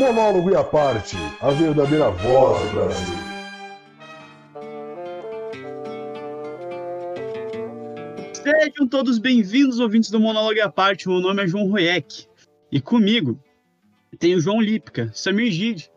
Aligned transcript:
Monólogo 0.00 0.50
e 0.50 0.56
a 0.56 0.64
parte, 0.64 1.14
a 1.42 1.50
verdadeira 1.50 2.10
voz 2.10 2.70
do 2.70 2.74
Brasil. 2.74 3.14
Sejam 8.32 8.88
todos 8.88 9.18
bem-vindos, 9.18 9.78
ouvintes 9.78 10.10
do 10.10 10.18
Monólogo 10.18 10.54
e 10.54 10.60
a 10.62 10.70
parte. 10.70 11.06
Meu 11.06 11.20
nome 11.20 11.42
é 11.42 11.46
João 11.46 11.68
Royek. 11.68 12.24
E 12.72 12.80
comigo 12.80 13.38
tem 14.18 14.34
o 14.34 14.40
João 14.40 14.58
Lipka, 14.62 15.10
Samir 15.12 15.52
Gide 15.52 15.90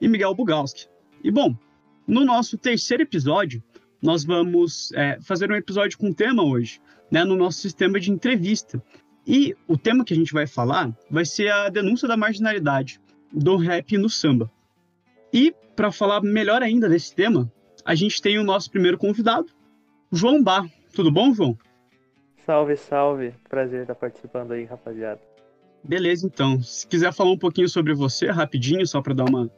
e 0.00 0.08
Miguel 0.08 0.34
Bugalski. 0.34 0.86
E 1.22 1.30
bom, 1.30 1.54
no 2.08 2.24
nosso 2.24 2.56
terceiro 2.56 3.02
episódio, 3.02 3.62
nós 4.00 4.24
vamos 4.24 4.90
é, 4.92 5.18
fazer 5.20 5.52
um 5.52 5.54
episódio 5.54 5.98
com 5.98 6.14
tema 6.14 6.42
hoje, 6.42 6.80
né, 7.10 7.24
no 7.24 7.36
nosso 7.36 7.58
sistema 7.58 8.00
de 8.00 8.10
entrevista. 8.10 8.82
E 9.26 9.54
o 9.68 9.76
tema 9.76 10.02
que 10.02 10.14
a 10.14 10.16
gente 10.16 10.32
vai 10.32 10.46
falar 10.46 10.96
vai 11.10 11.26
ser 11.26 11.52
a 11.52 11.68
denúncia 11.68 12.08
da 12.08 12.16
marginalidade 12.16 12.98
do 13.32 13.56
rap 13.56 13.96
no 13.96 14.08
samba. 14.08 14.50
E 15.32 15.54
para 15.76 15.92
falar 15.92 16.20
melhor 16.22 16.62
ainda 16.62 16.88
desse 16.88 17.14
tema, 17.14 17.50
a 17.84 17.94
gente 17.94 18.20
tem 18.20 18.38
o 18.38 18.44
nosso 18.44 18.70
primeiro 18.70 18.98
convidado, 18.98 19.48
João 20.12 20.42
Bar. 20.42 20.68
Tudo 20.94 21.10
bom, 21.10 21.32
João? 21.32 21.56
Salve, 22.44 22.76
salve. 22.76 23.32
Prazer 23.48 23.82
estar 23.82 23.94
participando 23.94 24.52
aí, 24.52 24.64
rapaziada. 24.64 25.20
Beleza, 25.82 26.26
então. 26.26 26.60
Se 26.60 26.86
quiser 26.86 27.12
falar 27.12 27.30
um 27.30 27.38
pouquinho 27.38 27.68
sobre 27.68 27.94
você, 27.94 28.26
rapidinho, 28.30 28.86
só 28.86 29.00
para 29.00 29.14
dar 29.14 29.24
uma, 29.24 29.50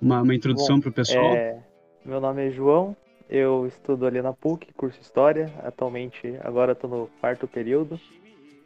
uma, 0.00 0.22
uma 0.22 0.34
introdução 0.34 0.80
para 0.80 0.90
o 0.90 0.92
pessoal. 0.92 1.34
É... 1.34 1.62
Meu 2.04 2.20
nome 2.20 2.48
é 2.48 2.50
João, 2.50 2.94
eu 3.30 3.66
estudo 3.66 4.06
ali 4.06 4.20
na 4.20 4.32
PUC, 4.32 4.72
curso 4.74 5.00
História. 5.00 5.50
Atualmente, 5.62 6.36
agora 6.42 6.72
estou 6.72 6.90
no 6.90 7.06
quarto 7.20 7.46
período. 7.46 7.98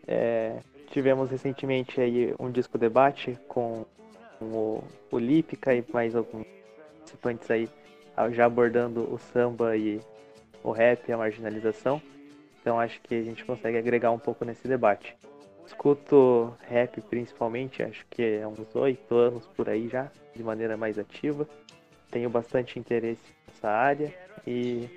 É... 0.06 0.56
Tivemos 0.90 1.30
recentemente 1.30 2.00
aí 2.00 2.34
um 2.40 2.50
disco 2.50 2.78
debate 2.78 3.38
com 3.46 3.84
o, 4.40 4.82
o 5.10 5.18
Lípica 5.18 5.74
e 5.74 5.84
mais 5.92 6.14
alguns 6.14 6.46
participantes 6.98 7.50
aí 7.50 7.68
já 8.32 8.46
abordando 8.46 9.12
o 9.12 9.18
samba 9.18 9.76
e 9.76 10.00
o 10.62 10.72
rap 10.72 11.08
e 11.08 11.12
a 11.12 11.16
marginalização. 11.16 12.02
Então 12.60 12.78
acho 12.78 13.00
que 13.00 13.14
a 13.14 13.22
gente 13.22 13.44
consegue 13.44 13.78
agregar 13.78 14.10
um 14.10 14.18
pouco 14.18 14.44
nesse 14.44 14.66
debate. 14.66 15.16
Escuto 15.66 16.54
rap 16.62 17.00
principalmente, 17.02 17.82
acho 17.82 18.04
que 18.10 18.40
há 18.42 18.48
uns 18.48 18.74
oito 18.74 19.14
anos 19.14 19.46
por 19.48 19.68
aí 19.68 19.88
já, 19.88 20.10
de 20.34 20.42
maneira 20.42 20.76
mais 20.76 20.98
ativa. 20.98 21.48
Tenho 22.10 22.30
bastante 22.30 22.78
interesse 22.78 23.22
nessa 23.46 23.68
área 23.68 24.12
e 24.46 24.88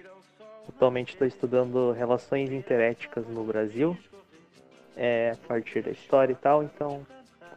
atualmente 0.68 1.14
estou 1.14 1.28
estudando 1.28 1.92
relações 1.92 2.52
interéticas 2.52 3.28
no 3.28 3.44
Brasil, 3.44 3.98
é, 4.96 5.32
a 5.32 5.48
partir 5.48 5.84
da 5.84 5.92
história 5.92 6.32
e 6.32 6.36
tal, 6.36 6.64
então 6.64 7.06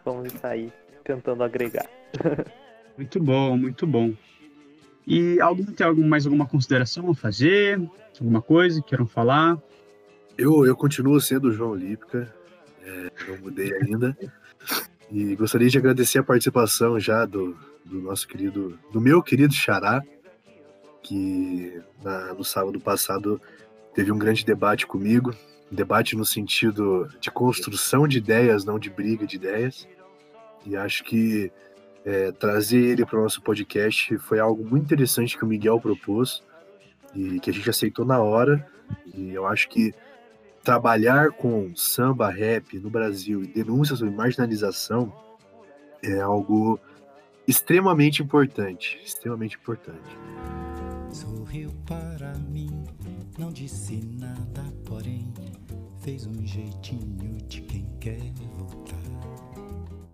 vamos 0.05 0.33
sair 0.35 0.73
tentando 1.05 1.45
agregar. 1.45 1.89
muito 2.97 3.23
bom, 3.23 3.57
muito 3.57 3.87
bom. 3.87 4.15
E 5.07 5.41
alguém 5.41 5.67
tem 5.67 5.87
algum, 5.87 6.07
mais 6.07 6.25
alguma 6.25 6.47
consideração 6.47 7.11
a 7.11 7.15
fazer? 7.15 7.79
Alguma 8.19 8.41
coisa 8.41 8.81
que 8.81 8.89
queiram 8.89 9.07
falar? 9.07 9.59
Eu, 10.37 10.67
eu 10.67 10.75
continuo 10.75 11.21
sendo 11.21 11.49
o 11.49 11.53
João 11.53 11.75
Lípica, 11.75 12.35
é, 12.83 13.11
não 13.29 13.39
mudei 13.39 13.73
ainda. 13.75 14.17
E 15.11 15.37
gostaria 15.37 15.69
de 15.69 15.79
agradecer 15.79 16.19
a 16.19 16.25
participação 16.25 16.99
já 16.99 17.27
do, 17.27 17.57
do 17.85 18.01
nosso 18.01 18.27
querido, 18.27 18.79
do 18.91 19.01
meu 19.01 19.23
querido 19.23 19.53
Xará, 19.53 20.03
que 21.03 21.81
na, 22.03 22.33
no 22.33 22.43
sábado 22.43 22.81
passado 22.81 23.41
teve 23.95 24.11
um 24.11 24.19
grande 24.19 24.45
debate 24.45 24.87
comigo, 24.87 25.35
um 25.71 25.75
debate 25.75 26.17
no 26.17 26.25
sentido 26.25 27.09
de 27.21 27.31
construção 27.31 28.09
de 28.09 28.19
ideias, 28.19 28.65
não 28.65 28.79
de 28.79 28.89
briga 28.89 29.27
de 29.27 29.37
ideias. 29.37 29.87
E 30.67 30.77
acho 30.77 31.05
que 31.05 31.53
é, 32.05 32.33
trazer 32.33 32.83
ele 32.83 33.07
para 33.07 33.19
o 33.19 33.23
nosso 33.23 33.41
podcast 33.43 34.17
foi 34.19 34.39
algo 34.39 34.65
muito 34.65 34.85
interessante 34.85 35.37
que 35.37 35.45
o 35.45 35.49
Miguel 35.49 35.81
propôs 35.81 36.43
e 37.15 37.41
que 37.41 37.51
a 37.51 37.53
gente 37.53 37.69
aceitou 37.69 38.05
na 38.05 38.21
hora. 38.21 38.67
E 39.15 39.31
eu 39.31 39.47
acho 39.47 39.69
que 39.69 39.95
trabalhar 40.63 41.31
com 41.31 41.75
samba, 41.77 42.31
rap 42.31 42.79
no 42.79 42.91
Brasil 42.91 43.43
e 43.43 43.49
denúncias 43.49 43.99
sobre 43.99 44.15
marginalização 44.15 45.13
é 46.03 46.21
algo 46.21 46.79
extremamente 47.47 48.23
importante, 48.23 49.01
extremamente 49.05 49.57
importante. 49.57 50.19
Sorriu 51.11 51.71
para 51.87 52.33
mim, 52.51 52.85
não 53.39 53.53
disse 53.53 53.97
nada, 54.19 54.63
porém 54.85 55.33
fez 56.01 56.27
um 56.27 56.45
jeitinho 56.47 57.39
de 57.47 57.61
quem 57.63 57.87
quer 58.01 58.21
voltar. 58.57 59.04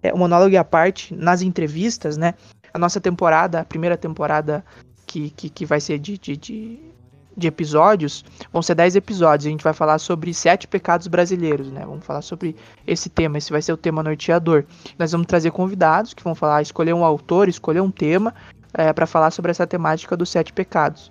É, 0.02 0.12
o 0.12 0.18
monólogo 0.18 0.56
à 0.56 0.64
parte, 0.64 1.14
nas 1.14 1.42
entrevistas, 1.42 2.16
né? 2.16 2.34
A 2.72 2.78
nossa 2.78 3.00
temporada, 3.00 3.60
a 3.60 3.64
primeira 3.64 3.96
temporada 3.96 4.64
que, 5.06 5.30
que, 5.30 5.50
que 5.50 5.66
vai 5.66 5.80
ser 5.80 5.98
de, 5.98 6.16
de, 6.16 6.36
de 6.36 6.90
de 7.36 7.46
episódios, 7.46 8.24
vão 8.52 8.62
ser 8.62 8.74
10 8.74 8.96
episódios. 8.96 9.46
A 9.46 9.50
gente 9.50 9.64
vai 9.64 9.72
falar 9.72 9.98
sobre 9.98 10.32
sete 10.34 10.68
pecados 10.68 11.06
brasileiros, 11.06 11.70
né? 11.70 11.84
Vamos 11.84 12.04
falar 12.04 12.22
sobre 12.22 12.54
esse 12.86 13.08
tema. 13.08 13.38
Esse 13.38 13.50
vai 13.50 13.62
ser 13.62 13.72
o 13.72 13.76
tema 13.76 14.02
norteador. 14.02 14.64
Nós 14.98 15.12
vamos 15.12 15.26
trazer 15.26 15.50
convidados 15.50 16.14
que 16.14 16.22
vão 16.22 16.34
falar, 16.34 16.62
escolher 16.62 16.92
um 16.92 17.04
autor, 17.04 17.48
escolher 17.48 17.80
um 17.80 17.90
tema 17.90 18.34
é, 18.74 18.92
para 18.92 19.06
falar 19.06 19.30
sobre 19.30 19.50
essa 19.50 19.66
temática 19.66 20.16
dos 20.16 20.28
sete 20.28 20.52
pecados. 20.52 21.10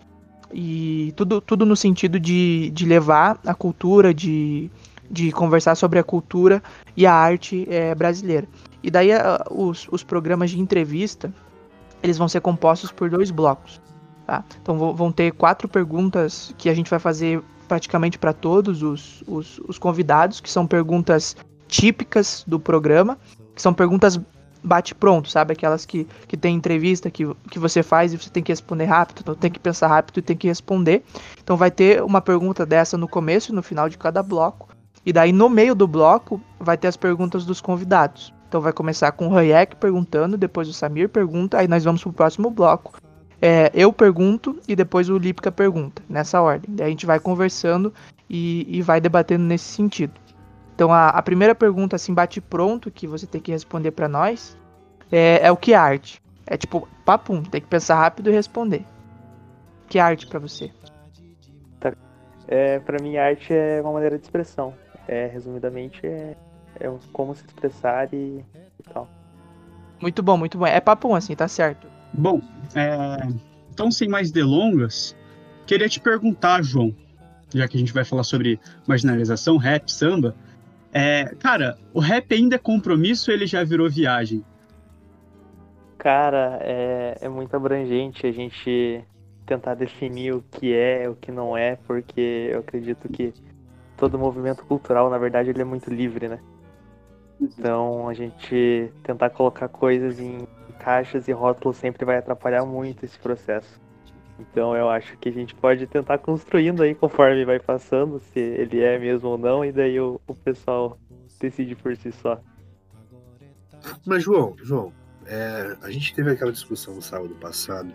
E 0.51 1.13
tudo, 1.15 1.41
tudo 1.41 1.65
no 1.65 1.75
sentido 1.75 2.19
de, 2.19 2.71
de 2.71 2.85
levar 2.85 3.39
a 3.45 3.53
cultura, 3.53 4.13
de, 4.13 4.69
de 5.09 5.31
conversar 5.31 5.75
sobre 5.75 5.99
a 5.99 6.03
cultura 6.03 6.61
e 6.95 7.05
a 7.05 7.13
arte 7.13 7.67
é, 7.69 7.95
brasileira. 7.95 8.47
E 8.83 8.91
daí 8.91 9.11
a, 9.11 9.45
os, 9.49 9.87
os 9.91 10.03
programas 10.03 10.51
de 10.51 10.59
entrevista, 10.59 11.33
eles 12.01 12.17
vão 12.17 12.27
ser 12.27 12.41
compostos 12.41 12.91
por 12.91 13.09
dois 13.09 13.31
blocos. 13.31 13.81
Tá? 14.25 14.43
Então 14.61 14.93
vão 14.93 15.11
ter 15.11 15.31
quatro 15.33 15.67
perguntas 15.67 16.53
que 16.57 16.69
a 16.69 16.73
gente 16.73 16.89
vai 16.89 16.99
fazer 16.99 17.41
praticamente 17.67 18.17
para 18.17 18.33
todos 18.33 18.83
os, 18.83 19.23
os, 19.27 19.59
os, 19.67 19.77
convidados, 19.77 20.39
que 20.39 20.49
são 20.49 20.65
perguntas 20.65 21.35
típicas 21.67 22.43
do 22.45 22.59
programa, 22.59 23.17
que 23.55 23.61
são 23.61 23.73
perguntas 23.73 24.19
bate-pronto, 24.63 25.29
sabe? 25.29 25.53
Aquelas 25.53 25.85
que, 25.85 26.07
que 26.27 26.35
tem 26.35 26.55
entrevista 26.55 27.09
que, 27.09 27.25
que 27.49 27.59
você 27.59 27.81
faz 27.81 28.13
e 28.13 28.17
você 28.17 28.29
tem 28.29 28.43
que 28.43 28.51
responder 28.51 28.85
rápido, 28.85 29.19
então 29.21 29.35
tem 29.35 29.51
que 29.51 29.59
pensar 29.59 29.87
rápido 29.87 30.17
e 30.17 30.21
tem 30.21 30.35
que 30.35 30.47
responder. 30.47 31.03
Então 31.41 31.55
vai 31.55 31.71
ter 31.71 32.03
uma 32.03 32.21
pergunta 32.21 32.65
dessa 32.65 32.97
no 32.97 33.07
começo 33.07 33.51
e 33.51 33.55
no 33.55 33.63
final 33.63 33.87
de 33.87 33.97
cada 33.97 34.21
bloco. 34.21 34.67
E 35.09 35.13
daí 35.13 35.31
no 35.31 35.49
meio 35.49 35.73
do 35.73 35.87
bloco 35.87 36.39
vai 36.59 36.77
ter 36.77 36.87
as 36.87 36.95
perguntas 36.95 37.45
dos 37.45 37.59
convidados. 37.59 38.33
Então 38.47 38.61
vai 38.61 38.71
começar 38.71 39.11
com 39.11 39.27
o 39.27 39.37
Hayek 39.37 39.75
perguntando, 39.75 40.37
depois 40.37 40.67
o 40.67 40.73
Samir 40.73 41.09
pergunta, 41.09 41.57
aí 41.57 41.67
nós 41.67 41.83
vamos 41.83 42.01
pro 42.01 42.13
próximo 42.13 42.49
bloco 42.49 42.99
é, 43.41 43.71
eu 43.73 43.91
pergunto 43.93 44.59
e 44.67 44.75
depois 44.75 45.09
o 45.09 45.17
Lipka 45.17 45.51
pergunta, 45.51 46.01
nessa 46.09 46.41
ordem. 46.41 46.75
Daí 46.75 46.87
a 46.87 46.89
gente 46.89 47.05
vai 47.05 47.19
conversando 47.19 47.93
e, 48.29 48.65
e 48.67 48.81
vai 48.81 48.99
debatendo 48.99 49.43
nesse 49.43 49.65
sentido. 49.65 50.13
Então 50.75 50.93
a, 50.93 51.09
a, 51.09 51.21
primeira 51.21 51.55
pergunta, 51.55 51.95
assim, 51.95 52.13
bate 52.13 52.41
pronto, 52.41 52.91
que 52.91 53.07
você 53.07 53.25
tem 53.25 53.41
que 53.41 53.51
responder 53.51 53.91
para 53.91 54.07
nós, 54.07 54.57
é, 55.11 55.39
é, 55.43 55.51
o 55.51 55.57
que 55.57 55.73
é 55.73 55.77
arte? 55.77 56.21
É 56.45 56.57
tipo, 56.57 56.87
papum, 57.05 57.43
tem 57.43 57.61
que 57.61 57.67
pensar 57.67 57.95
rápido 57.95 58.29
e 58.29 58.33
responder. 58.33 58.85
Que 59.87 59.99
é 59.99 60.01
arte 60.01 60.27
para 60.27 60.39
você? 60.39 60.71
Tá. 61.79 61.93
É, 62.47 62.79
para 62.79 63.01
mim, 63.01 63.17
arte 63.17 63.53
é 63.53 63.81
uma 63.81 63.93
maneira 63.93 64.17
de 64.17 64.23
expressão. 64.23 64.73
É, 65.11 65.25
resumidamente, 65.25 66.05
é, 66.05 66.35
é 66.79 66.91
como 67.11 67.33
se 67.33 67.43
expressar 67.43 68.13
e, 68.13 68.45
e 68.79 68.93
tal. 68.93 69.09
Muito 69.99 70.21
bom, 70.21 70.37
muito 70.37 70.55
bom. 70.55 70.67
É 70.67 70.79
papum, 70.79 71.15
assim, 71.15 71.35
tá 71.35 71.47
certo. 71.47 71.87
Bom, 72.13 72.39
é, 72.75 73.27
então 73.73 73.91
sem 73.91 74.07
mais 74.07 74.29
delongas, 74.29 75.17
queria 75.65 75.89
te 75.89 75.99
perguntar, 75.99 76.61
João, 76.61 76.95
já 77.51 77.67
que 77.67 77.75
a 77.75 77.79
gente 77.79 77.91
vai 77.91 78.05
falar 78.05 78.23
sobre 78.23 78.59
marginalização, 78.87 79.57
rap, 79.57 79.91
samba. 79.91 80.35
É, 80.93 81.33
cara, 81.39 81.75
o 81.91 81.99
rap 81.99 82.31
ainda 82.31 82.55
é 82.55 82.59
compromisso 82.59 83.31
ou 83.31 83.35
ele 83.35 83.47
já 83.47 83.63
virou 83.63 83.89
viagem? 83.89 84.45
Cara, 85.97 86.59
é, 86.61 87.17
é 87.21 87.29
muito 87.29 87.55
abrangente 87.55 88.27
a 88.27 88.31
gente 88.31 89.03
tentar 89.43 89.73
definir 89.73 90.35
o 90.35 90.43
que 90.51 90.71
é, 90.71 91.09
o 91.09 91.15
que 91.15 91.31
não 91.31 91.57
é, 91.57 91.75
porque 91.75 92.49
eu 92.51 92.59
acredito 92.59 93.09
que 93.09 93.33
todo 93.99 94.17
movimento 94.17 94.65
cultural, 94.65 95.09
na 95.09 95.17
verdade, 95.17 95.49
ele 95.49 95.61
é 95.61 95.65
muito 95.65 95.89
livre, 95.93 96.27
né? 96.27 96.39
Então, 97.39 98.07
a 98.07 98.13
gente 98.13 98.91
tentar 99.03 99.29
colocar 99.29 99.67
coisas 99.67 100.19
em 100.19 100.47
caixas 100.79 101.27
e 101.27 101.31
rótulos 101.31 101.77
sempre 101.77 102.05
vai 102.05 102.17
atrapalhar 102.17 102.65
muito 102.65 103.03
esse 103.03 103.19
processo. 103.19 103.79
Então 104.39 104.75
eu 104.75 104.89
acho 104.89 105.17
que 105.17 105.27
a 105.27 105.31
gente 105.31 105.53
pode 105.53 105.85
tentar 105.85 106.17
construindo 106.17 106.81
aí 106.81 106.95
conforme 106.95 107.43
vai 107.43 107.59
passando, 107.59 108.19
se 108.19 108.39
ele 108.39 108.79
é 108.79 108.97
mesmo 108.97 109.29
ou 109.29 109.37
não, 109.37 109.65
e 109.65 109.71
daí 109.71 109.99
o, 109.99 110.19
o 110.25 110.33
pessoal 110.33 110.97
decide 111.39 111.75
por 111.75 111.95
si 111.97 112.11
só. 112.13 112.39
Mas 114.05 114.23
João, 114.23 114.55
João, 114.63 114.93
é, 115.25 115.77
a 115.81 115.91
gente 115.91 116.15
teve 116.15 116.31
aquela 116.31 116.51
discussão 116.53 116.95
no 116.95 117.01
sábado 117.01 117.35
passado 117.35 117.93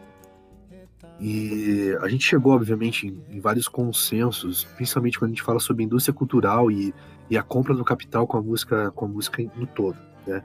e 1.20 1.96
a 2.00 2.08
gente 2.08 2.24
chegou, 2.24 2.54
obviamente, 2.54 3.06
em, 3.30 3.40
vários 3.40 3.68
consensos, 3.68 4.64
principalmente 4.76 5.18
quando 5.18 5.30
a 5.30 5.34
gente 5.34 5.42
fala 5.42 5.60
sobre 5.60 5.84
indústria 5.84 6.14
cultural 6.14 6.70
e, 6.70 6.92
e 7.30 7.38
a 7.38 7.42
compra 7.42 7.74
do 7.74 7.84
capital 7.84 8.26
com 8.26 8.36
a 8.36 8.42
música, 8.42 8.90
com 8.90 9.04
a 9.04 9.08
música 9.08 9.42
no 9.56 9.66
todo, 9.66 9.96
né? 10.26 10.42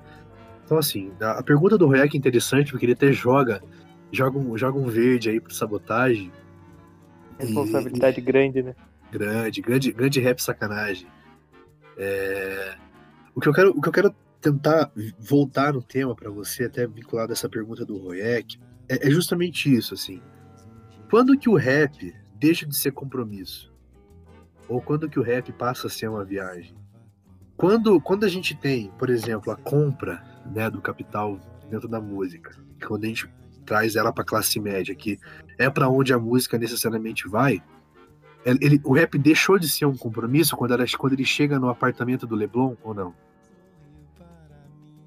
Então, 0.63 0.77
assim, 0.77 1.12
a 1.19 1.42
pergunta 1.42 1.80
do 1.80 1.88
Royak 1.88 2.16
é 2.16 2.18
interessante, 2.18 2.71
porque 2.71 2.86
ele 2.86 2.94
até 2.94 3.12
joga, 3.12 3.60
joga 4.12 4.38
um, 4.38 4.56
joga 4.56 4.77
um 4.77 4.86
verde 4.86 5.27
aí 5.27 5.39
pro 5.39 5.51
sabotagem. 5.51 6.31
Responsabilidade 7.39 8.19
e, 8.19 8.22
grande, 8.22 8.62
né? 8.62 8.75
Grande, 9.12 9.62
grande, 9.62 9.92
grande 9.92 10.19
rap 10.19 10.39
sacanagem. 10.39 11.07
É... 11.98 12.75
O, 13.33 13.42
que 13.42 13.50
eu 13.50 13.54
quero, 13.54 13.72
o 13.72 13.81
que 13.81 13.89
eu 13.89 13.94
quero 13.94 14.15
tentar 14.39 14.92
voltar 15.18 15.74
no 15.74 15.81
tema 15.81 16.15
para 16.15 16.30
você, 16.30 16.65
até 16.65 16.86
vinculado 16.86 17.31
a 17.31 17.33
essa 17.33 17.50
pergunta 17.50 17.83
do 17.83 17.98
Royak, 17.98 18.60
é, 18.88 19.07
é 19.07 19.10
justamente 19.10 19.74
isso, 19.74 19.95
assim. 19.95 20.22
Quando 21.10 21.36
que 21.36 21.50
o 21.50 21.56
rap 21.56 22.16
deixa 22.36 22.68
de 22.68 22.78
ser 22.78 22.92
compromisso? 22.92 23.74
Ou 24.68 24.80
quando 24.80 25.10
que 25.10 25.20
o 25.20 25.24
rap 25.24 25.52
passa 25.54 25.88
a 25.88 25.90
ser 25.90 26.08
uma 26.08 26.24
viagem? 26.24 26.76
Quando, 27.58 28.00
quando 28.00 28.26
a 28.26 28.30
gente 28.30 28.56
tem, 28.56 28.92
por 28.92 29.10
exemplo, 29.10 29.52
a 29.52 29.56
compra 29.56 30.24
né, 30.46 30.70
do 30.70 30.80
capital 30.80 31.40
dentro 31.68 31.88
da 31.88 32.00
música, 32.00 32.56
quando 32.88 33.06
a 33.06 33.08
gente 33.08 33.28
traz 33.66 33.96
ela 33.96 34.14
para 34.14 34.24
classe 34.24 34.60
média, 34.60 34.94
que 34.94 35.20
é 35.58 35.68
para 35.68 35.90
onde 35.90 36.14
a 36.14 36.20
música 36.20 36.60
necessariamente 36.60 37.28
vai, 37.28 37.62
ele, 38.46 38.80
o 38.84 38.94
rap 38.94 39.18
deixou 39.18 39.58
de 39.58 39.68
ser 39.68 39.86
um 39.86 39.98
compromisso 39.98 40.56
quando, 40.56 40.76
ela, 40.76 40.86
quando 40.98 41.14
ele 41.14 41.26
chega 41.26 41.60
no 41.60 41.70
apartamento 41.70 42.28
do 42.28 42.36
Leblon 42.36 42.76
ou 42.84 42.94
não? 42.94 43.16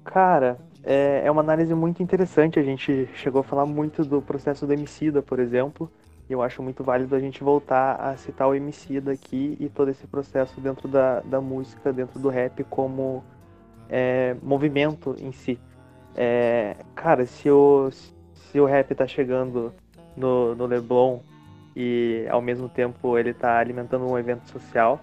Cara, 0.03 0.59
é, 0.83 1.23
é 1.25 1.31
uma 1.31 1.41
análise 1.41 1.73
muito 1.73 2.03
interessante. 2.03 2.59
A 2.59 2.63
gente 2.63 3.09
chegou 3.15 3.41
a 3.41 3.43
falar 3.43 3.65
muito 3.65 4.03
do 4.03 4.21
processo 4.21 4.67
do 4.67 4.73
Emicida, 4.73 5.21
por 5.21 5.39
exemplo. 5.39 5.89
E 6.29 6.33
eu 6.33 6.41
acho 6.41 6.61
muito 6.63 6.83
válido 6.83 7.15
a 7.15 7.19
gente 7.19 7.43
voltar 7.43 7.95
a 7.95 8.15
citar 8.17 8.47
o 8.47 8.55
Emicida 8.55 9.11
aqui 9.11 9.57
e 9.59 9.69
todo 9.69 9.89
esse 9.89 10.07
processo 10.07 10.59
dentro 10.61 10.87
da, 10.87 11.19
da 11.21 11.41
música, 11.41 11.91
dentro 11.91 12.19
do 12.19 12.29
rap, 12.29 12.63
como 12.65 13.23
é, 13.89 14.35
movimento 14.41 15.15
em 15.19 15.31
si. 15.31 15.59
É, 16.15 16.75
cara, 16.95 17.25
se 17.25 17.49
o, 17.49 17.89
se 17.91 18.59
o 18.59 18.65
rap 18.65 18.93
tá 18.95 19.07
chegando 19.07 19.73
no, 20.15 20.55
no 20.55 20.65
Leblon 20.65 21.19
e 21.75 22.25
ao 22.29 22.41
mesmo 22.41 22.69
tempo 22.69 23.17
ele 23.17 23.33
tá 23.33 23.57
alimentando 23.57 24.05
um 24.05 24.17
evento 24.17 24.47
social, 24.49 25.01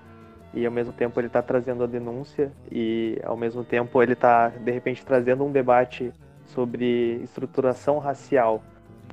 e 0.52 0.66
ao 0.66 0.72
mesmo 0.72 0.92
tempo 0.92 1.18
ele 1.20 1.28
está 1.28 1.42
trazendo 1.42 1.84
a 1.84 1.86
denúncia 1.86 2.52
e 2.70 3.20
ao 3.24 3.36
mesmo 3.36 3.64
tempo 3.64 4.02
ele 4.02 4.14
está 4.14 4.48
de 4.48 4.70
repente 4.70 5.04
trazendo 5.04 5.44
um 5.44 5.52
debate 5.52 6.12
sobre 6.46 7.20
estruturação 7.22 7.98
racial 7.98 8.62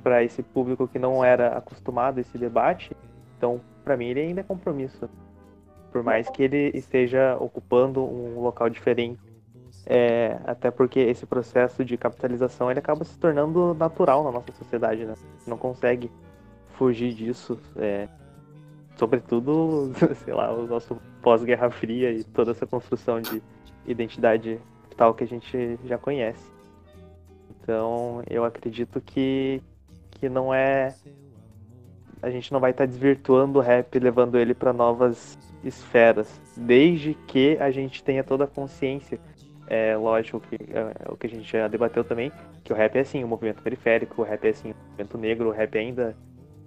para 0.02 0.22
esse 0.22 0.42
público 0.42 0.88
que 0.88 0.98
não 0.98 1.24
era 1.24 1.56
acostumado 1.56 2.18
a 2.18 2.20
esse 2.20 2.36
debate. 2.36 2.96
Então, 3.36 3.60
para 3.84 3.96
mim 3.96 4.06
ele 4.06 4.20
ainda 4.20 4.40
é 4.40 4.44
compromisso, 4.44 5.08
por 5.92 6.02
mais 6.02 6.28
que 6.28 6.42
ele 6.42 6.70
esteja 6.74 7.36
ocupando 7.38 8.02
um 8.02 8.40
local 8.40 8.68
diferente. 8.68 9.20
É, 9.86 10.38
até 10.44 10.70
porque 10.70 11.00
esse 11.00 11.24
processo 11.24 11.84
de 11.84 11.96
capitalização 11.96 12.70
ele 12.70 12.78
acaba 12.78 13.04
se 13.04 13.18
tornando 13.18 13.74
natural 13.74 14.22
na 14.22 14.30
nossa 14.30 14.52
sociedade, 14.52 15.06
né? 15.06 15.14
Não 15.46 15.56
consegue 15.56 16.10
fugir 16.74 17.14
disso. 17.14 17.58
É, 17.76 18.06
sobretudo, 18.98 19.92
sei 20.24 20.34
lá, 20.34 20.52
o 20.52 20.66
nosso 20.66 21.00
pós-Guerra 21.22 21.70
Fria 21.70 22.10
e 22.12 22.24
toda 22.24 22.50
essa 22.50 22.66
construção 22.66 23.20
de 23.20 23.40
identidade 23.86 24.60
tal 24.98 25.14
que 25.14 25.22
a 25.22 25.26
gente 25.26 25.78
já 25.84 25.96
conhece. 25.96 26.50
Então, 27.62 28.22
eu 28.28 28.44
acredito 28.44 29.00
que, 29.00 29.62
que 30.10 30.28
não 30.28 30.52
é. 30.52 30.94
A 32.20 32.30
gente 32.30 32.52
não 32.52 32.58
vai 32.58 32.72
estar 32.72 32.84
tá 32.84 32.86
desvirtuando 32.86 33.60
o 33.60 33.62
rap, 33.62 33.96
levando 33.98 34.36
ele 34.36 34.52
para 34.52 34.72
novas 34.72 35.38
esferas, 35.62 36.40
desde 36.56 37.14
que 37.14 37.56
a 37.60 37.70
gente 37.70 38.02
tenha 38.02 38.24
toda 38.24 38.44
a 38.44 38.46
consciência. 38.48 39.20
É 39.68 39.96
lógico 39.96 40.40
que 40.40 40.56
é, 40.56 40.94
é 41.06 41.12
o 41.12 41.16
que 41.16 41.26
a 41.26 41.30
gente 41.30 41.50
já 41.50 41.68
debateu 41.68 42.02
também, 42.02 42.32
que 42.64 42.72
o 42.72 42.76
rap 42.76 42.96
é 42.96 43.00
assim, 43.00 43.22
um 43.22 43.28
movimento 43.28 43.62
periférico, 43.62 44.22
o 44.22 44.24
rap 44.24 44.44
é 44.44 44.50
assim, 44.50 44.70
um 44.70 44.90
movimento 44.90 45.18
negro, 45.18 45.48
o 45.48 45.52
rap 45.52 45.78
ainda 45.78 46.16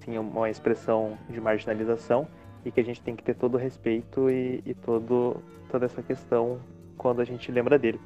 assim, 0.02 0.18
uma 0.18 0.50
expressão 0.50 1.18
de 1.30 1.40
marginalização 1.40 2.28
e 2.66 2.72
que 2.72 2.80
a 2.80 2.84
gente 2.84 3.02
tem 3.02 3.16
que 3.16 3.24
ter 3.24 3.36
todo 3.36 3.56
o 3.56 3.58
respeito 3.58 4.30
e, 4.30 4.62
e 4.66 4.74
todo, 4.74 5.38
toda 5.70 5.86
essa 5.86 6.02
questão 6.02 6.60
quando 6.98 7.22
a 7.22 7.26
gente 7.26 7.52
lembra 7.52 7.78
dele. 7.78 8.00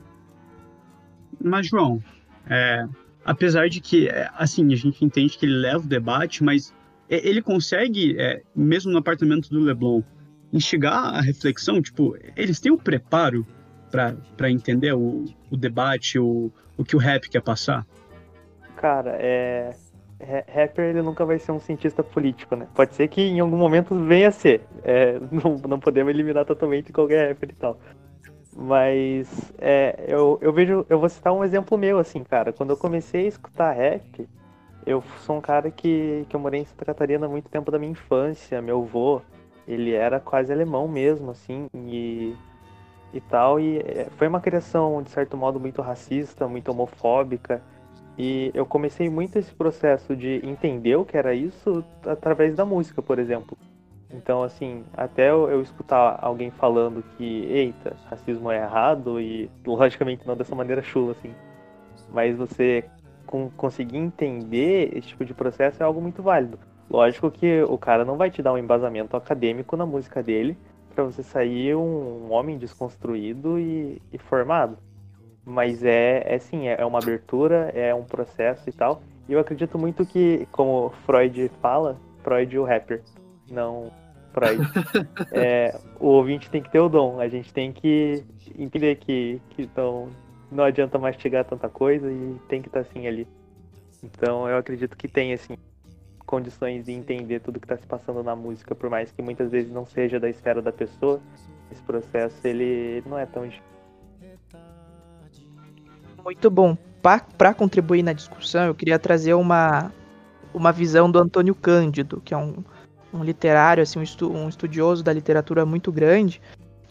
Mas, 1.42 1.68
João, 1.68 2.02
é, 2.50 2.88
apesar 3.24 3.70
de 3.70 3.82
que, 3.82 4.08
é, 4.08 4.30
assim, 4.36 4.72
a 4.74 4.76
gente 4.76 5.04
entende 5.04 5.38
que 5.38 5.46
ele 5.46 5.56
leva 5.56 5.80
o 5.80 5.88
debate, 5.88 6.44
mas 6.44 6.74
ele 7.10 7.42
consegue, 7.42 8.20
é, 8.20 8.42
mesmo 8.56 8.92
no 8.92 8.98
apartamento 8.98 9.50
do 9.50 9.60
Leblon, 9.60 10.02
instigar 10.52 11.16
a 11.16 11.22
reflexão? 11.22 11.82
Tipo, 11.82 12.18
eles 12.36 12.60
têm 12.60 12.72
o 12.72 12.78
preparo 12.78 13.46
para 13.92 14.50
entender 14.50 14.94
o, 14.94 15.26
o 15.52 15.58
debate, 15.58 16.18
o, 16.18 16.52
o 16.78 16.84
que 16.84 16.96
o 16.96 17.00
rap 17.00 17.30
quer 17.30 17.42
passar? 17.42 17.86
Cara, 18.76 19.18
é, 19.20 19.72
rapper 20.20 20.86
ele 20.86 21.02
nunca 21.02 21.26
vai 21.26 21.38
ser 21.40 21.52
um 21.52 21.60
cientista 21.60 22.04
político, 22.04 22.56
né? 22.56 22.68
Pode 22.74 22.96
ser 22.96 23.08
que 23.08 23.22
em 23.22 23.40
algum 23.40 23.58
momento 23.58 23.96
venha 23.96 24.30
a 24.30 24.32
ser. 24.32 24.62
É, 24.84 25.20
não, 25.32 25.58
não 25.68 25.80
podemos 25.80 26.14
eliminar 26.14 26.46
totalmente 26.46 26.94
qualquer 26.94 27.30
rapper 27.30 27.50
e 27.50 27.54
tal. 27.54 27.78
Mas 28.56 29.54
é, 29.58 30.06
eu, 30.08 30.40
eu 30.42 30.54
vejo. 30.54 30.86
Eu 30.90 31.00
vou 31.00 31.10
citar 31.10 31.34
um 31.34 31.44
exemplo 31.44 31.78
meu, 31.78 32.00
assim, 32.00 32.24
cara. 32.24 32.54
Quando 32.54 32.70
eu 32.70 32.78
comecei 32.78 33.26
a 33.26 33.28
escutar 33.28 33.74
rap, 33.74 34.28
eu 34.86 35.04
sou 35.26 35.38
um 35.38 35.42
cara 35.42 35.70
que, 35.70 36.26
que 36.30 36.36
eu 36.36 36.40
morei 36.40 36.62
em 36.62 36.66
Santa 36.66 36.86
Catarina 36.86 37.26
há 37.26 37.30
muito 37.30 37.50
tempo 37.50 37.70
da 37.70 37.78
minha 37.78 37.92
infância. 37.92 38.62
Meu 38.62 38.82
avô, 38.82 39.22
ele 39.68 39.92
era 39.94 40.22
quase 40.22 40.54
alemão 40.54 40.88
mesmo, 40.88 41.32
assim, 41.32 41.68
e, 41.74 42.34
e 43.14 43.20
tal. 43.20 43.60
E 43.60 43.80
é, 43.80 44.08
foi 44.16 44.28
uma 44.28 44.40
criação, 44.40 45.04
de 45.04 45.10
certo 45.10 45.36
modo, 45.36 45.60
muito 45.60 45.82
racista, 45.82 46.48
muito 46.48 46.72
homofóbica. 46.72 47.62
E 48.18 48.52
eu 48.54 48.66
comecei 48.66 49.10
muito 49.10 49.38
esse 49.38 49.54
processo 49.54 50.16
de 50.16 50.42
entender 50.46 50.96
o 50.96 51.06
que 51.06 51.18
era 51.18 51.34
isso 51.34 51.84
através 52.06 52.56
da 52.56 52.66
música, 52.66 53.02
por 53.02 53.20
exemplo. 53.20 53.58
Então, 54.10 54.44
assim, 54.44 54.84
até 54.96 55.30
eu, 55.30 55.62
escutar 55.62 56.18
alguém 56.22 56.50
falando 56.50 57.04
que, 57.18 57.46
eita, 57.46 57.96
racismo 58.06 58.50
é 58.50 58.58
errado, 58.62 59.20
e 59.20 59.50
logicamente 59.66 60.26
não 60.26 60.36
dessa 60.38 60.56
maneira 60.56 60.82
chula, 60.82 61.12
assim, 61.12 61.34
mas 62.14 62.38
você 62.38 62.86
conseguir 63.58 63.98
entender 63.98 64.96
esse 64.96 65.10
tipo 65.10 65.26
de 65.26 65.34
processo 65.34 65.82
é 65.82 65.86
algo 65.86 66.00
muito 66.02 66.22
válido. 66.24 66.58
Lógico 66.90 67.32
que 67.32 67.64
o 67.64 67.78
cara 67.78 68.06
não 68.06 68.16
vai 68.16 68.30
te 68.30 68.42
dar 68.42 68.54
um 68.54 68.58
embasamento 68.58 69.18
acadêmico 69.18 69.76
na 69.76 69.86
música 69.86 70.22
dele 70.22 70.58
para 70.94 71.04
você 71.04 71.24
sair 71.24 71.76
um 71.76 72.32
homem 72.32 72.58
desconstruído 72.58 73.60
e, 73.60 74.02
e 74.14 74.18
formado. 74.18 74.78
Mas 75.46 75.84
é, 75.84 76.24
é 76.26 76.40
sim, 76.40 76.68
é, 76.68 76.82
é 76.82 76.86
uma 76.86 77.00
abertura, 77.00 77.72
é 77.76 77.94
um 77.94 78.04
processo 78.04 78.68
e 78.68 78.74
tal. 78.74 79.02
E 79.30 79.34
eu 79.34 79.40
acredito 79.40 79.78
muito 79.78 80.06
que, 80.06 80.48
como 80.52 80.92
Freud 81.06 81.52
fala, 81.62 81.98
Freud 82.24 82.58
o 82.58 82.64
rapper, 82.64 83.02
não 83.50 83.92
Freud. 84.34 84.62
é, 85.32 85.80
o 86.00 86.08
ouvinte 86.08 86.50
tem 86.50 86.62
que 86.62 86.70
ter 86.70 86.80
o 86.80 86.90
dom, 86.90 87.20
a 87.20 87.28
gente 87.28 87.54
tem 87.54 87.72
que 87.72 88.24
entender 88.58 88.98
que, 88.98 89.42
que 89.52 89.64
então, 89.64 90.10
não 90.52 90.64
adianta 90.64 91.00
mastigar 91.00 91.46
tanta 91.46 91.70
coisa 91.70 92.12
e 92.12 92.40
tem 92.50 92.62
que 92.62 92.68
estar 92.68 92.84
tá, 92.84 92.90
assim 92.90 93.08
ali. 93.08 93.28
Então 94.04 94.48
eu 94.48 94.58
acredito 94.58 94.98
que 94.98 95.08
tem 95.08 95.34
assim 95.34 95.58
condições 96.26 96.86
de 96.86 96.92
entender 96.92 97.40
tudo 97.40 97.60
que 97.60 97.66
está 97.66 97.78
se 97.78 97.86
passando 97.86 98.24
na 98.24 98.36
música, 98.36 98.76
por 98.76 98.90
mais 98.90 99.12
que 99.12 99.22
muitas 99.22 99.52
vezes 99.52 99.72
não 99.72 99.86
seja 99.86 100.20
da 100.20 100.30
esfera 100.30 100.62
da 100.62 100.72
pessoa, 100.72 101.22
esse 101.72 101.82
processo 101.84 102.36
ele, 102.46 102.64
ele 102.64 103.10
não 103.10 103.18
é 103.18 103.26
tão 103.26 103.48
difícil 103.48 103.75
muito 106.26 106.50
bom. 106.50 106.76
Para 107.38 107.54
contribuir 107.54 108.02
na 108.02 108.12
discussão, 108.12 108.66
eu 108.66 108.74
queria 108.74 108.98
trazer 108.98 109.36
uma, 109.36 109.94
uma 110.52 110.72
visão 110.72 111.10
do 111.10 111.20
Antônio 111.20 111.54
Cândido, 111.54 112.20
que 112.26 112.34
é 112.34 112.38
um, 112.38 112.64
um 113.14 113.24
literário, 113.24 113.84
assim, 113.84 114.00
um, 114.00 114.04
estu, 114.04 114.32
um 114.32 114.50
estudioso 114.50 115.04
da 115.04 115.14
literatura 115.14 115.68
muito 115.68 115.92
grande, 115.92 116.42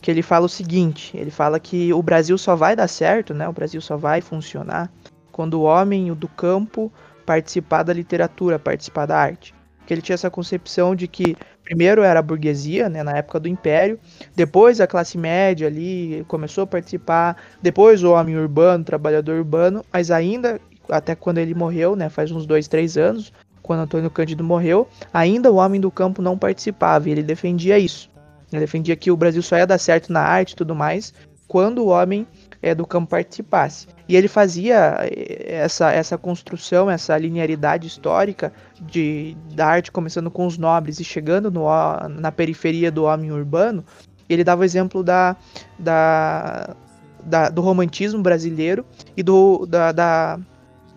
que 0.00 0.08
ele 0.08 0.22
fala 0.22 0.46
o 0.46 0.48
seguinte: 0.48 1.16
ele 1.16 1.32
fala 1.32 1.58
que 1.58 1.92
o 1.92 2.00
Brasil 2.00 2.38
só 2.38 2.54
vai 2.54 2.76
dar 2.76 2.86
certo, 2.86 3.34
né? 3.34 3.48
O 3.48 3.52
Brasil 3.52 3.80
só 3.80 3.96
vai 3.96 4.20
funcionar 4.20 4.88
quando 5.32 5.54
o 5.54 5.62
homem 5.62 6.12
o 6.12 6.14
do 6.14 6.28
campo 6.28 6.92
participar 7.26 7.82
da 7.82 7.92
literatura, 7.92 8.56
participar 8.56 9.06
da 9.06 9.18
arte. 9.18 9.52
Porque 9.84 9.92
ele 9.92 10.00
tinha 10.00 10.14
essa 10.14 10.30
concepção 10.30 10.96
de 10.96 11.06
que 11.06 11.36
primeiro 11.62 12.02
era 12.02 12.20
a 12.20 12.22
burguesia, 12.22 12.88
né, 12.88 13.02
na 13.02 13.18
época 13.18 13.38
do 13.38 13.46
Império, 13.46 14.00
depois 14.34 14.80
a 14.80 14.86
classe 14.86 15.18
média 15.18 15.66
ali 15.66 16.24
começou 16.26 16.64
a 16.64 16.66
participar, 16.66 17.36
depois 17.60 18.02
o 18.02 18.12
homem 18.12 18.34
urbano, 18.34 18.82
trabalhador 18.82 19.36
urbano, 19.36 19.84
mas 19.92 20.10
ainda, 20.10 20.58
até 20.88 21.14
quando 21.14 21.36
ele 21.36 21.54
morreu, 21.54 21.94
né, 21.94 22.08
faz 22.08 22.30
uns 22.30 22.46
dois, 22.46 22.66
três 22.66 22.96
anos, 22.96 23.30
quando 23.62 23.80
Antônio 23.80 24.10
Cândido 24.10 24.42
morreu, 24.42 24.88
ainda 25.12 25.52
o 25.52 25.56
homem 25.56 25.80
do 25.80 25.90
campo 25.90 26.22
não 26.22 26.38
participava, 26.38 27.08
e 27.08 27.12
ele 27.12 27.22
defendia 27.22 27.78
isso. 27.78 28.10
Ele 28.50 28.60
defendia 28.60 28.96
que 28.96 29.10
o 29.10 29.16
Brasil 29.16 29.42
só 29.42 29.58
ia 29.58 29.66
dar 29.66 29.78
certo 29.78 30.10
na 30.10 30.20
arte 30.20 30.52
e 30.52 30.56
tudo 30.56 30.74
mais, 30.74 31.12
quando 31.46 31.84
o 31.84 31.88
homem 31.88 32.26
é, 32.64 32.74
do 32.74 32.86
campo 32.86 33.10
participasse. 33.10 33.86
E 34.08 34.16
ele 34.16 34.26
fazia 34.26 34.96
eh, 35.02 35.44
essa, 35.48 35.92
essa 35.92 36.16
construção, 36.16 36.90
essa 36.90 37.16
linearidade 37.18 37.86
histórica 37.86 38.50
de, 38.80 39.36
da 39.54 39.66
arte 39.66 39.92
começando 39.92 40.30
com 40.30 40.46
os 40.46 40.56
nobres 40.56 40.98
e 40.98 41.04
chegando 41.04 41.50
no, 41.50 41.66
na 42.08 42.32
periferia 42.32 42.90
do 42.90 43.04
homem 43.04 43.30
urbano. 43.30 43.84
Ele 44.30 44.42
dava 44.42 44.62
o 44.62 44.64
exemplo 44.64 45.02
da, 45.02 45.36
da, 45.78 46.74
da, 47.22 47.50
do 47.50 47.60
romantismo 47.60 48.22
brasileiro 48.22 48.82
e 49.14 49.22
do, 49.22 49.66
da, 49.66 49.92
da, 49.92 50.40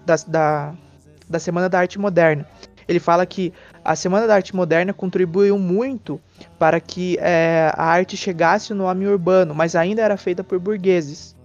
da, 0.05 0.73
da, 1.27 1.39
Semana 1.39 1.67
da 1.67 1.79
Arte 1.79 1.99
Moderna. 1.99 2.47
Ele 2.87 3.01
fala 3.01 3.25
que 3.25 3.51
a 3.83 3.93
Semana 3.93 4.25
da 4.25 4.35
Arte 4.35 4.55
Moderna 4.55 4.93
contribuiu 4.93 5.59
muito 5.59 6.17
para 6.57 6.79
que 6.79 7.17
é, 7.19 7.73
a 7.75 7.83
arte 7.83 8.15
chegasse 8.15 8.73
no 8.73 8.85
homem 8.85 9.09
urbano, 9.09 9.53
mas 9.53 9.75
ainda 9.75 10.01
era 10.01 10.15
feita 10.15 10.45
por 10.45 10.57
burgueses. 10.59 11.35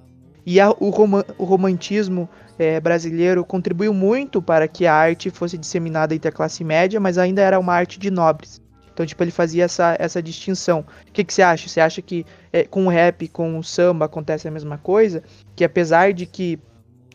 E 0.44 0.60
a, 0.60 0.70
o, 0.70 0.90
rom 0.90 1.22
o, 1.38 1.44
romantismo 1.44 2.28
é, 2.58 2.80
brasileiro 2.80 3.44
contribuiu 3.44 3.94
muito 3.94 4.42
para 4.42 4.66
que 4.66 4.86
a 4.86 4.94
arte 4.94 5.30
fosse 5.30 5.56
disseminada 5.56 6.14
entre 6.14 6.28
a 6.28 6.32
classe 6.32 6.64
média, 6.64 6.98
mas 6.98 7.18
ainda 7.18 7.40
era 7.40 7.58
uma 7.58 7.74
arte 7.74 7.98
de 7.98 8.10
nobres. 8.10 8.60
Então, 8.92 9.06
tipo, 9.06 9.22
ele 9.22 9.30
fazia 9.30 9.64
essa, 9.64 9.96
essa 9.98 10.22
distinção. 10.22 10.84
O 11.08 11.12
que, 11.12 11.24
que 11.24 11.32
você 11.32 11.42
acha? 11.42 11.68
Você 11.68 11.80
acha 11.80 12.02
que 12.02 12.26
é, 12.52 12.64
com 12.64 12.86
o 12.86 12.88
rap, 12.88 13.26
com 13.28 13.58
o 13.58 13.64
samba 13.64 14.04
acontece 14.04 14.46
a 14.46 14.50
mesma 14.50 14.76
coisa? 14.76 15.22
Que 15.56 15.64
apesar 15.64 16.12
de 16.12 16.26
que 16.26 16.58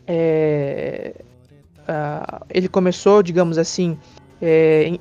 é, 0.06 1.14
uh, 1.80 2.44
ele 2.50 2.68
começou, 2.68 3.22
digamos 3.22 3.58
assim, 3.58 3.96
é, 4.40 4.92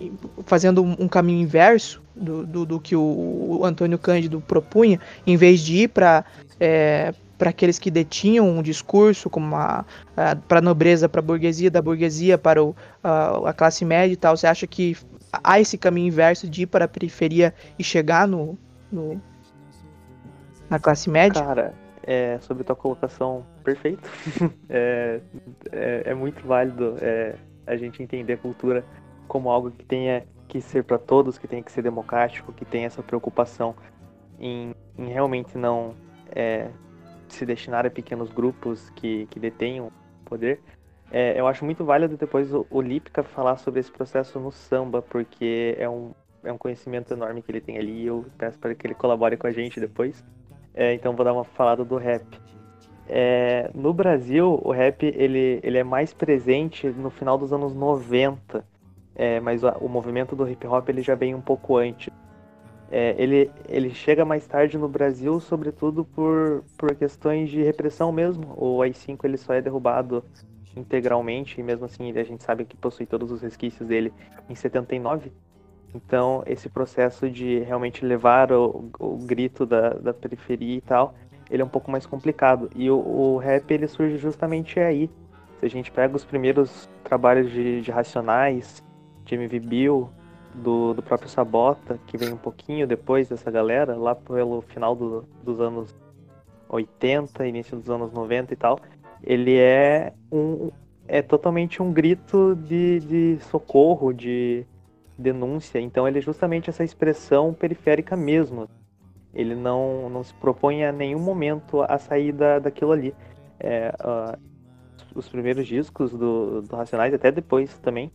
fazendo 0.45 0.83
um, 0.83 1.07
caminho 1.07 1.41
inverso 1.41 2.01
do, 2.15 2.45
do, 2.45 2.65
do 2.65 2.79
que 2.79 2.95
o, 2.95 3.01
o, 3.59 3.65
Antônio 3.65 3.97
Cândido 3.97 4.41
propunha, 4.41 4.99
em 5.25 5.37
vez 5.37 5.61
de 5.61 5.83
ir 5.83 5.87
para 5.89 6.25
é, 6.59 7.13
para 7.37 7.51
aqueles 7.51 7.77
que 7.77 7.91
detinham 7.91 8.47
um 8.49 8.61
discurso 8.61 9.29
como 9.29 9.55
para 10.47 10.59
a 10.59 10.61
nobreza, 10.61 11.07
para 11.07 11.19
a 11.19 11.23
burguesia, 11.23 11.69
da 11.69 11.81
burguesia 11.81 12.37
para 12.37 12.63
o, 12.63 12.75
a, 13.03 13.49
a, 13.49 13.53
classe 13.53 13.85
média 13.85 14.13
e 14.13 14.17
tal. 14.17 14.35
Você 14.35 14.47
acha 14.47 14.65
que 14.65 14.97
há 15.43 15.59
esse 15.59 15.77
caminho 15.77 16.07
inverso 16.07 16.49
de 16.49 16.63
ir 16.63 16.67
para 16.67 16.85
a 16.85 16.87
periferia 16.87 17.53
e 17.77 17.83
chegar 17.83 18.27
no, 18.27 18.57
no 18.91 19.21
na 20.69 20.79
classe 20.79 21.09
média? 21.09 21.41
Cara, 21.41 21.73
é, 22.03 22.39
sobre 22.39 22.63
tua 22.63 22.75
colocação, 22.75 23.45
perfeito. 23.63 24.09
é, 24.69 25.19
é, 25.71 26.03
é, 26.05 26.13
muito 26.13 26.45
válido 26.45 26.95
é, 27.01 27.35
a 27.65 27.75
gente 27.75 28.01
entender 28.01 28.33
a 28.33 28.37
cultura 28.37 28.83
como 29.27 29.49
algo 29.49 29.69
que 29.71 29.85
tenha 29.85 30.25
que 30.47 30.61
ser 30.61 30.83
para 30.83 30.97
todos, 30.97 31.37
que 31.37 31.47
tenha 31.47 31.61
que 31.61 31.71
ser 31.71 31.81
democrático, 31.81 32.53
que 32.53 32.65
tenha 32.65 32.87
essa 32.87 33.03
preocupação 33.03 33.75
em, 34.39 34.73
em 34.97 35.07
realmente 35.07 35.57
não 35.57 35.93
é, 36.33 36.69
se 37.33 37.45
destinar 37.45 37.85
a 37.85 37.89
pequenos 37.89 38.31
grupos 38.31 38.89
que, 38.91 39.25
que 39.27 39.39
detenham 39.39 39.91
poder, 40.25 40.61
é, 41.09 41.39
eu 41.39 41.47
acho 41.47 41.63
muito 41.63 41.85
válido 41.85 42.17
depois 42.17 42.53
o, 42.53 42.65
o 42.69 42.81
Lipka 42.81 43.23
falar 43.23 43.57
sobre 43.57 43.79
esse 43.79 43.91
processo 43.91 44.39
no 44.39 44.51
samba, 44.51 45.01
porque 45.01 45.75
é 45.79 45.87
um, 45.87 46.11
é 46.43 46.51
um 46.51 46.57
conhecimento 46.57 47.13
enorme 47.13 47.41
que 47.41 47.51
ele 47.51 47.61
tem 47.61 47.77
ali 47.77 48.03
e 48.03 48.07
eu 48.07 48.25
peço 48.37 48.59
para 48.59 48.75
que 48.75 48.85
ele 48.85 48.93
colabore 48.93 49.37
com 49.37 49.47
a 49.47 49.51
gente 49.51 49.79
depois. 49.79 50.23
É, 50.73 50.93
então 50.93 51.15
vou 51.15 51.23
dar 51.23 51.33
uma 51.33 51.43
falada 51.45 51.83
do 51.83 51.95
rap. 51.97 52.25
É, 53.09 53.71
no 53.73 53.93
Brasil, 53.93 54.59
o 54.61 54.71
rap 54.71 55.05
ele, 55.05 55.59
ele 55.63 55.77
é 55.77 55.83
mais 55.83 56.13
presente 56.13 56.87
no 56.89 57.09
final 57.09 57.37
dos 57.37 57.53
anos 57.53 57.73
90, 57.73 58.65
é, 59.15 59.39
mas 59.39 59.63
o, 59.63 59.69
o 59.79 59.87
movimento 59.87 60.35
do 60.35 60.47
hip 60.47 60.67
hop 60.67 60.89
ele 60.89 61.01
já 61.01 61.15
vem 61.15 61.33
um 61.33 61.41
pouco 61.41 61.77
antes. 61.77 62.13
É, 62.89 63.15
ele, 63.17 63.51
ele 63.67 63.89
chega 63.89 64.23
mais 64.23 64.47
tarde 64.47 64.77
no 64.77 64.87
Brasil, 64.87 65.39
sobretudo 65.39 66.05
por, 66.05 66.63
por 66.77 66.95
questões 66.95 67.49
de 67.49 67.61
repressão 67.61 68.11
mesmo. 68.11 68.53
O 68.55 68.81
AI-5 68.81 69.19
ele 69.25 69.37
só 69.37 69.53
é 69.53 69.61
derrubado 69.61 70.23
integralmente, 70.75 71.59
e 71.59 71.63
mesmo 71.63 71.85
assim 71.85 72.11
a 72.17 72.23
gente 72.23 72.43
sabe 72.43 72.63
que 72.63 72.77
possui 72.77 73.05
todos 73.05 73.31
os 73.31 73.41
resquícios 73.41 73.87
dele 73.87 74.13
em 74.49 74.55
79. 74.55 75.31
Então, 75.93 76.43
esse 76.45 76.69
processo 76.69 77.29
de 77.29 77.59
realmente 77.59 78.05
levar 78.05 78.51
o, 78.51 78.89
o 78.99 79.17
grito 79.17 79.65
da, 79.65 79.89
da 79.89 80.13
periferia 80.13 80.77
e 80.77 80.81
tal, 80.81 81.15
ele 81.49 81.61
é 81.61 81.65
um 81.65 81.69
pouco 81.69 81.89
mais 81.89 82.05
complicado. 82.05 82.69
E 82.75 82.89
o, 82.89 82.97
o, 82.97 83.37
rap 83.37 83.71
ele 83.71 83.87
surge 83.87 84.17
justamente 84.17 84.79
aí. 84.79 85.09
Se 85.59 85.65
a 85.65 85.69
gente 85.69 85.91
pega 85.91 86.15
os 86.15 86.23
primeiros 86.23 86.87
trabalhos 87.03 87.51
de, 87.51 87.81
de 87.81 87.89
Racionais, 87.89 88.83
de 89.25 89.35
MV 89.35 89.59
Bill, 89.59 90.09
do, 90.57 90.93
do 90.93 91.01
próprio 91.01 91.29
Sabota, 91.29 91.99
que 92.07 92.17
vem 92.17 92.33
um 92.33 92.37
pouquinho 92.37 92.87
depois 92.87 93.29
dessa 93.29 93.49
galera, 93.49 93.95
lá 93.95 94.15
pelo 94.15 94.61
final 94.61 94.95
do, 94.95 95.25
dos 95.43 95.59
anos 95.59 95.95
80, 96.69 97.47
início 97.47 97.77
dos 97.77 97.89
anos 97.89 98.11
90 98.11 98.53
e 98.53 98.57
tal, 98.57 98.79
ele 99.23 99.57
é 99.57 100.13
um 100.31 100.71
é 101.07 101.21
totalmente 101.21 101.81
um 101.81 101.93
grito 101.93 102.53
de, 102.55 102.99
de 102.99 103.37
socorro, 103.45 104.11
de 104.11 104.65
denúncia. 105.17 105.79
Então 105.79 106.05
ele 106.07 106.19
é 106.19 106.21
justamente 106.21 106.69
essa 106.69 106.83
expressão 106.83 107.53
periférica 107.53 108.15
mesmo. 108.15 108.67
Ele 109.33 109.55
não, 109.55 110.09
não 110.09 110.23
se 110.23 110.33
propõe 110.33 110.83
a 110.83 110.91
nenhum 110.91 111.19
momento 111.19 111.81
a 111.81 111.97
sair 111.97 112.33
da, 112.33 112.59
daquilo 112.59 112.91
ali. 112.91 113.15
É, 113.59 113.93
uh, 114.01 114.37
os 115.15 115.29
primeiros 115.29 115.65
discos 115.65 116.11
do, 116.11 116.61
do 116.61 116.75
Racionais, 116.75 117.13
até 117.13 117.31
depois 117.31 117.77
também, 117.79 118.11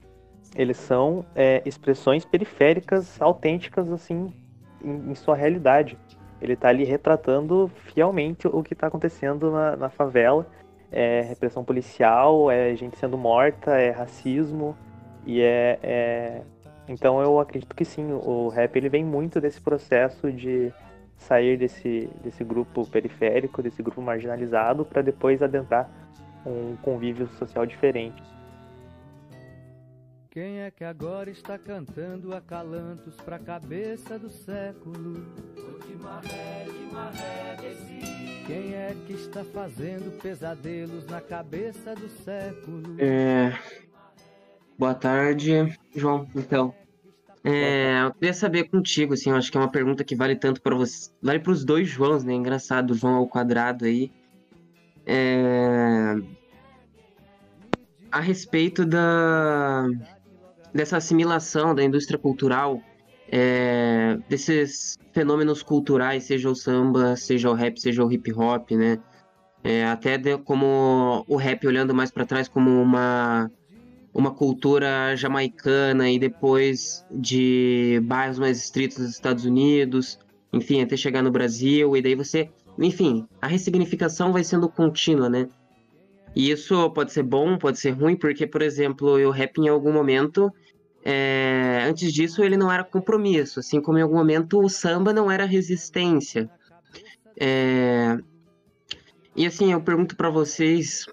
eles 0.54 0.76
são 0.76 1.24
é, 1.34 1.62
expressões 1.64 2.24
periféricas 2.24 3.20
autênticas, 3.20 3.90
assim, 3.90 4.32
em, 4.84 5.10
em, 5.10 5.14
sua 5.14 5.34
realidade. 5.34 5.98
Ele 6.40 6.54
está 6.54 6.68
ali 6.68 6.84
retratando 6.84 7.70
fielmente 7.92 8.46
o 8.46 8.62
que 8.62 8.74
está 8.74 8.88
acontecendo 8.88 9.50
na, 9.50 9.76
na 9.76 9.88
favela 9.88 10.46
é 10.92 11.22
repressão 11.22 11.64
policial, 11.64 12.50
é 12.50 12.76
gente 12.76 12.98
sendo 12.98 13.16
morta, 13.16 13.78
é 13.78 13.90
racismo 13.90 14.76
e 15.24 15.40
é, 15.40 15.78
é, 15.82 16.42
então 16.86 17.20
eu 17.22 17.40
acredito 17.40 17.74
que 17.74 17.84
sim, 17.84 18.12
o 18.12 18.48
rap 18.48 18.76
ele 18.76 18.90
vem 18.90 19.02
muito 19.02 19.40
desse 19.40 19.60
processo 19.60 20.30
de 20.30 20.70
sair 21.16 21.56
desse, 21.56 22.10
desse 22.22 22.44
grupo 22.44 22.86
periférico, 22.86 23.62
desse 23.62 23.82
grupo 23.82 24.02
marginalizado, 24.02 24.84
para 24.84 25.00
depois 25.00 25.42
adentrar 25.42 25.88
um 26.44 26.76
convívio 26.82 27.26
social 27.38 27.64
diferente. 27.64 28.22
Quem 30.32 30.60
é 30.60 30.70
que 30.70 30.82
agora 30.82 31.28
está 31.28 31.58
cantando 31.58 32.34
acalantos 32.34 33.14
pra 33.16 33.38
cabeça 33.38 34.18
do 34.18 34.30
século? 34.30 35.26
Quem 38.46 38.72
é 38.72 38.96
que 39.06 39.12
está 39.12 39.44
fazendo 39.44 40.10
pesadelos 40.22 41.04
na 41.04 41.20
cabeça 41.20 41.94
do 41.94 42.08
século? 42.24 42.96
É... 42.98 43.52
Boa 44.78 44.94
tarde, 44.94 45.78
João. 45.94 46.26
Então, 46.34 46.74
é, 47.44 48.00
eu 48.02 48.14
queria 48.14 48.32
saber 48.32 48.70
contigo, 48.70 49.12
assim, 49.12 49.28
eu 49.28 49.36
acho 49.36 49.52
que 49.52 49.58
é 49.58 49.60
uma 49.60 49.70
pergunta 49.70 50.02
que 50.02 50.16
vale 50.16 50.34
tanto 50.34 50.62
para 50.62 50.74
você, 50.74 51.10
vale 51.20 51.40
para 51.40 51.52
os 51.52 51.62
dois 51.62 51.88
Joãos, 51.88 52.24
né? 52.24 52.32
Engraçado, 52.32 52.94
João 52.94 53.16
ao 53.16 53.28
quadrado 53.28 53.84
aí. 53.84 54.10
É... 55.04 56.14
A 58.10 58.20
respeito 58.20 58.86
da 58.86 59.86
dessa 60.72 60.96
assimilação 60.96 61.74
da 61.74 61.82
indústria 61.82 62.18
cultural, 62.18 62.80
é, 63.30 64.18
desses 64.28 64.98
fenômenos 65.12 65.62
culturais, 65.62 66.24
seja 66.24 66.50
o 66.50 66.54
samba, 66.54 67.16
seja 67.16 67.50
o 67.50 67.54
rap, 67.54 67.80
seja 67.80 68.04
o 68.04 68.10
hip 68.10 68.32
hop, 68.32 68.70
né? 68.72 68.98
É, 69.64 69.84
até 69.84 70.18
de, 70.18 70.36
como 70.38 71.24
o 71.28 71.36
rap 71.36 71.66
olhando 71.66 71.94
mais 71.94 72.10
para 72.10 72.26
trás 72.26 72.48
como 72.48 72.70
uma 72.82 73.50
uma 74.14 74.30
cultura 74.30 75.16
jamaicana 75.16 76.10
e 76.10 76.18
depois 76.18 77.04
de 77.10 77.98
bairros 78.04 78.38
mais 78.38 78.58
estritos 78.58 78.98
dos 78.98 79.10
Estados 79.10 79.46
Unidos, 79.46 80.18
enfim, 80.52 80.82
até 80.82 80.96
chegar 80.96 81.22
no 81.22 81.30
Brasil 81.30 81.96
e 81.96 82.02
daí 82.02 82.14
você, 82.14 82.50
enfim, 82.78 83.26
a 83.40 83.46
ressignificação 83.46 84.30
vai 84.30 84.44
sendo 84.44 84.68
contínua, 84.68 85.30
né? 85.30 85.48
E 86.34 86.50
isso 86.50 86.90
pode 86.90 87.12
ser 87.12 87.22
bom, 87.22 87.58
pode 87.58 87.78
ser 87.78 87.90
ruim, 87.90 88.16
porque, 88.16 88.46
por 88.46 88.62
exemplo, 88.62 89.18
o 89.26 89.30
rap 89.30 89.58
em 89.58 89.68
algum 89.68 89.92
momento 89.92 90.52
é, 91.04 91.84
antes 91.88 92.12
disso, 92.12 92.42
ele 92.44 92.56
não 92.56 92.70
era 92.70 92.84
compromisso, 92.84 93.60
assim 93.60 93.80
como 93.80 93.98
em 93.98 94.02
algum 94.02 94.16
momento 94.16 94.60
o 94.60 94.68
samba 94.68 95.12
não 95.12 95.30
era 95.30 95.44
resistência. 95.44 96.48
É, 97.38 98.16
e 99.34 99.46
assim, 99.46 99.72
eu 99.72 99.80
pergunto 99.80 100.16
para 100.16 100.30
vocês 100.30 101.06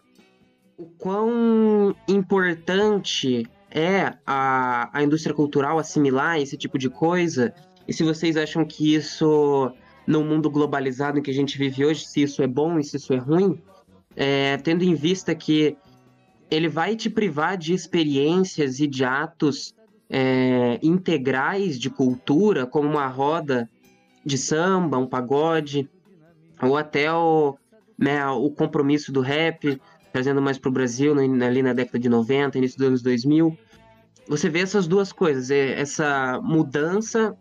o 0.77 0.85
quão 0.85 1.95
importante 2.07 3.47
é 3.71 4.13
a, 4.25 4.89
a 4.97 5.03
indústria 5.03 5.33
cultural 5.33 5.79
assimilar 5.79 6.39
esse 6.39 6.57
tipo 6.57 6.77
de 6.77 6.89
coisa, 6.89 7.53
e 7.87 7.93
se 7.93 8.03
vocês 8.03 8.37
acham 8.37 8.63
que 8.63 8.93
isso, 8.93 9.71
no 10.05 10.23
mundo 10.23 10.49
globalizado 10.49 11.17
em 11.17 11.21
que 11.21 11.31
a 11.31 11.33
gente 11.33 11.57
vive 11.57 11.85
hoje, 11.85 12.05
se 12.05 12.21
isso 12.21 12.43
é 12.43 12.47
bom 12.47 12.77
e 12.77 12.83
se 12.83 12.97
isso 12.97 13.11
é 13.13 13.17
ruim, 13.17 13.59
é, 14.15 14.57
tendo 14.57 14.83
em 14.83 14.93
vista 14.93 15.33
que 15.33 15.75
ele 16.51 16.67
vai 16.67 16.95
te 16.95 17.09
privar 17.09 17.57
de 17.57 17.73
experiências 17.73 18.79
e 18.79 18.87
de 18.87 19.03
atos 19.03 19.73
é, 20.09 20.79
integrais 20.81 21.79
de 21.79 21.89
cultura, 21.89 22.65
como 22.65 22.89
uma 22.89 23.07
roda 23.07 23.69
de 24.25 24.37
samba, 24.37 24.97
um 24.97 25.07
pagode, 25.07 25.89
ou 26.61 26.75
até 26.75 27.11
o, 27.11 27.57
né, 27.97 28.25
o 28.27 28.49
compromisso 28.49 29.11
do 29.11 29.21
rap, 29.21 29.79
trazendo 30.11 30.41
mais 30.41 30.57
para 30.57 30.69
o 30.69 30.73
Brasil, 30.73 31.13
ali 31.17 31.61
na 31.61 31.73
década 31.73 31.99
de 31.99 32.09
90, 32.09 32.57
início 32.57 32.77
dos 32.77 32.87
anos 32.87 33.01
2000. 33.01 33.57
Você 34.27 34.49
vê 34.49 34.59
essas 34.59 34.87
duas 34.87 35.11
coisas, 35.11 35.49
é, 35.51 35.79
essa 35.79 36.39
mudança 36.43 37.37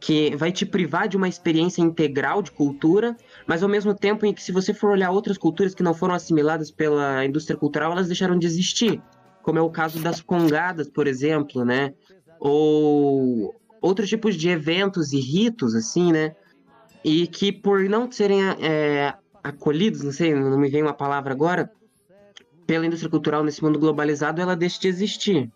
que 0.00 0.34
vai 0.34 0.50
te 0.50 0.64
privar 0.64 1.06
de 1.06 1.16
uma 1.16 1.28
experiência 1.28 1.82
integral 1.82 2.40
de 2.42 2.50
cultura, 2.50 3.14
mas 3.46 3.62
ao 3.62 3.68
mesmo 3.68 3.94
tempo 3.94 4.24
em 4.24 4.32
que, 4.32 4.42
se 4.42 4.50
você 4.50 4.72
for 4.72 4.90
olhar 4.90 5.10
outras 5.10 5.36
culturas 5.36 5.74
que 5.74 5.82
não 5.82 5.92
foram 5.92 6.14
assimiladas 6.14 6.70
pela 6.70 7.24
indústria 7.24 7.56
cultural, 7.56 7.92
elas 7.92 8.06
deixaram 8.06 8.38
de 8.38 8.46
existir, 8.46 9.02
como 9.42 9.58
é 9.58 9.62
o 9.62 9.70
caso 9.70 10.00
das 10.00 10.20
congadas, 10.20 10.88
por 10.88 11.06
exemplo, 11.06 11.64
né? 11.64 11.94
Ou 12.38 13.54
outros 13.80 14.08
tipos 14.08 14.36
de 14.36 14.48
eventos 14.48 15.12
e 15.12 15.20
ritos, 15.20 15.74
assim, 15.74 16.12
né? 16.12 16.34
E 17.04 17.26
que 17.26 17.50
por 17.50 17.82
não 17.88 18.10
serem 18.10 18.40
é, 18.60 19.14
acolhidos, 19.42 20.02
não 20.02 20.12
sei, 20.12 20.34
não 20.34 20.58
me 20.58 20.68
vem 20.68 20.82
uma 20.82 20.92
palavra 20.92 21.32
agora, 21.32 21.70
pela 22.66 22.86
indústria 22.86 23.10
cultural 23.10 23.42
nesse 23.42 23.62
mundo 23.62 23.78
globalizado, 23.78 24.40
ela 24.40 24.54
deixa 24.54 24.80
de 24.80 24.88
existir. 24.88 25.50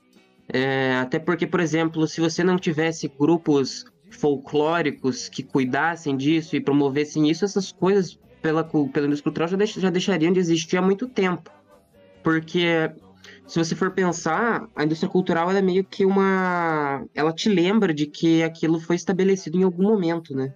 É, 0.48 0.94
até 0.96 1.18
porque, 1.18 1.46
por 1.46 1.60
exemplo, 1.60 2.06
se 2.06 2.20
você 2.20 2.42
não 2.42 2.56
tivesse 2.56 3.08
grupos 3.08 3.84
folclóricos 4.10 5.28
que 5.28 5.42
cuidassem 5.42 6.16
disso 6.16 6.56
e 6.56 6.60
promovessem 6.60 7.30
isso, 7.30 7.44
essas 7.44 7.72
coisas 7.72 8.18
pela, 8.42 8.62
pela 8.64 9.06
indústria 9.06 9.22
cultural 9.22 9.48
já, 9.48 9.56
deix, 9.56 9.72
já 9.72 9.90
deixariam 9.90 10.32
de 10.32 10.40
existir 10.40 10.76
há 10.76 10.82
muito 10.82 11.08
tempo. 11.08 11.50
Porque 12.22 12.90
se 13.46 13.58
você 13.58 13.74
for 13.74 13.90
pensar, 13.90 14.68
a 14.74 14.84
indústria 14.84 15.10
cultural 15.10 15.50
é 15.50 15.60
meio 15.60 15.84
que 15.84 16.04
uma. 16.04 17.04
Ela 17.14 17.32
te 17.32 17.48
lembra 17.48 17.92
de 17.92 18.06
que 18.06 18.42
aquilo 18.42 18.80
foi 18.80 18.96
estabelecido 18.96 19.58
em 19.58 19.62
algum 19.62 19.82
momento, 19.82 20.34
né? 20.34 20.54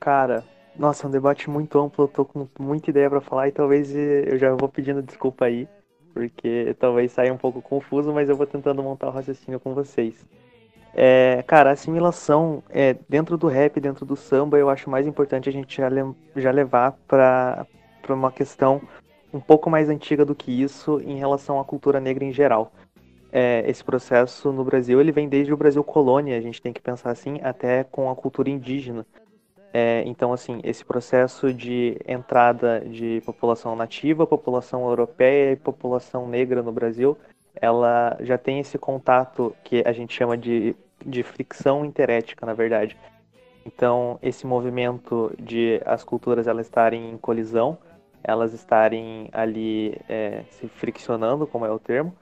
Cara, 0.00 0.44
nossa, 0.76 1.06
é 1.06 1.08
um 1.08 1.12
debate 1.12 1.48
muito 1.50 1.78
amplo, 1.78 2.04
eu 2.04 2.08
tô 2.08 2.24
com 2.24 2.48
muita 2.58 2.90
ideia 2.90 3.08
para 3.08 3.20
falar 3.20 3.48
e 3.48 3.52
talvez 3.52 3.94
eu 3.94 4.36
já 4.38 4.54
vou 4.54 4.68
pedindo 4.68 5.02
desculpa 5.02 5.44
aí, 5.44 5.68
porque 6.14 6.74
talvez 6.78 7.12
saia 7.12 7.32
um 7.32 7.36
pouco 7.38 7.60
confuso, 7.60 8.12
mas 8.12 8.28
eu 8.28 8.36
vou 8.36 8.46
tentando 8.46 8.82
montar 8.82 9.08
o 9.08 9.12
raciocínio 9.12 9.60
com 9.60 9.74
vocês. 9.74 10.26
É, 10.94 11.42
cara, 11.46 11.70
a 11.70 11.72
assimilação 11.72 12.62
é, 12.68 12.96
dentro 13.08 13.38
do 13.38 13.46
rap, 13.46 13.80
dentro 13.80 14.04
do 14.04 14.16
samba, 14.16 14.58
eu 14.58 14.68
acho 14.68 14.90
mais 14.90 15.06
importante 15.06 15.48
a 15.48 15.52
gente 15.52 15.76
já, 15.76 15.88
já 16.36 16.50
levar 16.50 16.92
para 17.06 17.66
uma 18.08 18.32
questão 18.32 18.80
um 19.32 19.40
pouco 19.40 19.70
mais 19.70 19.88
antiga 19.88 20.24
do 20.24 20.34
que 20.34 20.50
isso 20.50 21.00
em 21.00 21.16
relação 21.16 21.58
à 21.58 21.64
cultura 21.64 21.98
negra 22.00 22.24
em 22.24 22.32
geral. 22.32 22.72
É, 23.30 23.64
esse 23.66 23.82
processo 23.82 24.52
no 24.52 24.62
Brasil 24.62 25.00
ele 25.00 25.10
vem 25.10 25.28
desde 25.28 25.52
o 25.54 25.56
Brasil 25.56 25.82
colônia, 25.82 26.36
a 26.36 26.40
gente 26.40 26.60
tem 26.60 26.72
que 26.72 26.82
pensar 26.82 27.10
assim, 27.10 27.40
até 27.42 27.82
com 27.82 28.10
a 28.10 28.14
cultura 28.14 28.50
indígena. 28.50 29.06
É, 29.72 30.02
então, 30.04 30.34
assim, 30.34 30.60
esse 30.62 30.84
processo 30.84 31.52
de 31.52 31.96
entrada 32.06 32.80
de 32.80 33.22
população 33.24 33.74
nativa, 33.74 34.26
população 34.26 34.86
europeia 34.86 35.52
e 35.52 35.56
população 35.56 36.28
negra 36.28 36.62
no 36.62 36.70
Brasil, 36.70 37.16
ela 37.54 38.18
já 38.20 38.36
tem 38.36 38.60
esse 38.60 38.76
contato 38.76 39.56
que 39.64 39.82
a 39.86 39.92
gente 39.92 40.12
chama 40.12 40.36
de, 40.36 40.76
de 41.04 41.22
fricção 41.22 41.86
interética, 41.86 42.44
na 42.44 42.52
verdade. 42.52 42.98
Então, 43.64 44.18
esse 44.22 44.46
movimento 44.46 45.32
de 45.38 45.80
as 45.86 46.04
culturas 46.04 46.46
elas 46.46 46.66
estarem 46.66 47.10
em 47.10 47.16
colisão, 47.16 47.78
elas 48.24 48.52
estarem 48.52 49.28
ali 49.32 49.98
é, 50.08 50.44
se 50.50 50.68
friccionando, 50.68 51.46
como 51.46 51.66
é 51.66 51.70
o 51.70 51.78
termo, 51.78 52.14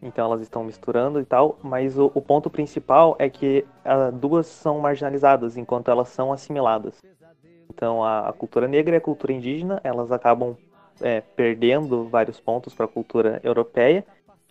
então 0.00 0.24
elas 0.26 0.40
estão 0.40 0.62
misturando 0.62 1.20
e 1.20 1.24
tal, 1.24 1.58
mas 1.62 1.98
o, 1.98 2.10
o 2.14 2.22
ponto 2.22 2.48
principal 2.48 3.16
é 3.18 3.28
que 3.28 3.64
as 3.84 4.14
duas 4.14 4.46
são 4.46 4.78
marginalizadas 4.78 5.56
enquanto 5.56 5.90
elas 5.90 6.08
são 6.08 6.32
assimiladas. 6.32 7.02
Então 7.68 8.04
a, 8.04 8.28
a 8.28 8.32
cultura 8.32 8.68
negra 8.68 8.96
e 8.96 8.98
a 8.98 9.00
cultura 9.00 9.32
indígena 9.32 9.80
elas 9.82 10.12
acabam 10.12 10.56
é, 11.00 11.20
perdendo 11.20 12.08
vários 12.08 12.40
pontos 12.40 12.74
para 12.74 12.86
a 12.86 12.88
cultura 12.88 13.40
europeia 13.42 14.04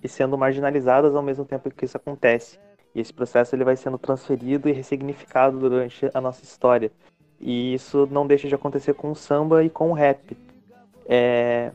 e 0.03 0.07
sendo 0.07 0.37
marginalizadas 0.37 1.15
ao 1.15 1.23
mesmo 1.23 1.45
tempo 1.45 1.69
que 1.71 1.85
isso 1.85 1.97
acontece. 1.97 2.59
E 2.93 2.99
esse 2.99 3.13
processo 3.13 3.55
ele 3.55 3.63
vai 3.63 3.75
sendo 3.75 3.97
transferido 3.97 4.67
e 4.67 4.71
ressignificado 4.71 5.59
durante 5.59 6.09
a 6.13 6.21
nossa 6.21 6.43
história. 6.43 6.91
E 7.39 7.73
isso 7.73 8.07
não 8.11 8.25
deixa 8.25 8.47
de 8.47 8.55
acontecer 8.55 8.93
com 8.93 9.11
o 9.11 9.15
samba 9.15 9.63
e 9.63 9.69
com 9.69 9.91
o 9.91 9.93
rap. 9.93 10.35
É, 11.07 11.71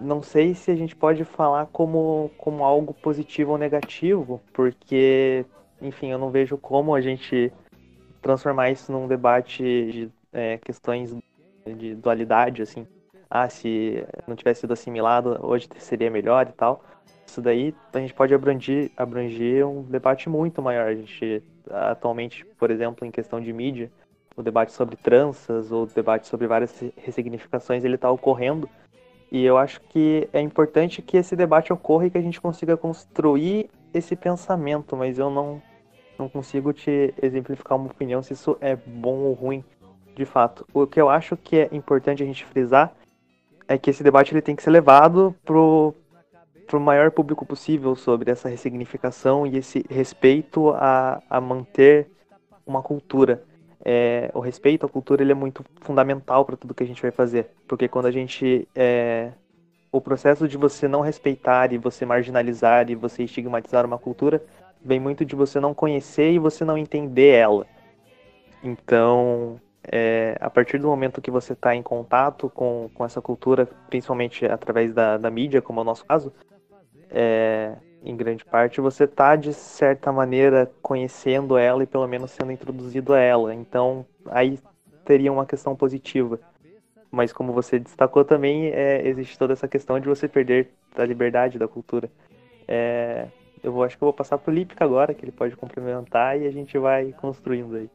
não 0.00 0.22
sei 0.22 0.54
se 0.54 0.70
a 0.70 0.74
gente 0.74 0.96
pode 0.96 1.24
falar 1.24 1.66
como, 1.66 2.30
como 2.38 2.64
algo 2.64 2.94
positivo 2.94 3.52
ou 3.52 3.58
negativo, 3.58 4.40
porque, 4.52 5.44
enfim, 5.80 6.10
eu 6.10 6.18
não 6.18 6.30
vejo 6.30 6.56
como 6.58 6.94
a 6.94 7.00
gente 7.00 7.52
transformar 8.20 8.70
isso 8.70 8.90
num 8.90 9.06
debate 9.06 9.62
de 9.62 10.10
é, 10.32 10.58
questões 10.58 11.14
de 11.76 11.94
dualidade, 11.94 12.62
assim. 12.62 12.86
Ah, 13.30 13.48
se 13.48 14.04
não 14.26 14.36
tivesse 14.36 14.60
sido 14.60 14.72
assimilado, 14.72 15.38
hoje 15.42 15.68
seria 15.78 16.10
melhor 16.10 16.48
e 16.48 16.52
tal. 16.52 16.84
Isso 17.26 17.40
daí 17.40 17.74
a 17.92 17.98
gente 17.98 18.12
pode 18.12 18.34
abranger, 18.34 18.90
abranger 18.96 19.66
um 19.66 19.82
debate 19.82 20.28
muito 20.28 20.60
maior. 20.60 20.88
A 20.88 20.94
gente, 20.94 21.42
atualmente, 21.70 22.44
por 22.58 22.70
exemplo, 22.70 23.06
em 23.06 23.10
questão 23.10 23.40
de 23.40 23.52
mídia, 23.52 23.90
o 24.36 24.42
debate 24.42 24.72
sobre 24.72 24.96
tranças 24.96 25.70
ou 25.70 25.84
o 25.84 25.86
debate 25.86 26.26
sobre 26.26 26.46
várias 26.46 26.82
ressignificações, 26.96 27.84
ele 27.84 27.96
está 27.96 28.10
ocorrendo 28.10 28.68
e 29.32 29.42
eu 29.46 29.56
acho 29.56 29.80
que 29.88 30.28
é 30.30 30.42
importante 30.42 31.00
que 31.00 31.16
esse 31.16 31.34
debate 31.34 31.72
ocorra 31.72 32.06
e 32.06 32.10
que 32.10 32.18
a 32.18 32.22
gente 32.22 32.38
consiga 32.38 32.76
construir 32.76 33.70
esse 33.94 34.14
pensamento, 34.14 34.94
mas 34.94 35.18
eu 35.18 35.30
não, 35.30 35.62
não 36.18 36.28
consigo 36.28 36.70
te 36.70 37.14
exemplificar 37.22 37.78
uma 37.78 37.86
opinião 37.86 38.22
se 38.22 38.34
isso 38.34 38.58
é 38.60 38.76
bom 38.76 39.20
ou 39.20 39.32
ruim, 39.32 39.64
de 40.14 40.26
fato. 40.26 40.66
O 40.74 40.86
que 40.86 41.00
eu 41.00 41.08
acho 41.08 41.34
que 41.34 41.56
é 41.56 41.68
importante 41.72 42.22
a 42.22 42.26
gente 42.26 42.44
frisar 42.44 42.92
é 43.66 43.78
que 43.78 43.88
esse 43.88 44.02
debate 44.02 44.34
ele 44.34 44.42
tem 44.42 44.54
que 44.54 44.62
ser 44.62 44.70
levado 44.70 45.34
pro, 45.46 45.94
pro 46.66 46.78
maior 46.78 47.10
público 47.10 47.46
possível 47.46 47.96
sobre 47.96 48.30
essa 48.30 48.50
ressignificação 48.50 49.46
e 49.46 49.56
esse 49.56 49.82
respeito 49.88 50.70
a, 50.70 51.22
a 51.30 51.40
manter 51.40 52.06
uma 52.66 52.82
cultura 52.82 53.42
é, 53.84 54.30
o 54.32 54.40
respeito 54.40 54.86
à 54.86 54.88
cultura 54.88 55.22
ele 55.22 55.32
é 55.32 55.34
muito 55.34 55.64
fundamental 55.80 56.44
para 56.44 56.56
tudo 56.56 56.74
que 56.74 56.82
a 56.82 56.86
gente 56.86 57.02
vai 57.02 57.10
fazer. 57.10 57.50
Porque 57.66 57.88
quando 57.88 58.06
a 58.06 58.12
gente. 58.12 58.68
É, 58.74 59.32
o 59.90 60.00
processo 60.00 60.48
de 60.48 60.56
você 60.56 60.88
não 60.88 61.02
respeitar 61.02 61.70
e 61.70 61.76
você 61.76 62.06
marginalizar 62.06 62.90
e 62.90 62.94
você 62.94 63.24
estigmatizar 63.24 63.84
uma 63.84 63.98
cultura 63.98 64.42
vem 64.82 64.98
muito 64.98 65.22
de 65.22 65.36
você 65.36 65.60
não 65.60 65.74
conhecer 65.74 66.32
e 66.32 66.38
você 66.38 66.64
não 66.64 66.78
entender 66.78 67.34
ela. 67.34 67.66
Então, 68.64 69.60
é, 69.84 70.36
a 70.40 70.48
partir 70.48 70.78
do 70.78 70.88
momento 70.88 71.20
que 71.20 71.30
você 71.30 71.52
está 71.52 71.74
em 71.74 71.82
contato 71.82 72.48
com, 72.48 72.88
com 72.94 73.04
essa 73.04 73.20
cultura, 73.20 73.68
principalmente 73.90 74.46
através 74.46 74.94
da, 74.94 75.18
da 75.18 75.30
mídia, 75.30 75.60
como 75.60 75.80
é 75.80 75.82
o 75.82 75.84
nosso 75.84 76.06
caso, 76.06 76.32
é, 77.10 77.76
em 78.04 78.16
grande 78.16 78.44
parte, 78.44 78.80
você 78.80 79.06
tá 79.06 79.36
de 79.36 79.54
certa 79.54 80.10
maneira 80.12 80.70
conhecendo 80.82 81.56
ela 81.56 81.82
e 81.82 81.86
pelo 81.86 82.06
menos 82.06 82.32
sendo 82.32 82.52
introduzido 82.52 83.14
a 83.14 83.18
ela. 83.18 83.54
Então, 83.54 84.04
aí 84.26 84.58
teria 85.04 85.32
uma 85.32 85.46
questão 85.46 85.76
positiva. 85.76 86.40
Mas 87.10 87.32
como 87.32 87.52
você 87.52 87.78
destacou 87.78 88.24
também, 88.24 88.68
é, 88.68 89.06
existe 89.06 89.38
toda 89.38 89.52
essa 89.52 89.68
questão 89.68 90.00
de 90.00 90.08
você 90.08 90.26
perder 90.26 90.70
a 90.96 91.04
liberdade 91.04 91.58
da 91.58 91.68
cultura. 91.68 92.10
É, 92.66 93.28
eu 93.62 93.70
vou, 93.70 93.84
acho 93.84 93.96
que 93.96 94.02
eu 94.02 94.06
vou 94.06 94.14
passar 94.14 94.38
pro 94.38 94.52
Lípica 94.52 94.84
agora, 94.84 95.14
que 95.14 95.24
ele 95.24 95.32
pode 95.32 95.54
complementar 95.56 96.40
e 96.40 96.46
a 96.46 96.50
gente 96.50 96.76
vai 96.78 97.12
construindo 97.12 97.76
aí. 97.76 97.90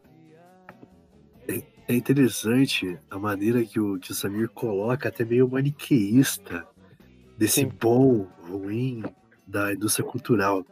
É 1.90 1.94
interessante 1.96 3.00
a 3.10 3.18
maneira 3.18 3.64
que 3.64 3.80
o, 3.80 3.98
que 3.98 4.12
o 4.12 4.14
Samir 4.14 4.50
coloca, 4.50 5.08
até 5.08 5.24
meio 5.24 5.48
maniqueísta, 5.48 6.68
desse 7.38 7.62
Sim. 7.62 7.72
bom, 7.80 8.28
ruim, 8.42 9.04
da 9.48 9.74
indústria 9.74 10.06
cultural. 10.06 10.66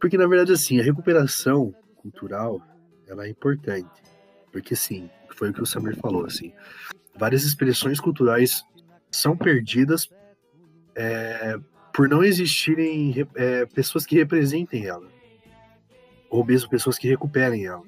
Porque, 0.00 0.16
na 0.16 0.26
verdade, 0.26 0.52
assim, 0.52 0.80
a 0.80 0.82
recuperação 0.82 1.74
cultural, 1.96 2.60
ela 3.06 3.26
é 3.26 3.28
importante. 3.28 4.02
Porque, 4.50 4.74
sim, 4.74 5.10
foi 5.36 5.50
o 5.50 5.52
que 5.52 5.62
o 5.62 5.66
Samir 5.66 5.96
falou, 5.96 6.24
assim, 6.24 6.52
várias 7.16 7.44
expressões 7.44 8.00
culturais 8.00 8.64
são 9.10 9.36
perdidas 9.36 10.08
é, 10.94 11.58
por 11.92 12.08
não 12.08 12.24
existirem 12.24 13.28
é, 13.34 13.66
pessoas 13.66 14.06
que 14.06 14.16
representem 14.16 14.86
ela. 14.86 15.06
Ou 16.30 16.44
mesmo 16.44 16.70
pessoas 16.70 16.96
que 16.96 17.08
recuperem 17.08 17.66
ela. 17.66 17.82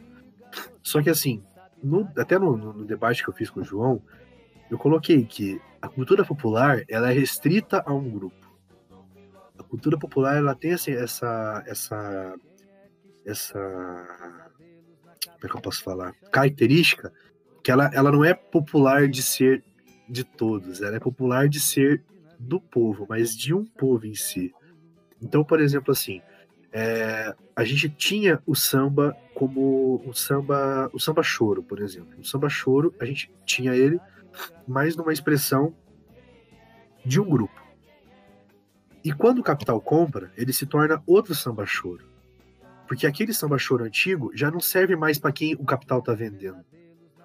Só 0.83 1.03
que, 1.03 1.09
assim, 1.09 1.43
no, 1.83 2.09
até 2.17 2.39
no, 2.39 2.57
no 2.57 2.85
debate 2.85 3.23
que 3.23 3.31
eu 3.31 3.35
fiz 3.35 3.49
com 3.49 3.61
o 3.61 3.65
João, 3.65 4.03
eu 4.71 4.77
coloquei 4.77 5.25
que 5.25 5.61
a 5.81 5.89
cultura 5.89 6.25
popular 6.25 6.83
ela 6.89 7.11
é 7.11 7.15
restrita 7.15 7.83
a 7.87 7.93
um 7.93 8.09
grupo 8.11 8.42
cultura 9.73 9.97
popular 9.99 10.37
ela 10.37 10.55
tem 10.55 10.75
assim, 10.75 10.93
essa 10.93 11.65
essa 11.67 12.35
essa 13.25 13.59
como 15.25 15.45
é 15.45 15.49
que 15.49 15.57
eu 15.57 15.63
posso 15.63 15.83
falar? 15.83 16.13
Característica 16.31 17.11
que 17.65 17.71
ela, 17.71 17.91
ela 17.95 18.13
não 18.13 18.23
é 18.23 18.35
popular 18.35 19.09
de 19.09 19.23
ser 19.23 19.65
de 20.07 20.25
todos 20.25 20.83
ela 20.83 20.97
é 20.97 21.01
popular 21.01 21.49
de 21.49 21.59
ser 21.59 22.05
do 22.39 22.61
povo 22.61 23.07
mas 23.09 23.35
de 23.35 23.55
um 23.55 23.65
povo 23.65 24.07
em 24.07 24.15
si. 24.15 24.53
Então 25.23 25.43
por 25.43 25.59
exemplo 25.59 25.91
assim 25.91 26.21
é, 26.71 27.35
a 27.57 27.65
gente 27.65 27.89
tinha 27.89 28.43
o 28.47 28.55
samba 28.55 29.17
como 29.35 30.03
o 30.07 30.13
samba 30.13 30.91
o 30.93 31.01
samba 31.01 31.23
choro 31.23 31.63
por 31.63 31.81
exemplo. 31.81 32.21
O 32.21 32.25
samba 32.25 32.51
choro 32.51 32.95
a 33.01 33.07
gente 33.07 33.33
tinha 33.47 33.75
ele 33.75 33.99
mais 34.69 34.97
numa 34.97 35.15
expressão 35.15 35.75
de 37.07 37.19
um 37.19 37.25
grupo 37.25 37.62
e 39.05 39.13
quando 39.13 39.39
o 39.39 39.43
capital 39.43 39.81
compra, 39.81 40.33
ele 40.37 40.53
se 40.53 40.67
torna 40.67 41.03
outro 41.07 41.35
samba 41.35 41.67
choro. 41.67 42.07
Porque 42.87 43.07
aquele 43.07 43.33
samba 43.33 43.59
choro 43.59 43.85
antigo 43.85 44.31
já 44.35 44.51
não 44.51 44.61
serve 44.61 44.95
mais 44.95 45.19
para 45.19 45.33
quem 45.33 45.55
o 45.55 45.65
capital 45.65 45.99
está 45.99 46.15
vendendo. 46.15 46.65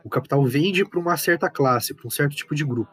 O 0.03 0.09
capital 0.09 0.43
vende 0.45 0.85
para 0.85 0.99
uma 0.99 1.17
certa 1.17 1.49
classe, 1.49 1.93
para 1.93 2.07
um 2.07 2.09
certo 2.09 2.35
tipo 2.35 2.55
de 2.55 2.63
grupo. 2.63 2.91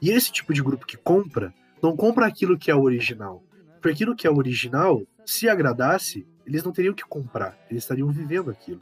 E 0.00 0.10
esse 0.10 0.32
tipo 0.32 0.54
de 0.54 0.62
grupo 0.62 0.86
que 0.86 0.96
compra, 0.96 1.52
não 1.82 1.96
compra 1.96 2.26
aquilo 2.26 2.58
que 2.58 2.70
é 2.70 2.74
o 2.74 2.82
original. 2.82 3.42
Porque 3.74 3.90
aquilo 3.90 4.14
que 4.14 4.26
é 4.26 4.30
o 4.30 4.36
original, 4.36 5.02
se 5.26 5.48
agradasse, 5.48 6.26
eles 6.46 6.62
não 6.62 6.72
teriam 6.72 6.94
que 6.94 7.04
comprar, 7.04 7.58
eles 7.68 7.82
estariam 7.82 8.08
vivendo 8.08 8.50
aquilo. 8.50 8.80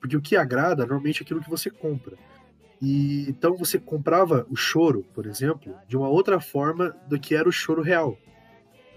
Porque 0.00 0.16
o 0.16 0.20
que 0.20 0.36
agrada, 0.36 0.86
normalmente, 0.86 1.20
é 1.20 1.24
aquilo 1.24 1.42
que 1.42 1.50
você 1.50 1.70
compra. 1.70 2.16
E 2.80 3.26
então 3.28 3.56
você 3.56 3.78
comprava 3.78 4.46
o 4.50 4.56
choro, 4.56 5.04
por 5.14 5.26
exemplo, 5.26 5.74
de 5.88 5.96
uma 5.96 6.08
outra 6.08 6.40
forma 6.40 6.94
do 7.08 7.18
que 7.18 7.34
era 7.34 7.48
o 7.48 7.52
choro 7.52 7.82
real. 7.82 8.18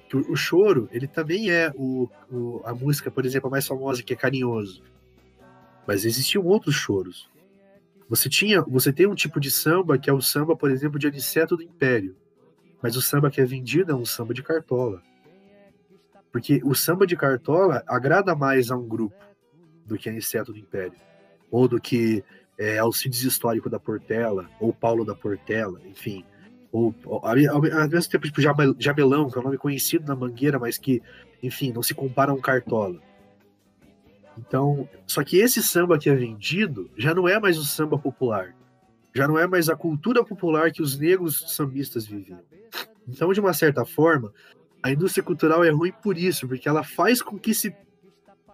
Que 0.08 0.16
o, 0.16 0.32
o 0.32 0.36
choro, 0.36 0.88
ele 0.92 1.08
também 1.08 1.52
é 1.52 1.72
o, 1.76 2.10
o, 2.32 2.62
a 2.64 2.74
música, 2.74 3.12
por 3.12 3.26
exemplo, 3.26 3.48
a 3.48 3.52
mais 3.52 3.68
famosa 3.68 4.04
que 4.04 4.14
é 4.14 4.16
carinhoso. 4.16 4.82
Mas 5.86 6.06
existiam 6.06 6.46
outros 6.46 6.76
choros. 6.76 7.30
Você 8.10 8.30
tinha, 8.30 8.62
você 8.62 8.94
tem 8.94 9.06
um 9.06 9.16
tipo 9.16 9.40
de 9.40 9.52
samba 9.52 9.98
que 9.98 10.10
é 10.10 10.14
o 10.14 10.22
samba, 10.22 10.56
por 10.56 10.72
exemplo, 10.72 10.98
de 10.98 11.08
Aniceto 11.08 11.58
do 11.58 11.64
Império. 11.64 12.16
Mas 12.82 12.96
o 12.96 13.02
samba 13.02 13.30
que 13.30 13.42
é 13.42 13.46
vendido 13.46 13.92
é 13.92 13.96
um 13.96 14.06
samba 14.06 14.34
de 14.34 14.44
cartola. 14.44 15.02
Porque 16.32 16.62
o 16.64 16.74
samba 16.74 17.06
de 17.06 17.18
cartola 17.18 17.84
agrada 17.88 18.36
mais 18.36 18.72
a 18.72 18.78
um 18.78 18.88
grupo 18.88 19.16
do 19.86 19.98
que 19.98 20.10
Aniceto 20.10 20.54
do 20.54 20.60
Império. 20.60 20.98
Ou 21.50 21.68
do 21.68 21.82
que 21.82 22.24
é, 22.58 22.78
Alcides 22.78 23.24
Histórico 23.24 23.70
da 23.70 23.80
Portela, 23.80 24.50
ou 24.60 24.74
Paulo 24.74 25.06
da 25.06 25.16
Portela, 25.16 25.82
enfim. 25.86 26.26
Ou, 26.72 26.94
ao, 27.06 27.24
ao 27.24 27.62
mesmo 27.62 28.12
tempo, 28.12 28.26
tipo, 28.26 28.42
Jabelão, 28.42 29.30
que 29.30 29.38
é 29.38 29.42
um 29.42 29.44
nome 29.44 29.58
conhecido 29.58 30.06
na 30.08 30.16
Mangueira, 30.16 30.60
mas 30.60 30.78
que, 30.78 31.02
enfim, 31.42 31.72
não 31.72 31.82
se 31.82 31.94
compara 31.94 32.32
a 32.32 32.36
um 32.36 32.42
Cartola. 32.42 33.00
Então, 34.38 34.88
só 35.06 35.24
que 35.24 35.38
esse 35.38 35.64
samba 35.64 35.98
que 35.98 36.10
é 36.10 36.16
vendido 36.16 36.90
já 36.98 37.14
não 37.14 37.28
é 37.28 37.40
mais 37.40 37.58
o 37.58 37.64
samba 37.64 37.98
popular. 37.98 38.56
Já 39.14 39.28
não 39.28 39.40
é 39.40 39.48
mais 39.48 39.70
a 39.70 39.76
cultura 39.76 40.24
popular 40.24 40.72
que 40.72 40.82
os 40.82 40.98
negros 40.98 41.44
sambistas 41.48 42.06
viviam. 42.06 42.42
Então, 43.08 43.32
de 43.34 43.40
uma 43.40 43.54
certa 43.54 43.84
forma, 43.84 44.32
a 44.84 44.92
indústria 44.92 45.24
cultural 45.24 45.64
é 45.64 45.70
ruim 45.70 45.92
por 46.04 46.18
isso, 46.18 46.48
porque 46.48 46.70
ela 46.70 46.84
faz 46.84 47.22
com 47.22 47.40
que 47.40 47.54
se 47.54 47.76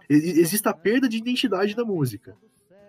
exista 0.08 0.70
a 0.70 0.74
perda 0.74 1.08
de 1.08 1.18
identidade 1.18 1.74
da 1.74 1.84
música 1.84 2.36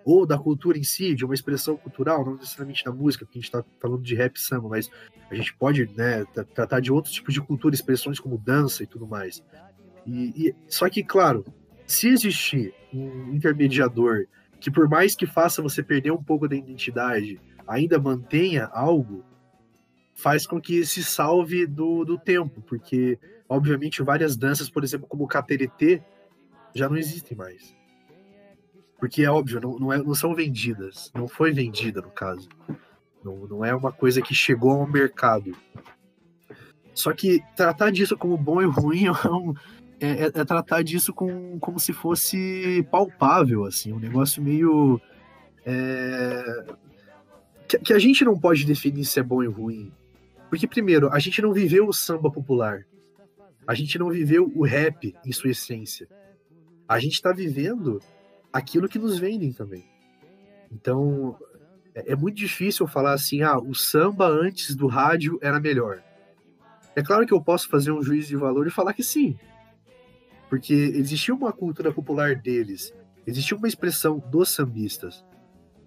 ou 0.05 0.23
da 0.23 0.37
cultura 0.37 0.77
em 0.77 0.83
si, 0.83 1.15
de 1.15 1.25
uma 1.25 1.33
expressão 1.33 1.75
cultural, 1.75 2.23
não 2.23 2.35
necessariamente 2.35 2.85
da 2.85 2.91
música, 2.91 3.25
porque 3.25 3.39
a 3.39 3.41
gente 3.41 3.49
está 3.49 3.65
falando 3.81 4.03
de 4.03 4.13
rap 4.13 4.39
samba, 4.39 4.69
mas 4.69 4.87
a 5.31 5.33
gente 5.33 5.51
pode 5.55 5.89
né, 5.97 6.23
tratar 6.53 6.79
de 6.79 6.91
outros 6.91 7.11
tipos 7.11 7.33
de 7.33 7.41
cultura, 7.41 7.73
expressões 7.73 8.19
como 8.19 8.37
dança 8.37 8.83
e 8.83 8.85
tudo 8.85 9.07
mais. 9.07 9.43
E, 10.05 10.49
e, 10.49 10.55
só 10.67 10.87
que, 10.87 11.03
claro, 11.03 11.43
se 11.87 12.07
existir 12.07 12.71
um 12.93 13.33
intermediador 13.33 14.27
que, 14.61 14.69
por 14.69 14.87
mais 14.87 15.15
que 15.15 15.25
faça 15.25 15.59
você 15.59 15.81
perder 15.81 16.11
um 16.11 16.23
pouco 16.23 16.47
da 16.47 16.55
identidade, 16.55 17.41
ainda 17.67 17.99
mantenha 17.99 18.65
algo, 18.65 19.25
faz 20.13 20.45
com 20.45 20.61
que 20.61 20.85
se 20.85 21.03
salve 21.03 21.65
do, 21.65 22.05
do 22.05 22.19
tempo, 22.19 22.61
porque, 22.61 23.17
obviamente, 23.49 24.03
várias 24.03 24.37
danças, 24.37 24.69
por 24.69 24.83
exemplo, 24.83 25.07
como 25.07 25.23
o 25.23 25.27
cateretê, 25.27 26.03
já 26.75 26.87
não 26.87 26.95
existem 26.95 27.35
mais. 27.35 27.75
Porque 28.99 29.23
é 29.23 29.29
óbvio, 29.29 29.59
não, 29.59 29.77
não, 29.77 29.93
é, 29.93 29.97
não 29.97 30.15
são 30.15 30.33
vendidas. 30.33 31.11
Não 31.13 31.27
foi 31.27 31.51
vendida, 31.51 32.01
no 32.01 32.09
caso. 32.09 32.47
Não, 33.23 33.47
não 33.47 33.65
é 33.65 33.75
uma 33.75 33.91
coisa 33.91 34.21
que 34.21 34.33
chegou 34.33 34.71
ao 34.71 34.87
mercado. 34.87 35.55
Só 36.93 37.11
que 37.11 37.43
tratar 37.55 37.91
disso 37.91 38.17
como 38.17 38.37
bom 38.37 38.61
e 38.61 38.65
ruim 38.65 39.05
é, 39.99 40.07
é, 40.07 40.23
é, 40.25 40.45
tratar 40.45 40.81
disso 40.81 41.13
com, 41.13 41.59
como 41.59 41.79
se 41.79 41.91
fosse 41.91 42.87
palpável, 42.89 43.65
assim, 43.65 43.91
um 43.91 43.99
negócio 43.99 44.41
meio. 44.41 44.99
É, 45.65 46.65
que, 47.67 47.79
que, 47.79 47.93
a 47.93 47.99
gente 47.99 48.23
não 48.23 48.39
pode 48.39 48.65
definir 48.65 49.03
se 49.03 49.19
é 49.19 49.23
bom 49.23 49.43
e 49.43 49.47
ruim. 49.47 49.91
Porque, 50.49 50.67
primeiro, 50.67 51.11
a 51.11 51.19
gente 51.19 51.41
não 51.41 51.51
viveu 51.51 51.87
o 51.87 51.93
samba 51.93 52.31
popular. 52.31 52.85
A 53.67 53.73
gente 53.73 53.97
não 53.97 54.09
viveu 54.09 54.51
o 54.55 54.63
rap 54.63 55.13
em 55.25 55.31
sua 55.31 55.49
essência. 55.49 56.07
A 56.87 56.99
gente 56.99 57.13
está 57.13 57.33
vivendo 57.33 57.99
aquilo 58.55 58.87
que 58.87 58.97
nos 58.97 59.19
vendem 59.19 59.51
também. 59.51 59.83
Então, 60.71 61.37
é, 61.93 62.13
é 62.13 62.15
muito 62.15 62.37
difícil 62.37 62.87
falar 62.87 63.11
assim, 63.11 63.41
ah, 63.41 63.57
o 63.57 63.75
samba 63.75 64.27
antes 64.27 64.73
do 64.73 64.87
rádio 64.87 65.37
era 65.41 65.59
melhor. 65.59 66.01
É 66.95 67.03
claro 67.03 67.27
que 67.27 67.33
eu 67.33 67.41
posso 67.41 67.67
fazer 67.67 67.91
um 67.91 68.01
juízo 68.01 68.29
de 68.29 68.37
valor 68.37 68.65
e 68.65 68.71
falar 68.71 68.93
que 68.93 69.03
sim. 69.03 69.37
Porque 70.49 70.73
existia 70.73 71.35
uma 71.35 71.51
cultura 71.51 71.91
popular 71.91 72.33
deles, 72.33 72.93
existia 73.27 73.57
uma 73.57 73.67
expressão 73.67 74.19
dos 74.31 74.47
sambistas, 74.47 75.25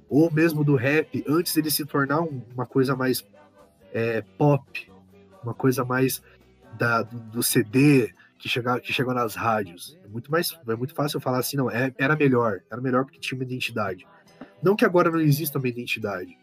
ou 0.07 0.31
mesmo 0.31 0.63
do 0.63 0.77
rap, 0.77 1.25
antes 1.27 1.55
dele 1.55 1.71
se 1.71 1.87
tornar 1.87 2.21
uma 2.21 2.67
coisa 2.67 2.95
mais 2.95 3.27
é, 3.95 4.21
pop, 4.37 4.93
uma 5.43 5.55
coisa 5.55 5.87
mais 5.87 6.23
da, 6.77 7.01
do, 7.01 7.19
do 7.19 7.43
CD, 7.43 8.13
que, 8.39 8.49
chega, 8.49 8.81
que 8.81 8.93
chegou 8.93 9.13
nas 9.13 9.35
rádios. 9.35 9.99
É 10.05 10.09
muito 10.09 10.31
mais 10.31 10.59
é 10.67 10.77
muito 10.77 10.95
fácil 10.95 11.21
falar 11.21 11.39
assim, 11.39 11.57
não, 11.57 11.71
é, 11.71 11.93
era 11.99 12.17
melhor, 12.17 12.61
era 12.71 12.81
melhor 12.81 13.05
porque 13.05 13.19
tinha 13.19 13.37
uma 13.39 13.45
identidade. 13.45 14.07
Não 14.63 14.77
que 14.77 14.85
agora 14.85 15.11
não 15.11 15.21
exista 15.21 15.59
uma 15.59 15.69
identidade, 15.69 16.37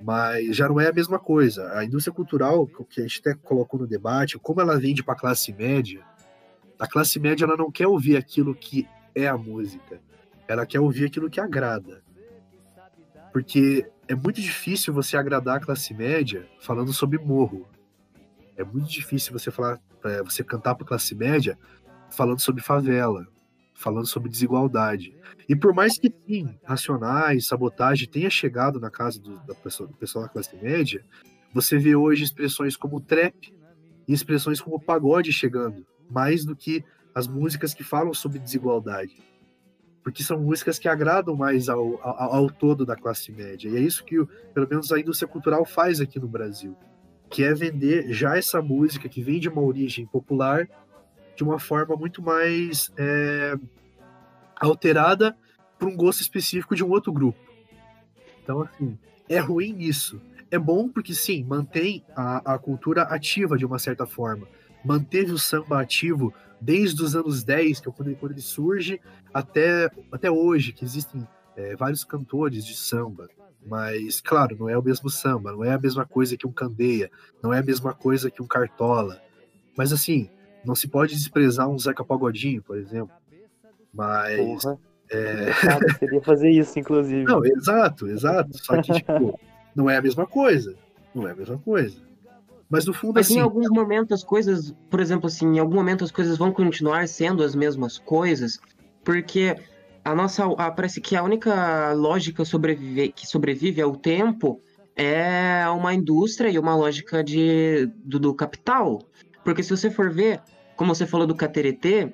mas 0.00 0.54
já 0.56 0.68
não 0.68 0.80
é 0.80 0.88
a 0.88 0.92
mesma 0.92 1.18
coisa. 1.18 1.72
A 1.72 1.84
indústria 1.84 2.14
cultural, 2.14 2.66
que 2.66 3.00
a 3.00 3.02
gente 3.02 3.20
até 3.20 3.34
colocou 3.34 3.80
no 3.80 3.86
debate, 3.86 4.38
como 4.38 4.60
ela 4.60 4.78
vende 4.78 5.02
para 5.02 5.14
a 5.14 5.18
classe 5.18 5.52
média, 5.52 6.04
a 6.78 6.86
classe 6.86 7.18
média 7.18 7.44
ela 7.44 7.56
não 7.56 7.70
quer 7.70 7.86
ouvir 7.86 8.16
aquilo 8.16 8.54
que 8.54 8.86
é 9.14 9.26
a 9.26 9.36
música, 9.36 10.00
ela 10.46 10.64
quer 10.64 10.80
ouvir 10.80 11.06
aquilo 11.06 11.28
que 11.28 11.40
agrada. 11.40 12.02
Porque 13.32 13.86
é 14.06 14.14
muito 14.14 14.40
difícil 14.40 14.92
você 14.94 15.16
agradar 15.16 15.56
a 15.56 15.60
classe 15.60 15.92
média 15.92 16.46
falando 16.60 16.92
sobre 16.92 17.18
morro. 17.18 17.68
É 18.56 18.64
muito 18.64 18.88
difícil 18.88 19.32
você 19.32 19.50
falar 19.50 19.78
é, 20.04 20.22
você 20.22 20.44
cantar 20.44 20.74
para 20.74 20.86
classe 20.86 21.14
média 21.14 21.58
falando 22.10 22.40
sobre 22.40 22.62
favela, 22.62 23.26
falando 23.74 24.06
sobre 24.06 24.30
desigualdade. 24.30 25.16
E 25.48 25.54
por 25.54 25.74
mais 25.74 25.98
que 25.98 26.12
sim, 26.26 26.58
racionais, 26.64 27.46
sabotagem 27.46 28.08
tenha 28.08 28.30
chegado 28.30 28.80
na 28.80 28.90
casa 28.90 29.20
do, 29.20 29.38
da 29.46 29.54
pessoa, 29.54 29.88
do 29.88 29.94
pessoal 29.94 30.24
da 30.24 30.30
classe 30.30 30.56
média, 30.56 31.04
você 31.52 31.78
vê 31.78 31.94
hoje 31.94 32.24
expressões 32.24 32.76
como 32.76 33.00
trap 33.00 33.54
e 34.06 34.12
expressões 34.12 34.60
como 34.60 34.80
pagode 34.80 35.32
chegando, 35.32 35.86
mais 36.10 36.44
do 36.44 36.56
que 36.56 36.84
as 37.14 37.26
músicas 37.26 37.74
que 37.74 37.84
falam 37.84 38.12
sobre 38.12 38.38
desigualdade. 38.38 39.16
Porque 40.02 40.22
são 40.22 40.40
músicas 40.40 40.78
que 40.78 40.88
agradam 40.88 41.36
mais 41.36 41.68
ao, 41.68 42.00
ao, 42.02 42.34
ao 42.34 42.50
todo 42.50 42.86
da 42.86 42.96
classe 42.96 43.30
média. 43.30 43.68
E 43.68 43.76
é 43.76 43.80
isso 43.80 44.04
que, 44.04 44.24
pelo 44.54 44.68
menos, 44.68 44.90
a 44.92 44.98
indústria 44.98 45.28
cultural 45.28 45.64
faz 45.64 46.00
aqui 46.00 46.18
no 46.18 46.28
Brasil 46.28 46.76
que 47.30 47.44
é 47.44 47.54
vender 47.54 48.12
já 48.12 48.36
essa 48.36 48.60
música 48.62 49.08
que 49.08 49.22
vem 49.22 49.38
de 49.38 49.48
uma 49.48 49.62
origem 49.62 50.06
popular 50.06 50.68
de 51.36 51.44
uma 51.44 51.58
forma 51.58 51.94
muito 51.94 52.20
mais 52.20 52.90
é, 52.96 53.54
alterada 54.56 55.36
para 55.78 55.88
um 55.88 55.96
gosto 55.96 56.20
específico 56.20 56.74
de 56.74 56.82
um 56.82 56.90
outro 56.90 57.12
grupo. 57.12 57.38
Então, 58.42 58.62
assim, 58.62 58.98
é 59.28 59.38
ruim 59.38 59.78
isso. 59.78 60.20
É 60.50 60.58
bom 60.58 60.88
porque, 60.88 61.14
sim, 61.14 61.44
mantém 61.44 62.04
a, 62.16 62.54
a 62.54 62.58
cultura 62.58 63.02
ativa 63.02 63.56
de 63.56 63.64
uma 63.64 63.78
certa 63.78 64.04
forma. 64.04 64.48
Manteve 64.84 65.30
o 65.30 65.38
samba 65.38 65.80
ativo 65.80 66.34
desde 66.60 67.02
os 67.02 67.14
anos 67.14 67.44
10, 67.44 67.80
que 67.80 67.88
é 67.88 67.92
quando, 67.92 68.16
quando 68.16 68.32
ele 68.32 68.40
surge, 68.40 69.00
até, 69.32 69.90
até 70.10 70.30
hoje, 70.30 70.72
que 70.72 70.84
existem 70.84 71.26
é, 71.58 71.74
vários 71.74 72.04
cantores 72.04 72.64
de 72.64 72.74
samba. 72.74 73.28
Mas, 73.66 74.20
claro, 74.20 74.56
não 74.58 74.68
é 74.68 74.78
o 74.78 74.82
mesmo 74.82 75.10
samba, 75.10 75.50
não 75.50 75.64
é 75.64 75.72
a 75.72 75.78
mesma 75.78 76.06
coisa 76.06 76.36
que 76.36 76.46
um 76.46 76.52
candeia, 76.52 77.10
não 77.42 77.52
é 77.52 77.58
a 77.58 77.62
mesma 77.62 77.92
coisa 77.92 78.30
que 78.30 78.40
um 78.40 78.46
cartola. 78.46 79.20
Mas, 79.76 79.92
assim, 79.92 80.30
não 80.64 80.76
se 80.76 80.86
pode 80.86 81.14
desprezar 81.14 81.68
um 81.68 81.78
Zeca 81.78 82.04
Pagodinho, 82.04 82.62
por 82.62 82.78
exemplo. 82.78 83.14
Mas. 83.92 84.62
Porra. 84.62 84.78
É... 85.10 85.52
Seria 85.98 86.22
fazer 86.22 86.50
isso, 86.50 86.78
inclusive. 86.78 87.24
Não, 87.24 87.44
exato, 87.44 88.06
exato. 88.06 88.56
Só 88.58 88.80
que, 88.80 88.92
tipo, 88.92 89.38
não 89.74 89.90
é 89.90 89.96
a 89.96 90.02
mesma 90.02 90.26
coisa. 90.26 90.76
Não 91.14 91.26
é 91.26 91.32
a 91.32 91.34
mesma 91.34 91.58
coisa. 91.58 91.96
Mas 92.70 92.84
no 92.84 92.92
fundo, 92.92 93.14
Mas 93.14 93.26
assim. 93.26 93.38
em 93.38 93.40
alguns 93.40 93.70
momentos 93.70 94.12
as 94.12 94.22
coisas, 94.22 94.74
por 94.90 95.00
exemplo, 95.00 95.26
assim, 95.26 95.56
em 95.56 95.58
algum 95.58 95.74
momento 95.74 96.04
as 96.04 96.10
coisas 96.10 96.36
vão 96.36 96.52
continuar 96.52 97.08
sendo 97.08 97.42
as 97.42 97.54
mesmas 97.54 97.96
coisas, 97.98 98.60
porque 99.02 99.56
a 100.10 100.14
nossa. 100.14 100.44
A, 100.44 100.70
parece 100.70 101.00
que 101.00 101.14
a 101.14 101.22
única 101.22 101.92
lógica 101.92 102.44
sobrevive, 102.44 103.12
que 103.12 103.26
sobrevive 103.26 103.80
ao 103.80 103.94
tempo 103.94 104.60
é 104.96 105.68
uma 105.68 105.94
indústria 105.94 106.50
e 106.50 106.58
uma 106.58 106.74
lógica 106.74 107.22
de, 107.22 107.86
do, 108.02 108.18
do 108.18 108.34
capital. 108.34 109.00
Porque 109.44 109.62
se 109.62 109.70
você 109.70 109.90
for 109.90 110.10
ver, 110.10 110.40
como 110.76 110.94
você 110.94 111.06
falou 111.06 111.26
do 111.26 111.34
Cateretê, 111.34 112.12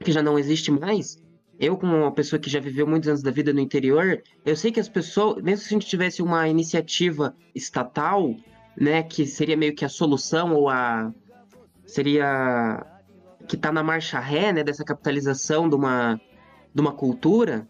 que 0.00 0.12
já 0.12 0.22
não 0.22 0.38
existe 0.38 0.70
mais, 0.70 1.22
eu, 1.58 1.76
como 1.76 1.96
uma 1.96 2.12
pessoa 2.12 2.40
que 2.40 2.50
já 2.50 2.58
viveu 2.58 2.86
muitos 2.86 3.08
anos 3.08 3.22
da 3.22 3.30
vida 3.30 3.52
no 3.52 3.60
interior, 3.60 4.22
eu 4.44 4.56
sei 4.56 4.72
que 4.72 4.80
as 4.80 4.88
pessoas, 4.88 5.42
mesmo 5.42 5.64
se 5.64 5.74
a 5.74 5.76
gente 5.78 5.86
tivesse 5.86 6.22
uma 6.22 6.48
iniciativa 6.48 7.34
estatal, 7.54 8.34
né, 8.76 9.02
que 9.02 9.26
seria 9.26 9.56
meio 9.56 9.74
que 9.74 9.84
a 9.84 9.88
solução 9.88 10.54
ou 10.54 10.68
a 10.68 11.12
seria 11.86 12.84
que 13.46 13.56
está 13.56 13.72
na 13.72 13.82
marcha 13.82 14.18
ré, 14.18 14.52
né, 14.52 14.62
dessa 14.62 14.84
capitalização 14.84 15.68
de 15.68 15.74
uma 15.74 16.20
de 16.74 16.80
uma 16.80 16.92
cultura, 16.92 17.68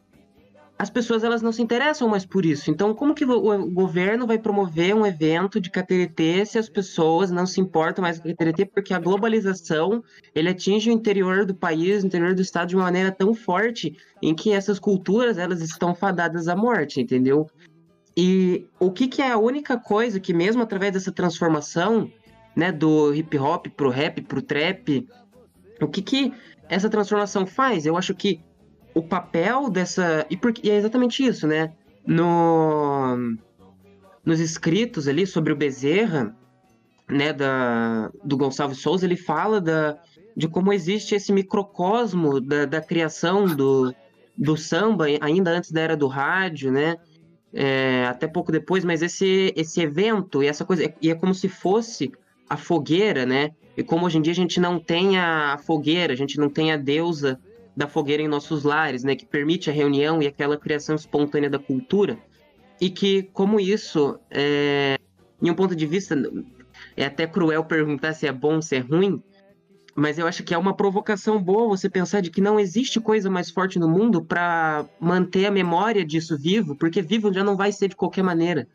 as 0.80 0.88
pessoas 0.88 1.22
elas 1.22 1.42
não 1.42 1.52
se 1.52 1.60
interessam 1.60 2.08
mais 2.08 2.24
por 2.24 2.46
isso. 2.46 2.70
Então, 2.70 2.94
como 2.94 3.14
que 3.14 3.22
o 3.22 3.70
governo 3.70 4.26
vai 4.26 4.38
promover 4.38 4.94
um 4.94 5.04
evento 5.04 5.60
de 5.60 5.68
cateretê 5.68 6.42
se 6.46 6.58
as 6.58 6.70
pessoas 6.70 7.30
não 7.30 7.44
se 7.44 7.60
importam 7.60 8.00
mais 8.00 8.18
com 8.18 8.30
cateretê? 8.30 8.64
Porque 8.64 8.94
a 8.94 8.98
globalização, 8.98 10.02
ele 10.34 10.48
atinge 10.48 10.88
o 10.88 10.92
interior 10.94 11.44
do 11.44 11.54
país, 11.54 12.02
o 12.02 12.06
interior 12.06 12.34
do 12.34 12.40
estado 12.40 12.68
de 12.68 12.76
uma 12.76 12.84
maneira 12.84 13.12
tão 13.12 13.34
forte 13.34 13.94
em 14.22 14.34
que 14.34 14.52
essas 14.52 14.78
culturas, 14.78 15.36
elas 15.36 15.60
estão 15.60 15.94
fadadas 15.94 16.48
à 16.48 16.56
morte, 16.56 16.98
entendeu? 16.98 17.46
E 18.16 18.66
o 18.78 18.90
que 18.90 19.06
que 19.06 19.20
é 19.20 19.30
a 19.30 19.38
única 19.38 19.78
coisa 19.78 20.18
que 20.18 20.32
mesmo 20.32 20.62
através 20.62 20.94
dessa 20.94 21.12
transformação, 21.12 22.10
né, 22.56 22.72
do 22.72 23.12
hip 23.12 23.38
hop 23.38 23.66
pro 23.76 23.90
rap, 23.90 24.22
pro 24.22 24.40
trap, 24.40 25.06
o 25.78 25.88
que 25.88 26.00
que 26.00 26.32
essa 26.70 26.88
transformação 26.88 27.46
faz? 27.46 27.84
Eu 27.84 27.98
acho 27.98 28.14
que 28.14 28.40
o 28.94 29.03
papel 29.03 29.70
dessa. 29.70 30.26
E, 30.31 30.37
por... 30.37 30.53
e 30.62 30.70
é 30.70 30.76
exatamente 30.76 31.24
isso, 31.24 31.46
né? 31.46 31.72
No... 32.07 33.37
Nos 34.24 34.38
escritos 34.38 35.09
ali 35.09 35.26
sobre 35.26 35.53
o 35.53 35.57
Bezerra, 35.57 36.37
né, 37.09 37.33
da... 37.33 38.11
do 38.22 38.37
Gonçalves 38.37 38.79
Souza, 38.79 39.07
ele 39.07 39.16
fala 39.16 39.61
da... 39.61 39.98
de 40.37 40.48
como 40.48 40.72
existe 40.72 41.14
esse 41.14 41.33
microcosmo 41.33 42.40
da, 42.40 42.66
da 42.66 42.81
criação 42.81 43.46
do... 43.46 43.94
do 44.37 44.57
samba, 44.57 45.07
ainda 45.20 45.50
antes 45.50 45.70
da 45.70 45.81
era 45.81 45.96
do 45.96 46.07
rádio, 46.07 46.70
né? 46.70 46.96
É, 47.53 48.07
até 48.07 48.29
pouco 48.29 48.53
depois, 48.53 48.85
mas 48.85 49.03
esse, 49.03 49.53
esse 49.57 49.81
evento 49.81 50.40
e 50.40 50.46
essa 50.46 50.64
coisa, 50.64 50.94
e 51.03 51.11
é 51.11 51.14
como 51.16 51.35
se 51.35 51.48
fosse 51.48 52.12
a 52.48 52.57
fogueira, 52.57 53.26
né? 53.26 53.50
E 53.76 53.83
como 53.83 54.07
hoje 54.07 54.18
em 54.18 54.22
dia 54.22 54.33
a 54.33 54.37
gente 54.37 54.61
não 54.61 54.79
tem 54.79 55.18
a 55.18 55.59
fogueira, 55.59 56.12
a 56.12 56.16
gente 56.16 56.38
não 56.38 56.48
tem 56.48 56.70
a 56.70 56.76
deusa 56.76 57.40
da 57.80 57.88
fogueira 57.88 58.22
em 58.22 58.28
nossos 58.28 58.62
lares, 58.62 59.02
né, 59.02 59.16
que 59.16 59.24
permite 59.24 59.70
a 59.70 59.72
reunião 59.72 60.22
e 60.22 60.26
aquela 60.26 60.58
criação 60.58 60.94
espontânea 60.94 61.48
da 61.48 61.58
cultura, 61.58 62.18
e 62.78 62.90
que, 62.90 63.22
como 63.32 63.58
isso, 63.58 64.20
é, 64.30 64.98
em 65.42 65.50
um 65.50 65.54
ponto 65.54 65.74
de 65.74 65.86
vista, 65.86 66.14
é 66.94 67.06
até 67.06 67.26
cruel 67.26 67.64
perguntar 67.64 68.12
se 68.12 68.26
é 68.26 68.32
bom, 68.32 68.60
se 68.60 68.76
é 68.76 68.80
ruim, 68.80 69.22
mas 69.94 70.18
eu 70.18 70.26
acho 70.26 70.44
que 70.44 70.52
é 70.52 70.58
uma 70.58 70.76
provocação 70.76 71.42
boa 71.42 71.68
você 71.68 71.88
pensar 71.88 72.20
de 72.20 72.30
que 72.30 72.42
não 72.42 72.60
existe 72.60 73.00
coisa 73.00 73.30
mais 73.30 73.50
forte 73.50 73.78
no 73.78 73.88
mundo 73.88 74.22
para 74.22 74.86
manter 75.00 75.46
a 75.46 75.50
memória 75.50 76.04
disso 76.04 76.36
vivo, 76.36 76.76
porque 76.76 77.00
vivo 77.00 77.32
já 77.32 77.42
não 77.42 77.56
vai 77.56 77.72
ser 77.72 77.88
de 77.88 77.96
qualquer 77.96 78.22
maneira. 78.22 78.68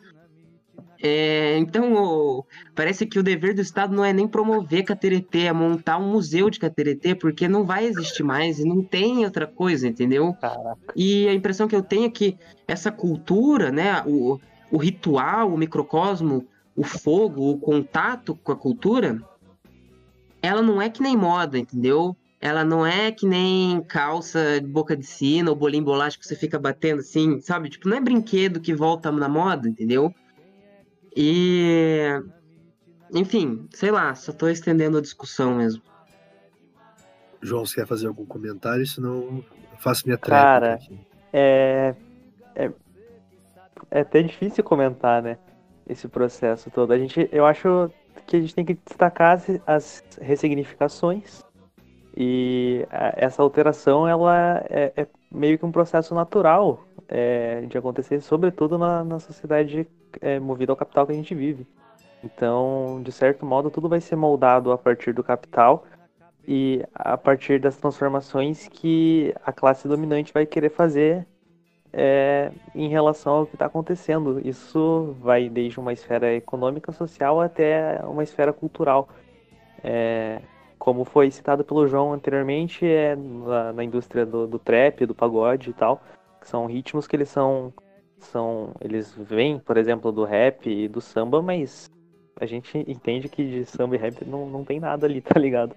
É, 1.02 1.58
então, 1.58 1.94
o, 1.94 2.46
parece 2.74 3.06
que 3.06 3.20
o 3.20 3.24
dever 3.24 3.54
do 3.54 3.62
Estado 3.62 3.96
não 3.96 4.04
é 4.04 4.14
nem 4.14 4.28
promover 4.28 4.84
Cateretê, 4.84 5.42
é 5.42 5.54
montar 5.54 5.98
um 5.98 6.12
museu 6.12 6.50
de 6.50 6.60
Cateretê, 6.60 7.16
porque 7.16 7.48
não 7.48 7.66
vai 7.66 7.86
existir 7.86 8.24
mais 8.24 8.60
e 8.60 8.66
não 8.66 8.84
tem 8.84 9.26
outra 9.26 9.46
coisa, 9.48 9.88
entendeu? 9.88 10.34
Caraca. 10.40 10.94
E 10.96 11.28
a 11.28 11.34
impressão 11.34 11.68
que 11.68 11.76
eu 11.76 11.84
tenho 11.84 12.06
é 12.06 12.10
que 12.10 12.38
essa 12.68 12.92
cultura, 12.92 13.72
né, 13.72 14.02
o, 14.06 14.40
o 14.72 14.78
ritual, 14.78 15.54
o 15.54 15.58
microcosmo, 15.58 16.46
o 16.76 16.84
fogo, 16.84 17.52
o 17.52 17.58
contato 17.58 18.36
com 18.36 18.52
a 18.52 18.56
cultura, 18.56 19.22
ela 20.42 20.62
não 20.62 20.82
é 20.82 20.90
que 20.90 21.02
nem 21.02 21.16
moda, 21.16 21.58
entendeu? 21.58 22.16
Ela 22.40 22.64
não 22.64 22.86
é 22.86 23.12
que 23.12 23.26
nem 23.26 23.82
calça 23.82 24.60
de 24.62 24.68
boca 24.68 24.96
de 24.96 25.06
sino 25.06 25.50
ou 25.50 25.56
bolinho 25.56 25.84
bolacha 25.84 26.20
que 26.20 26.28
você 26.28 26.36
fica 26.36 26.60
batendo 26.60 27.00
assim, 27.00 27.42
sabe? 27.42 27.70
Tipo, 27.70 27.90
não 27.90 27.98
é 27.98 28.02
brinquedo 28.02 28.60
que 28.60 28.74
volta 28.74 29.12
na 29.12 29.28
moda, 29.28 29.68
entendeu? 29.68 30.14
E. 31.16 32.22
Enfim, 33.14 33.68
sei 33.72 33.92
lá, 33.92 34.14
só 34.16 34.34
tô 34.34 34.50
estendendo 34.50 34.98
a 34.98 35.02
discussão 35.02 35.56
mesmo. 35.56 35.82
João, 37.42 37.66
você 37.66 37.76
quer 37.76 37.88
fazer 37.88 38.08
algum 38.08 38.26
comentário? 38.26 38.86
Senão 38.86 39.14
eu 39.14 39.46
faço 39.78 40.06
minha 40.06 40.18
tréplica 40.18 40.44
Cara, 40.44 40.74
aqui. 40.74 41.00
É, 41.32 41.96
é. 42.56 42.72
É 43.92 44.00
até 44.02 44.24
difícil 44.24 44.64
comentar, 44.64 45.22
né? 45.22 45.38
Esse 45.88 46.08
processo 46.08 46.72
todo. 46.72 46.92
A 46.92 46.98
gente, 46.98 47.30
eu 47.32 47.46
acho 47.46 47.92
que 48.26 48.38
a 48.38 48.42
gente 48.42 48.56
tem 48.56 48.66
que 48.66 48.74
destacar 48.74 49.36
as, 49.36 49.62
as 49.68 50.04
ressignificações. 50.20 51.45
E 52.16 52.88
essa 53.18 53.42
alteração, 53.42 54.08
ela 54.08 54.64
é, 54.70 54.94
é, 54.96 55.08
meio 55.30 55.60
que 55.60 55.66
um 55.66 55.72
processo 55.72 56.16
natural 56.16 56.86
é, 57.10 57.62
de 57.62 57.78
acontecer, 57.78 58.22
sobretudo 58.22 58.78
na, 58.78 59.04
na 59.04 59.20
sociedade 59.20 59.86
é, 60.22 60.40
movida 60.40 60.72
ao 60.72 60.78
capital 60.78 61.06
que 61.06 61.12
a 61.12 61.16
gente 61.16 61.36
vive. 61.36 61.68
Então, 62.24 63.02
de 63.04 63.12
certo 63.12 63.46
modo, 63.46 63.70
tudo 63.70 63.90
vai 63.90 64.00
ser 64.00 64.16
moldado 64.16 64.72
a 64.72 64.78
partir 64.78 65.14
do 65.14 65.24
capital 65.24 65.86
e 66.48 66.84
a 66.94 67.18
partir 67.18 67.60
das 67.60 67.76
transformações 67.76 68.68
que 68.68 69.34
a 69.46 69.52
classe 69.52 69.88
dominante 69.88 70.32
vai 70.32 70.46
querer 70.46 70.70
fazer 70.70 71.28
é, 71.92 72.52
em 72.74 72.88
relação 72.88 73.34
ao 73.34 73.46
que 73.46 73.56
está 73.56 73.66
acontecendo. 73.66 74.42
Isso 74.44 75.16
vai 75.20 75.50
desde 75.50 75.80
uma 75.80 75.92
esfera 75.92 76.34
econômica, 76.34 76.92
social 76.92 77.42
até 77.42 78.02
uma 78.06 78.24
esfera 78.24 78.54
cultural. 78.54 79.10
É, 79.84 80.42
como 80.86 81.04
foi 81.04 81.32
citado 81.32 81.66
pelo 81.66 81.88
João 81.88 82.14
anteriormente, 82.14 82.86
é 82.86 83.16
na, 83.16 83.74
na 83.74 83.84
indústria 83.84 84.24
do, 84.24 84.46
do 84.46 84.60
trap, 84.60 85.04
do 85.08 85.16
pagode 85.16 85.72
e 85.72 85.74
tal, 85.74 86.00
são 86.44 86.68
ritmos 86.68 87.08
que 87.08 87.16
eles 87.16 87.28
são 87.28 87.74
são 88.20 88.72
eles 88.80 89.12
vêm, 89.18 89.58
por 89.58 89.78
exemplo, 89.78 90.12
do 90.12 90.24
rap 90.24 90.70
e 90.70 90.88
do 90.88 91.02
samba, 91.02 91.42
mas 91.42 91.90
a 92.40 92.46
gente 92.46 92.78
entende 92.88 93.28
que 93.28 93.44
de 93.44 93.66
samba 93.66 93.96
e 93.96 93.98
rap 93.98 94.24
não, 94.26 94.48
não 94.48 94.64
tem 94.64 94.80
nada 94.80 95.08
ali, 95.08 95.22
tá 95.26 95.40
ligado? 95.40 95.76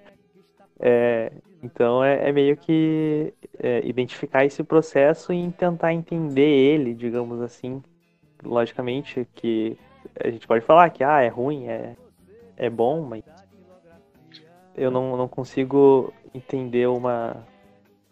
É, 0.78 1.32
então 1.62 2.04
é, 2.04 2.28
é, 2.28 2.30
meio 2.30 2.54
que 2.54 3.32
é, 3.58 3.80
identificar 3.88 4.44
esse 4.44 4.62
processo 4.62 5.32
e 5.32 5.50
tentar 5.52 5.94
entender 5.94 6.50
ele, 6.50 6.92
digamos 6.92 7.40
assim. 7.40 7.82
Logicamente 8.44 9.26
que 9.34 9.74
a 10.22 10.28
gente 10.28 10.46
pode 10.46 10.66
falar 10.66 10.90
que 10.90 11.02
ah, 11.02 11.22
é 11.22 11.28
ruim, 11.28 11.66
é, 11.66 11.96
é 12.58 12.68
bom, 12.68 13.00
mas 13.00 13.24
eu 14.78 14.90
não, 14.90 15.16
não 15.16 15.28
consigo 15.28 16.12
entender 16.34 16.86
uma, 16.88 17.44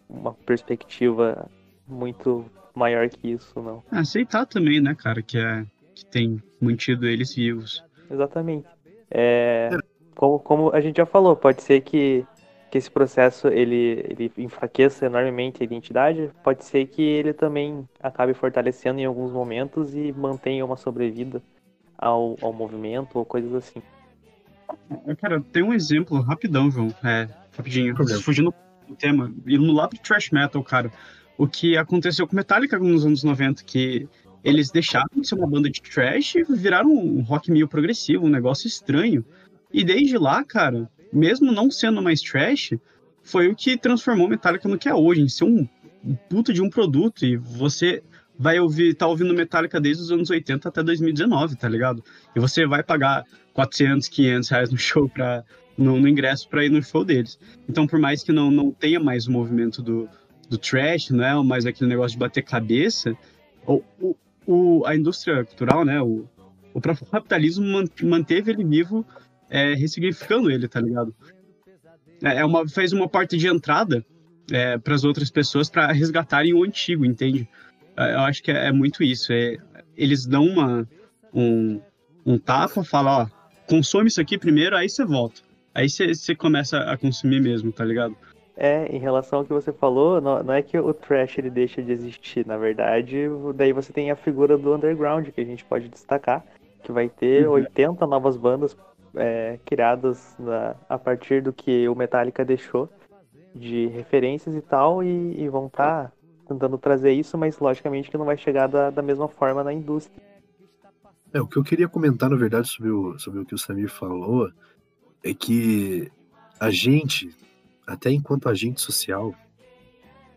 uma 0.09 0.33
perspectiva 0.33 1.49
muito 1.87 2.45
maior 2.75 3.09
que 3.09 3.31
isso, 3.31 3.59
não. 3.61 3.83
Aceitar 3.91 4.45
também, 4.45 4.79
né, 4.79 4.95
cara, 4.95 5.21
que, 5.21 5.37
é, 5.37 5.65
que 5.95 6.05
tem 6.05 6.41
mantido 6.61 7.07
eles 7.07 7.33
vivos. 7.33 7.83
Exatamente. 8.09 8.67
É, 9.09 9.69
como, 10.15 10.39
como 10.39 10.73
a 10.73 10.81
gente 10.81 10.97
já 10.97 11.05
falou, 11.05 11.35
pode 11.35 11.61
ser 11.61 11.81
que, 11.81 12.25
que 12.69 12.77
esse 12.77 12.91
processo 12.91 13.47
ele, 13.47 14.05
ele 14.09 14.31
enfraqueça 14.37 15.05
enormemente 15.05 15.61
a 15.61 15.65
identidade, 15.65 16.31
pode 16.43 16.65
ser 16.65 16.85
que 16.87 17.01
ele 17.01 17.33
também 17.33 17.87
acabe 17.99 18.33
fortalecendo 18.33 18.99
em 18.99 19.05
alguns 19.05 19.31
momentos 19.31 19.95
e 19.95 20.11
mantenha 20.11 20.65
uma 20.65 20.77
sobrevida 20.77 21.41
ao, 21.97 22.35
ao 22.41 22.53
movimento 22.53 23.17
ou 23.17 23.25
coisas 23.25 23.53
assim. 23.53 23.81
Cara, 25.19 25.41
tem 25.51 25.63
um 25.63 25.73
exemplo 25.73 26.19
rapidão, 26.21 26.69
João. 26.69 26.93
É, 27.03 27.27
rapidinho. 27.55 27.95
Fugindo 28.21 28.53
do 28.87 28.95
tema. 28.95 29.33
E 29.45 29.57
no 29.57 29.73
lado 29.73 29.91
do 29.91 29.99
trash 29.99 30.31
metal, 30.31 30.63
cara 30.63 30.91
o 31.37 31.47
que 31.47 31.77
aconteceu 31.77 32.27
com 32.27 32.35
Metallica 32.35 32.79
nos 32.79 33.05
anos 33.05 33.23
90, 33.23 33.63
que 33.63 34.07
eles 34.43 34.71
deixaram 34.71 35.07
de 35.15 35.27
ser 35.27 35.35
uma 35.35 35.47
banda 35.47 35.69
de 35.69 35.81
trash 35.81 36.35
e 36.35 36.43
viraram 36.43 36.91
um 36.91 37.21
rock 37.21 37.51
meio 37.51 37.67
progressivo, 37.67 38.25
um 38.25 38.29
negócio 38.29 38.67
estranho. 38.67 39.23
E 39.71 39.83
desde 39.83 40.17
lá, 40.17 40.43
cara, 40.43 40.89
mesmo 41.13 41.51
não 41.51 41.69
sendo 41.69 42.01
mais 42.01 42.21
trash, 42.21 42.73
foi 43.21 43.49
o 43.49 43.55
que 43.55 43.77
transformou 43.77 44.27
Metallica 44.27 44.67
no 44.67 44.77
que 44.77 44.89
é 44.89 44.95
hoje, 44.95 45.21
em 45.21 45.29
ser 45.29 45.43
um 45.43 45.67
puta 46.29 46.51
de 46.51 46.61
um 46.61 46.69
produto. 46.69 47.23
E 47.23 47.37
você 47.37 48.01
vai 48.37 48.59
ouvir, 48.59 48.93
tá 48.93 49.07
ouvindo 49.07 49.33
Metallica 49.33 49.79
desde 49.79 50.03
os 50.03 50.11
anos 50.11 50.29
80 50.29 50.69
até 50.69 50.83
2019, 50.83 51.55
tá 51.55 51.67
ligado? 51.67 52.03
E 52.35 52.39
você 52.39 52.65
vai 52.65 52.83
pagar 52.83 53.23
400, 53.53 54.07
500 54.07 54.49
reais 54.49 54.69
no 54.71 54.77
show 54.77 55.09
pra, 55.09 55.43
no, 55.77 55.99
no 55.99 56.07
ingresso 56.07 56.47
para 56.47 56.65
ir 56.65 56.69
no 56.69 56.81
show 56.83 57.03
deles. 57.03 57.39
Então, 57.67 57.87
por 57.87 57.99
mais 57.99 58.23
que 58.23 58.31
não, 58.31 58.51
não 58.51 58.71
tenha 58.71 58.99
mais 58.99 59.27
o 59.27 59.31
movimento 59.31 59.81
do, 59.81 60.07
do 60.49 60.57
trash, 60.57 61.09
não 61.09 61.23
é 61.23 61.43
mais 61.43 61.65
aquele 61.65 61.89
negócio 61.89 62.11
de 62.11 62.19
bater 62.19 62.43
cabeça, 62.43 63.17
o, 63.65 63.83
o, 64.45 64.85
a 64.85 64.95
indústria 64.95 65.43
cultural, 65.43 65.83
né, 65.83 66.01
o, 66.01 66.25
o 66.73 66.79
próprio 66.79 67.05
capitalismo 67.07 67.65
manteve 68.03 68.51
ele 68.51 68.63
vivo, 68.63 69.05
é, 69.49 69.73
ressignificando 69.73 70.49
ele, 70.49 70.67
tá 70.67 70.79
ligado? 70.79 71.13
É, 72.23 72.37
é 72.37 72.45
uma, 72.45 72.67
fez 72.67 72.93
uma 72.93 73.07
porta 73.07 73.37
de 73.37 73.47
entrada 73.47 74.05
é, 74.51 74.77
para 74.77 74.95
as 74.95 75.03
outras 75.03 75.29
pessoas 75.29 75.69
para 75.69 75.91
resgatarem 75.91 76.53
o 76.53 76.63
antigo, 76.63 77.05
entende? 77.05 77.47
Eu 77.97 78.19
acho 78.19 78.43
que 78.43 78.51
é, 78.51 78.67
é 78.67 78.71
muito 78.71 79.03
isso. 79.03 79.33
É, 79.33 79.57
eles 79.95 80.25
dão 80.25 80.45
uma, 80.45 80.87
um, 81.33 81.81
um 82.25 82.37
tapa, 82.37 82.83
falam, 82.83 83.23
ó, 83.23 83.27
consome 83.67 84.07
isso 84.07 84.21
aqui 84.21 84.37
primeiro, 84.37 84.75
aí 84.75 84.89
você 84.89 85.03
volta. 85.03 85.41
Aí 85.73 85.89
você 85.89 86.35
começa 86.35 86.79
a 86.79 86.97
consumir 86.97 87.41
mesmo, 87.41 87.71
tá 87.71 87.85
ligado? 87.85 88.15
É, 88.55 88.87
em 88.87 88.97
relação 88.97 89.39
ao 89.39 89.45
que 89.45 89.53
você 89.53 89.71
falou, 89.71 90.19
não, 90.19 90.41
não, 90.41 90.53
é 90.53 90.63
que 90.63 90.77
o 90.79 90.91
trash 90.91 91.37
ele 91.37 91.51
deixa 91.51 91.79
de 91.83 91.91
existir, 91.91 92.43
na 92.47 92.57
verdade, 92.57 93.27
daí 93.53 93.71
você 93.71 93.93
tem 93.93 94.09
a 94.09 94.15
figura 94.15 94.57
do 94.57 94.73
underground 94.73 95.27
que 95.29 95.39
a 95.39 95.45
gente 95.45 95.63
pode 95.63 95.87
destacar, 95.87 96.43
que 96.83 96.91
vai 96.91 97.07
ter 97.07 97.45
uhum. 97.45 97.53
80 97.53 98.07
novas 98.07 98.35
bandas 98.35 98.75
é, 99.15 99.59
criadas 99.63 100.35
na, 100.39 100.75
a 100.89 100.97
partir 100.97 101.43
do 101.43 101.53
que 101.53 101.87
o 101.87 101.93
Metallica 101.93 102.43
deixou 102.43 102.89
de 103.53 103.85
referências 103.87 104.55
e 104.55 104.61
tal, 104.61 105.03
e, 105.03 105.39
e 105.39 105.47
vão 105.49 105.67
estar 105.67 106.05
tá 106.05 106.11
tentando 106.47 106.77
trazer 106.77 107.11
isso, 107.11 107.37
mas 107.37 107.59
logicamente 107.59 108.09
que 108.09 108.17
não 108.17 108.25
vai 108.25 108.37
chegar 108.37 108.67
da, 108.67 108.89
da 108.89 109.01
mesma 109.01 109.27
forma 109.27 109.63
na 109.63 109.73
indústria. 109.73 110.21
É, 111.33 111.41
o 111.41 111.47
que 111.47 111.57
eu 111.57 111.63
queria 111.63 111.87
comentar, 111.89 112.29
na 112.29 112.37
verdade, 112.37 112.67
sobre 112.67 112.89
o, 112.89 113.19
sobre 113.19 113.39
o 113.39 113.45
que 113.45 113.53
o 113.53 113.57
Samir 113.57 113.89
falou, 113.89 114.49
é 115.23 115.33
que 115.33 116.11
a 116.59 116.69
gente, 116.69 117.35
até 117.85 118.09
enquanto 118.09 118.49
agente 118.49 118.81
social, 118.81 119.35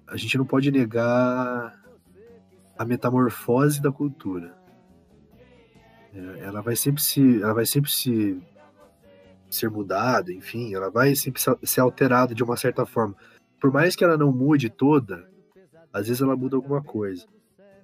a 0.07 0.17
gente 0.17 0.37
não 0.37 0.45
pode 0.45 0.71
negar 0.71 1.81
a 2.77 2.85
metamorfose 2.85 3.81
da 3.81 3.93
cultura. 3.93 4.55
É, 6.13 6.45
ela 6.45 6.61
vai 6.61 6.75
sempre 6.75 7.01
se, 7.01 7.41
ela 7.41 7.55
vai 7.55 7.65
sempre 7.65 7.91
se 7.91 8.43
ser 9.49 9.71
mudada, 9.71 10.33
enfim, 10.33 10.75
ela 10.75 10.91
vai 10.91 11.15
sempre 11.15 11.43
ser 11.63 11.81
alterada 11.81 12.35
de 12.35 12.43
uma 12.43 12.57
certa 12.57 12.85
forma. 12.87 13.15
Por 13.61 13.73
mais 13.73 13.95
que 13.95 14.05
ela 14.05 14.17
não 14.17 14.33
mude 14.33 14.71
toda, 14.71 15.29
às 15.93 16.07
vezes 16.07 16.23
ela 16.23 16.37
muda 16.37 16.57
alguma 16.57 16.83
coisa. 16.83 17.27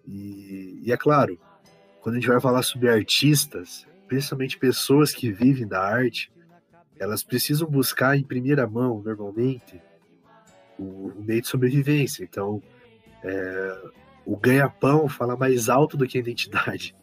E, 0.07 0.83
e 0.85 0.93
é 0.93 0.97
claro, 0.97 1.39
quando 2.01 2.17
a 2.17 2.19
gente 2.19 2.29
vai 2.29 2.41
falar 2.41 2.63
sobre 2.63 2.89
artistas, 2.89 3.87
principalmente 4.07 4.59
pessoas 4.59 5.13
que 5.13 5.31
vivem 5.31 5.67
da 5.67 5.83
arte, 5.83 6.31
elas 6.99 7.23
precisam 7.23 7.69
buscar 7.69 8.17
em 8.17 8.23
primeira 8.23 8.67
mão, 8.67 9.03
normalmente, 9.05 9.81
o, 10.79 11.09
o 11.09 11.25
meio 11.25 11.43
de 11.43 11.49
sobrevivência. 11.49 12.25
Então, 12.25 12.63
é, 13.23 13.79
o 14.25 14.37
ganha-pão 14.37 15.09
fala 15.09 15.37
mais 15.37 15.69
alto 15.69 15.97
do 15.97 16.07
que 16.07 16.19
a 16.19 16.21
identidade. 16.21 16.95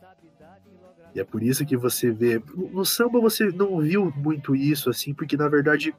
E 1.16 1.20
é 1.20 1.24
por 1.24 1.44
isso 1.44 1.66
que 1.66 1.78
você 1.78 2.12
vê. 2.12 2.42
No 2.56 2.84
samba 2.84 3.20
você 3.20 3.46
não 3.46 3.80
viu 3.80 4.12
muito 4.16 4.56
isso, 4.56 4.89
assim, 4.89 5.13
porque 5.13 5.38
na 5.38 5.48
verdade 5.48 5.94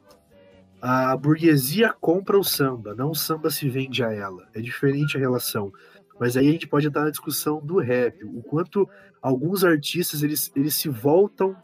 a 0.87 1.17
burguesia 1.17 1.91
compra 1.99 2.37
o 2.37 2.43
samba, 2.43 2.93
não 2.93 3.09
o 3.09 3.15
samba 3.15 3.49
se 3.49 3.67
vende 3.67 4.03
a 4.03 4.11
ela. 4.11 4.47
É 4.53 4.61
diferente 4.61 5.17
a 5.17 5.19
relação. 5.19 5.73
Mas 6.19 6.37
aí 6.37 6.47
a 6.47 6.51
gente 6.51 6.67
pode 6.67 6.85
entrar 6.85 7.05
na 7.05 7.09
discussão 7.09 7.59
do 7.59 7.79
rap, 7.79 8.23
o 8.23 8.43
quanto 8.43 8.87
alguns 9.19 9.63
artistas 9.63 10.21
eles, 10.21 10.51
eles 10.55 10.75
se 10.75 10.87
voltam 10.87 11.57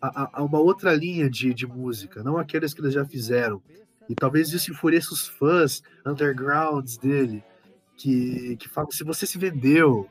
a, 0.00 0.30
a 0.38 0.44
uma 0.44 0.60
outra 0.60 0.94
linha 0.94 1.28
de, 1.28 1.52
de 1.52 1.66
música, 1.66 2.22
não 2.22 2.38
aquelas 2.38 2.72
que 2.72 2.80
eles 2.80 2.94
já 2.94 3.04
fizeram. 3.04 3.60
E 4.08 4.14
talvez 4.14 4.52
isso 4.52 4.70
enfureça 4.70 5.12
os 5.12 5.26
fãs 5.26 5.82
undergrounds 6.06 6.96
dele, 6.98 7.42
que, 7.96 8.56
que 8.58 8.68
falam: 8.68 8.92
se 8.92 9.02
você 9.02 9.26
se 9.26 9.38
vendeu, 9.38 10.08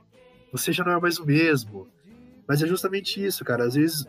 você 0.51 0.73
já 0.73 0.83
não 0.83 0.91
é 0.91 0.99
mais 0.99 1.19
o 1.19 1.25
mesmo. 1.25 1.87
Mas 2.45 2.61
é 2.61 2.67
justamente 2.67 3.25
isso, 3.25 3.45
cara. 3.45 3.63
Às 3.63 3.75
vezes 3.75 4.05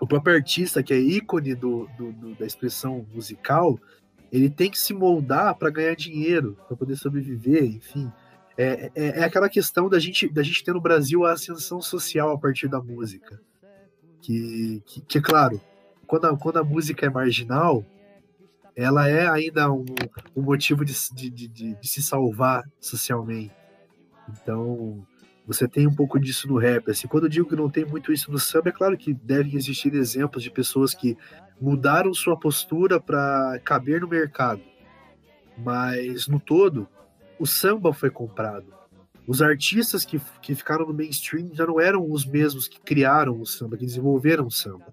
o 0.00 0.06
próprio 0.06 0.34
artista, 0.34 0.82
que 0.82 0.92
é 0.92 0.98
ícone 0.98 1.54
do, 1.54 1.88
do, 1.96 2.12
do 2.12 2.34
da 2.34 2.46
expressão 2.46 3.06
musical, 3.12 3.78
ele 4.30 4.50
tem 4.50 4.70
que 4.70 4.78
se 4.78 4.92
moldar 4.92 5.54
para 5.56 5.70
ganhar 5.70 5.94
dinheiro, 5.94 6.56
para 6.66 6.76
poder 6.76 6.96
sobreviver, 6.96 7.64
enfim. 7.64 8.10
É, 8.56 8.90
é, 8.94 9.20
é, 9.20 9.24
aquela 9.24 9.48
questão 9.48 9.88
da 9.88 9.98
gente, 9.98 10.28
da 10.28 10.42
gente 10.42 10.64
ter 10.64 10.72
no 10.72 10.80
Brasil 10.80 11.24
a 11.24 11.32
ascensão 11.32 11.80
social 11.80 12.30
a 12.30 12.38
partir 12.38 12.68
da 12.68 12.80
música. 12.80 13.40
Que, 14.20 14.82
que, 14.84 15.00
que 15.00 15.18
é 15.18 15.20
claro, 15.20 15.60
quando 16.06 16.26
a, 16.26 16.36
quando 16.36 16.58
a 16.58 16.64
música 16.64 17.06
é 17.06 17.08
marginal, 17.10 17.84
ela 18.74 19.08
é 19.08 19.28
ainda 19.28 19.72
um, 19.72 19.84
um 20.36 20.42
motivo 20.42 20.84
de, 20.84 20.92
de, 21.12 21.30
de, 21.30 21.48
de 21.48 21.88
se 21.88 22.02
salvar 22.02 22.64
socialmente. 22.80 23.54
Então, 24.28 25.06
você 25.48 25.66
tem 25.66 25.86
um 25.86 25.94
pouco 25.94 26.20
disso 26.20 26.46
no 26.46 26.58
rap. 26.58 26.90
Assim, 26.90 27.08
quando 27.08 27.24
eu 27.24 27.30
digo 27.30 27.48
que 27.48 27.56
não 27.56 27.70
tem 27.70 27.82
muito 27.82 28.12
isso 28.12 28.30
no 28.30 28.38
samba, 28.38 28.68
é 28.68 28.72
claro 28.72 28.98
que 28.98 29.14
devem 29.14 29.56
existir 29.56 29.94
exemplos 29.94 30.42
de 30.42 30.50
pessoas 30.50 30.92
que 30.92 31.16
mudaram 31.58 32.12
sua 32.12 32.38
postura 32.38 33.00
para 33.00 33.58
caber 33.64 34.02
no 34.02 34.08
mercado. 34.08 34.60
Mas 35.56 36.28
no 36.28 36.38
todo, 36.38 36.86
o 37.38 37.46
samba 37.46 37.94
foi 37.94 38.10
comprado. 38.10 38.66
Os 39.26 39.40
artistas 39.40 40.04
que, 40.04 40.20
que 40.42 40.54
ficaram 40.54 40.86
no 40.86 40.92
mainstream 40.92 41.48
já 41.54 41.66
não 41.66 41.80
eram 41.80 42.10
os 42.10 42.26
mesmos 42.26 42.68
que 42.68 42.78
criaram 42.78 43.40
o 43.40 43.46
samba, 43.46 43.78
que 43.78 43.86
desenvolveram 43.86 44.46
o 44.46 44.50
samba. 44.50 44.92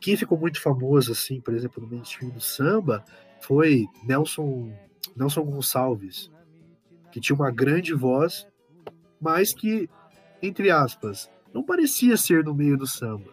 Quem 0.00 0.16
ficou 0.16 0.36
muito 0.36 0.60
famoso, 0.60 1.12
assim, 1.12 1.40
por 1.40 1.54
exemplo, 1.54 1.80
no 1.80 1.88
mainstream 1.88 2.32
do 2.32 2.40
samba, 2.40 3.04
foi 3.40 3.86
Nelson, 4.04 4.72
Nelson 5.14 5.44
Gonçalves, 5.44 6.28
que 7.12 7.20
tinha 7.20 7.36
uma 7.36 7.52
grande 7.52 7.94
voz 7.94 8.48
mas 9.22 9.54
que, 9.54 9.88
entre 10.42 10.68
aspas, 10.68 11.30
não 11.54 11.62
parecia 11.62 12.16
ser 12.16 12.44
no 12.44 12.52
meio 12.52 12.76
do 12.76 12.88
samba. 12.88 13.30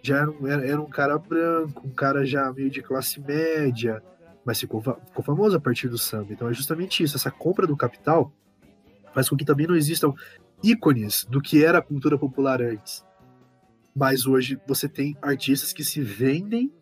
Já 0.00 0.18
era 0.18 0.30
um, 0.30 0.46
era, 0.46 0.64
era 0.64 0.80
um 0.80 0.88
cara 0.88 1.18
branco, 1.18 1.84
um 1.84 1.90
cara 1.90 2.24
já 2.24 2.52
meio 2.52 2.70
de 2.70 2.80
classe 2.80 3.20
média, 3.20 4.00
mas 4.44 4.60
ficou, 4.60 4.80
ficou 4.80 5.24
famoso 5.24 5.56
a 5.56 5.60
partir 5.60 5.88
do 5.88 5.98
samba. 5.98 6.32
Então 6.32 6.48
é 6.48 6.54
justamente 6.54 7.02
isso, 7.02 7.16
essa 7.16 7.32
compra 7.32 7.66
do 7.66 7.76
capital 7.76 8.32
faz 9.12 9.28
com 9.28 9.36
que 9.36 9.44
também 9.44 9.66
não 9.66 9.74
existam 9.74 10.14
ícones 10.62 11.24
do 11.28 11.42
que 11.42 11.64
era 11.64 11.78
a 11.78 11.82
cultura 11.82 12.16
popular 12.16 12.62
antes. 12.62 13.04
Mas 13.94 14.24
hoje 14.24 14.60
você 14.68 14.88
tem 14.88 15.16
artistas 15.20 15.72
que 15.72 15.82
se 15.82 16.00
vendem 16.00 16.72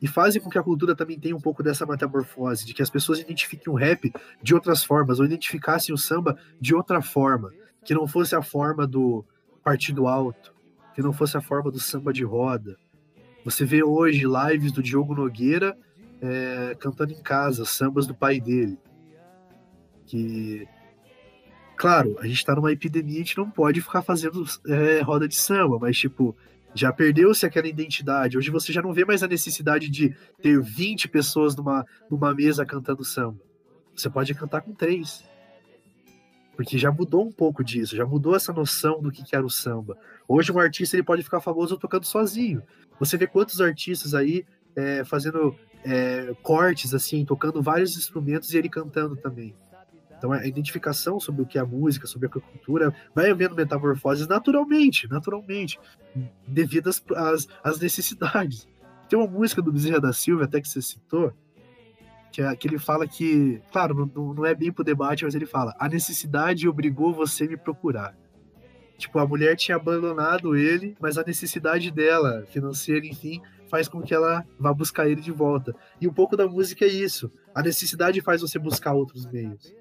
e 0.00 0.06
fazem 0.06 0.40
com 0.40 0.48
que 0.48 0.58
a 0.58 0.62
cultura 0.62 0.94
também 0.94 1.18
tenha 1.18 1.36
um 1.36 1.40
pouco 1.40 1.62
dessa 1.62 1.84
metamorfose, 1.84 2.64
de 2.64 2.72
que 2.72 2.82
as 2.82 2.90
pessoas 2.90 3.18
identifiquem 3.18 3.72
o 3.72 3.76
rap 3.76 4.12
de 4.42 4.54
outras 4.54 4.84
formas, 4.84 5.18
ou 5.18 5.26
identificassem 5.26 5.94
o 5.94 5.98
samba 5.98 6.38
de 6.60 6.74
outra 6.74 7.02
forma, 7.02 7.52
que 7.84 7.94
não 7.94 8.06
fosse 8.06 8.34
a 8.34 8.42
forma 8.42 8.86
do 8.86 9.24
partido 9.62 10.06
alto, 10.06 10.54
que 10.94 11.02
não 11.02 11.12
fosse 11.12 11.36
a 11.36 11.40
forma 11.40 11.70
do 11.70 11.80
samba 11.80 12.12
de 12.12 12.24
roda. 12.24 12.76
Você 13.44 13.64
vê 13.64 13.82
hoje 13.82 14.24
lives 14.26 14.72
do 14.72 14.82
Diogo 14.82 15.14
Nogueira 15.14 15.76
é, 16.20 16.76
cantando 16.78 17.12
em 17.12 17.22
casa, 17.22 17.64
sambas 17.64 18.06
do 18.06 18.14
pai 18.14 18.40
dele. 18.40 18.78
Que, 20.06 20.66
claro, 21.76 22.16
a 22.20 22.26
gente 22.26 22.44
tá 22.44 22.54
numa 22.54 22.72
epidemia, 22.72 23.16
a 23.16 23.18
gente 23.18 23.38
não 23.38 23.50
pode 23.50 23.80
ficar 23.80 24.02
fazendo 24.02 24.44
é, 24.66 25.00
roda 25.00 25.28
de 25.28 25.36
samba, 25.36 25.78
mas 25.78 25.96
tipo, 25.96 26.36
já 26.74 26.92
perdeu-se 26.92 27.46
aquela 27.46 27.66
identidade. 27.66 28.36
Hoje 28.36 28.50
você 28.50 28.72
já 28.72 28.82
não 28.82 28.92
vê 28.92 29.04
mais 29.04 29.22
a 29.22 29.28
necessidade 29.28 29.88
de 29.88 30.14
ter 30.40 30.60
20 30.60 31.08
pessoas 31.08 31.56
numa, 31.56 31.84
numa 32.10 32.34
mesa 32.34 32.64
cantando 32.64 33.04
samba. 33.04 33.40
Você 33.94 34.08
pode 34.08 34.34
cantar 34.34 34.60
com 34.60 34.72
três. 34.72 35.24
Porque 36.56 36.76
já 36.76 36.90
mudou 36.90 37.24
um 37.24 37.30
pouco 37.30 37.62
disso, 37.62 37.96
já 37.96 38.04
mudou 38.04 38.34
essa 38.34 38.52
noção 38.52 39.00
do 39.00 39.12
que, 39.12 39.22
era 39.34 39.46
o 39.46 39.50
samba. 39.50 39.96
Hoje 40.26 40.50
um 40.50 40.58
artista 40.58 40.96
ele 40.96 41.04
pode 41.04 41.22
ficar 41.22 41.40
famoso 41.40 41.78
tocando 41.78 42.04
sozinho. 42.04 42.62
Você 42.98 43.16
vê 43.16 43.26
quantos 43.28 43.60
artistas 43.60 44.12
aí 44.12 44.44
é, 44.74 45.04
fazendo 45.04 45.54
é, 45.84 46.34
cortes, 46.42 46.94
assim, 46.94 47.24
tocando 47.24 47.62
vários 47.62 47.96
instrumentos 47.96 48.52
e 48.52 48.58
ele 48.58 48.68
cantando 48.68 49.16
também. 49.16 49.54
Então 50.18 50.32
a 50.32 50.44
identificação 50.46 51.18
sobre 51.18 51.42
o 51.42 51.46
que 51.46 51.56
é 51.56 51.60
a 51.60 51.66
música, 51.66 52.06
sobre 52.06 52.26
a 52.26 52.30
cultura, 52.30 52.92
vai 53.14 53.30
havendo 53.30 53.54
metamorfoses 53.54 54.26
naturalmente, 54.26 55.08
naturalmente, 55.08 55.78
devido 56.46 56.88
às, 56.88 57.02
às, 57.14 57.48
às 57.62 57.80
necessidades. 57.80 58.68
Tem 59.08 59.18
uma 59.18 59.28
música 59.28 59.62
do 59.62 59.72
Bezerra 59.72 60.00
da 60.00 60.12
Silva, 60.12 60.44
até 60.44 60.60
que 60.60 60.68
você 60.68 60.82
citou, 60.82 61.32
que, 62.30 62.42
é, 62.42 62.54
que 62.54 62.68
ele 62.68 62.78
fala 62.78 63.06
que, 63.06 63.62
claro, 63.72 64.10
não, 64.14 64.34
não 64.34 64.44
é 64.44 64.54
bem 64.54 64.70
pro 64.70 64.84
debate, 64.84 65.24
mas 65.24 65.34
ele 65.34 65.46
fala: 65.46 65.74
a 65.78 65.88
necessidade 65.88 66.68
obrigou 66.68 67.14
você 67.14 67.44
a 67.44 67.48
me 67.48 67.56
procurar. 67.56 68.14
Tipo, 68.98 69.20
a 69.20 69.26
mulher 69.26 69.56
tinha 69.56 69.76
abandonado 69.76 70.56
ele, 70.56 70.96
mas 71.00 71.16
a 71.16 71.22
necessidade 71.24 71.90
dela, 71.90 72.44
financeira, 72.48 73.06
enfim, 73.06 73.40
faz 73.68 73.88
com 73.88 74.02
que 74.02 74.12
ela 74.12 74.44
vá 74.58 74.74
buscar 74.74 75.08
ele 75.08 75.20
de 75.20 75.30
volta. 75.30 75.74
E 76.00 76.08
um 76.08 76.12
pouco 76.12 76.36
da 76.36 76.48
música 76.48 76.84
é 76.84 76.88
isso. 76.88 77.30
A 77.54 77.62
necessidade 77.62 78.20
faz 78.20 78.40
você 78.40 78.58
buscar 78.58 78.94
outros 78.94 79.24
meios. 79.26 79.72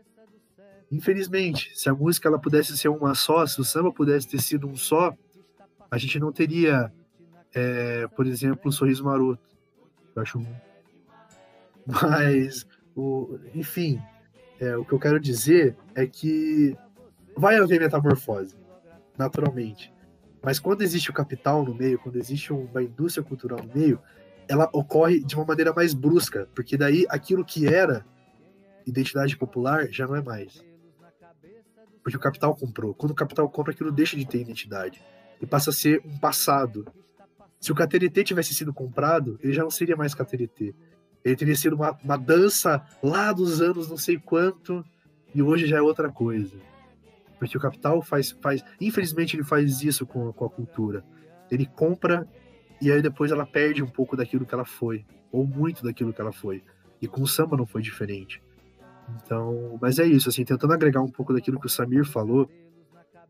Infelizmente, 0.92 1.72
se 1.76 1.90
a 1.90 1.94
música 1.94 2.30
ela 2.30 2.40
pudesse 2.40 2.78
ser 2.78 2.88
uma 2.88 3.14
só, 3.14 3.46
se 3.46 3.60
o 3.60 3.64
samba 3.64 3.92
pudesse 3.92 4.28
ter 4.28 4.42
sido 4.42 4.68
um 4.68 4.76
só, 4.76 5.14
a 5.92 5.98
gente 5.98 6.20
não 6.20 6.32
teria, 6.32 6.92
é, 7.54 8.08
por 8.08 8.26
exemplo, 8.26 8.70
o 8.70 8.72
Sorriso 8.72 9.04
Maroto. 9.04 9.42
Eu 10.16 10.22
acho. 10.22 10.42
Mas, 11.86 12.66
o, 12.96 13.38
enfim, 13.54 14.02
é, 14.60 14.76
o 14.78 14.86
que 14.86 14.94
eu 14.94 15.00
quero 15.00 15.20
dizer 15.20 15.76
é 15.94 16.06
que 16.08 16.76
vai 17.36 17.58
haver 17.58 17.80
metamorfose, 17.80 18.56
naturalmente. 19.18 19.94
Mas 20.42 20.60
quando 20.60 20.82
existe 20.82 21.10
o 21.10 21.14
capital 21.14 21.64
no 21.64 21.76
meio, 21.76 22.00
quando 22.00 22.18
existe 22.18 22.54
uma 22.54 22.82
indústria 22.82 23.24
cultural 23.24 23.60
no 23.62 23.74
meio, 23.74 24.00
ela 24.48 24.70
ocorre 24.72 25.24
de 25.24 25.36
uma 25.36 25.46
maneira 25.46 25.74
mais 25.74 25.94
brusca, 25.94 26.48
porque 26.56 26.78
daí 26.78 27.06
aquilo 27.10 27.44
que 27.44 27.68
era 27.68 28.06
identidade 28.86 29.36
popular 29.38 29.88
já 29.92 30.08
não 30.08 30.16
é 30.16 30.22
mais. 30.22 30.64
Porque 32.08 32.16
o 32.16 32.22
capital 32.22 32.56
comprou. 32.56 32.94
Quando 32.94 33.12
o 33.12 33.14
capital 33.14 33.50
compra, 33.50 33.74
aquilo 33.74 33.92
deixa 33.92 34.16
de 34.16 34.26
ter 34.26 34.40
identidade. 34.40 35.04
E 35.42 35.46
passa 35.46 35.72
a 35.72 35.74
ser 35.74 36.02
um 36.06 36.18
passado. 36.18 36.88
Se 37.60 37.70
o 37.70 37.76
KTNT 37.76 38.24
tivesse 38.24 38.54
sido 38.54 38.74
comprado, 38.74 39.38
ele 39.44 39.52
já 39.52 39.62
não 39.62 39.70
seria 39.70 39.98
mais 39.98 40.16
KTNT. 40.16 40.74
Ele 41.22 41.36
teria 41.36 41.54
sido 41.54 41.76
uma, 41.76 41.92
uma 42.02 42.16
dança 42.16 42.82
lá 43.04 43.34
dos 43.34 43.60
anos 43.60 43.90
não 43.90 43.98
sei 43.98 44.18
quanto, 44.18 44.86
e 45.36 45.44
hoje 45.44 45.68
já 45.68 45.80
é 45.80 45.82
outra 45.82 46.10
coisa. 46.10 46.56
Porque 47.38 47.58
o 47.58 47.60
capital 47.60 48.02
faz. 48.02 48.32
faz 48.42 48.64
infelizmente, 48.80 49.36
ele 49.36 49.44
faz 49.44 49.82
isso 49.82 50.06
com, 50.06 50.32
com 50.32 50.46
a 50.46 50.50
cultura. 50.50 51.04
Ele 51.52 51.66
compra 51.66 52.26
e 52.80 52.90
aí 52.90 53.02
depois 53.02 53.34
ela 53.34 53.46
perde 53.46 53.84
um 53.84 53.90
pouco 53.90 54.16
daquilo 54.16 54.46
que 54.46 54.54
ela 54.54 54.64
foi. 54.64 55.06
Ou 55.30 55.46
muito 55.46 55.84
daquilo 55.84 56.14
que 56.14 56.22
ela 56.22 56.32
foi. 56.32 56.64
E 57.02 57.06
com 57.08 57.22
o 57.22 57.28
samba 57.28 57.58
não 57.58 57.66
foi 57.68 57.82
diferente. 57.82 58.42
Então, 59.16 59.78
mas 59.82 60.00
é 60.00 60.06
isso, 60.06 60.30
assim, 60.30 60.44
tentando 60.44 60.74
agregar 60.74 61.02
um 61.02 61.10
pouco 61.10 61.34
daquilo 61.34 61.60
que 61.60 61.68
o 61.68 61.70
Samir 61.70 62.06
falou, 62.06 62.50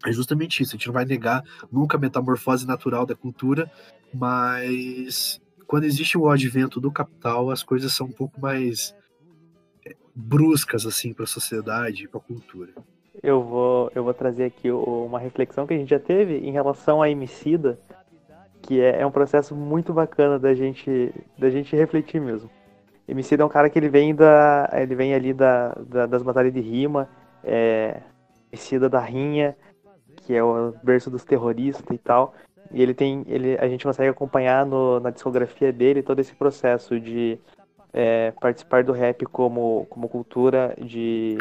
é 0.06 0.12
justamente 0.12 0.62
isso. 0.62 0.76
A 0.76 0.78
gente 0.78 0.88
não 0.88 0.94
vai 0.94 1.06
negar 1.06 1.44
nunca 1.72 1.98
a 1.98 2.00
metamorfose 2.00 2.68
natural 2.68 3.06
da 3.06 3.16
cultura, 3.16 3.70
mas 4.14 5.42
quando 5.66 5.84
existe 5.84 6.18
o 6.18 6.30
advento 6.30 6.80
do 6.80 6.92
capital, 6.92 7.52
as 7.52 7.64
coisas 7.64 7.94
são 7.94 8.08
um 8.08 8.12
pouco 8.12 8.40
mais 8.40 8.96
é, 9.86 9.96
bruscas 10.16 10.86
assim 10.86 11.14
para 11.14 11.26
a 11.26 11.28
sociedade 11.28 12.06
e 12.06 12.08
para 12.08 12.20
a 12.20 12.24
cultura. 12.24 12.74
Eu 13.22 13.44
vou, 13.44 13.92
eu 13.96 14.04
vou 14.04 14.14
trazer 14.14 14.46
aqui 14.46 14.72
uma 14.72 15.20
reflexão 15.20 15.66
que 15.66 15.74
a 15.74 15.78
gente 15.78 15.90
já 15.90 16.00
teve 16.00 16.38
em 16.38 16.52
relação 16.52 17.02
a 17.02 17.10
Emicida, 17.10 17.80
que 18.62 18.80
é, 18.80 19.02
é 19.02 19.06
um 19.06 19.12
processo 19.12 19.56
muito 19.56 19.92
bacana 19.92 20.38
da 20.38 20.54
gente, 20.54 21.12
da 21.38 21.50
gente 21.50 21.76
refletir 21.76 22.22
mesmo. 22.22 22.50
Emicida 23.08 23.42
é 23.42 23.46
um 23.46 23.50
cara 23.50 23.70
que 23.70 23.80
ele 23.80 23.90
vem 23.90 24.14
da, 24.14 24.70
ele 24.74 24.96
vem 24.96 25.14
ali 25.14 25.34
da, 25.34 25.70
da 25.88 26.06
das 26.06 26.22
batalhas 26.22 26.54
de 26.54 26.60
rima, 26.60 27.08
é, 27.44 28.02
Emicida 28.52 28.90
da 28.90 29.00
Rinha, 29.00 29.56
que 30.18 30.34
é 30.34 30.44
o 30.44 30.74
berço 30.84 31.10
dos 31.10 31.24
terroristas 31.24 31.86
e 31.90 31.98
tal. 31.98 32.34
E 32.72 32.82
ele 32.82 32.94
tem, 32.94 33.24
ele, 33.28 33.58
a 33.60 33.68
gente 33.68 33.86
consegue 33.86 34.10
acompanhar 34.10 34.66
no, 34.66 35.00
na 35.00 35.10
discografia 35.10 35.72
dele 35.72 36.04
todo 36.04 36.20
esse 36.20 36.36
processo 36.36 37.00
de 37.00 37.40
é, 37.94 38.32
participar 38.32 38.84
do 38.84 38.92
rap 38.92 39.26
como, 39.26 39.86
como 39.90 40.10
cultura 40.10 40.76
de, 40.78 41.38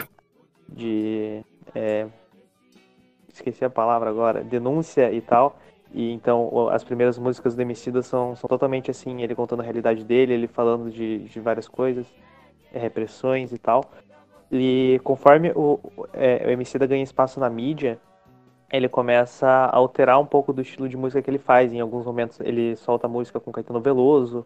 de 0.68 1.42
é, 1.74 2.06
esqueci 3.32 3.64
a 3.64 3.70
palavra 3.70 4.08
agora, 4.08 4.44
denúncia 4.44 5.12
e 5.12 5.20
tal. 5.20 5.58
E 5.96 6.12
então 6.12 6.68
as 6.68 6.84
primeiras 6.84 7.18
músicas 7.18 7.56
do 7.56 7.62
Emicida 7.62 8.02
são, 8.02 8.36
são 8.36 8.46
totalmente 8.46 8.90
assim, 8.90 9.22
ele 9.22 9.34
contando 9.34 9.60
a 9.60 9.62
realidade 9.62 10.04
dele, 10.04 10.34
ele 10.34 10.46
falando 10.46 10.90
de, 10.90 11.20
de 11.20 11.40
várias 11.40 11.66
coisas, 11.66 12.06
é, 12.70 12.78
repressões 12.78 13.50
e 13.50 13.56
tal. 13.56 13.82
E 14.52 15.00
conforme 15.02 15.52
o, 15.56 15.80
é, 16.12 16.46
o 16.46 16.50
Emicida 16.50 16.86
ganha 16.86 17.02
espaço 17.02 17.40
na 17.40 17.48
mídia, 17.48 17.98
ele 18.70 18.90
começa 18.90 19.48
a 19.48 19.74
alterar 19.74 20.20
um 20.20 20.26
pouco 20.26 20.52
do 20.52 20.60
estilo 20.60 20.86
de 20.86 20.98
música 20.98 21.22
que 21.22 21.30
ele 21.30 21.38
faz. 21.38 21.72
Em 21.72 21.80
alguns 21.80 22.04
momentos 22.04 22.38
ele 22.40 22.76
solta 22.76 23.08
música 23.08 23.40
com 23.40 23.50
Caetano 23.50 23.80
Veloso, 23.80 24.44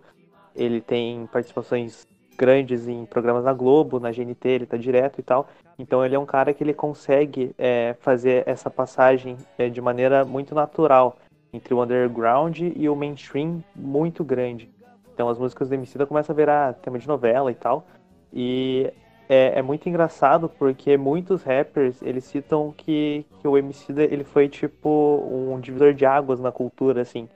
ele 0.55 0.81
tem 0.81 1.27
participações 1.33 2.07
grandes 2.39 2.87
em 2.87 3.05
programas 3.07 3.43
na 3.43 3.53
Globo, 3.53 3.99
na 3.99 4.13
GNT, 4.13 4.49
ele 4.49 4.67
tá 4.67 4.77
direto 4.77 5.19
e 5.19 5.23
tal. 5.25 5.49
Então 5.77 6.05
ele 6.05 6.15
é 6.15 6.19
um 6.19 6.27
cara 6.27 6.55
que 6.55 6.63
ele 6.63 6.75
consegue 6.75 7.53
é, 7.59 7.97
fazer 7.99 8.45
essa 8.47 8.71
passagem 8.71 9.37
é, 9.59 9.69
de 9.69 9.81
maneira 9.81 10.25
muito 10.25 10.55
natural 10.55 11.17
entre 11.53 11.75
o 11.75 11.83
underground 11.83 12.59
e 12.61 12.89
o 12.89 12.97
mainstream 12.97 13.63
muito 13.75 14.25
grande. 14.25 14.71
Então 15.13 15.29
as 15.29 15.39
músicas 15.39 15.69
do 15.69 15.75
Emicida 15.75 16.07
começam 16.07 16.33
a 16.33 16.37
virar 16.37 16.75
tema 16.75 16.99
de 16.99 17.07
novela 17.07 17.51
e 17.51 17.55
tal. 17.55 17.87
E 18.33 18.93
é, 19.29 19.59
é, 19.59 19.63
muito 19.63 19.89
engraçado 19.89 20.49
porque 20.49 20.97
muitos 20.97 21.43
rappers 21.43 22.01
eles 22.03 22.25
citam 22.25 22.73
que, 22.77 23.27
que 23.41 23.49
o 23.49 23.59
Emicida 23.59 24.03
ele 24.03 24.25
foi 24.25 24.49
tipo 24.49 24.89
um 25.31 25.61
divisor 25.61 25.93
de 25.93 26.07
águas 26.07 26.41
na 26.41 26.53
cultura, 26.53 27.03
assim, 27.03 27.29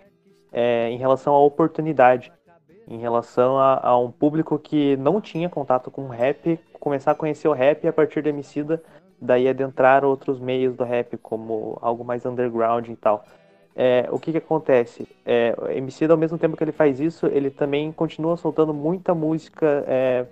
é, 0.52 0.88
em 0.90 0.96
relação 0.96 1.34
à 1.34 1.38
oportunidade 1.40 2.32
em 2.86 2.98
relação 2.98 3.58
a, 3.58 3.80
a, 3.82 3.98
um 3.98 4.10
público 4.10 4.58
que 4.58 4.96
não 4.96 5.20
tinha 5.20 5.48
contato 5.48 5.90
com 5.90 6.06
rap, 6.08 6.58
começar 6.78 7.12
a 7.12 7.14
conhecer 7.14 7.48
o 7.48 7.52
rap 7.52 7.86
a 7.86 7.92
partir 7.92 8.22
do 8.22 8.28
Emicida, 8.28 8.82
daí 9.20 9.48
adentrar 9.48 10.04
outros 10.04 10.38
meios 10.38 10.76
do 10.76 10.84
rap, 10.84 11.16
como 11.18 11.78
algo 11.80 12.04
mais 12.04 12.26
underground 12.26 12.88
e 12.88 12.96
tal. 12.96 13.24
É, 13.76 14.06
o 14.10 14.18
que 14.18 14.30
que 14.30 14.38
acontece? 14.38 15.08
É, 15.24 15.54
o 15.58 15.68
Emicida, 15.68 16.12
ao 16.12 16.18
mesmo 16.18 16.38
tempo 16.38 16.56
que 16.56 16.62
ele 16.62 16.72
faz 16.72 17.00
isso, 17.00 17.26
ele 17.26 17.50
também 17.50 17.90
continua 17.90 18.36
soltando 18.36 18.72
muita 18.72 19.14
música, 19.14 19.84
é, 19.86 20.26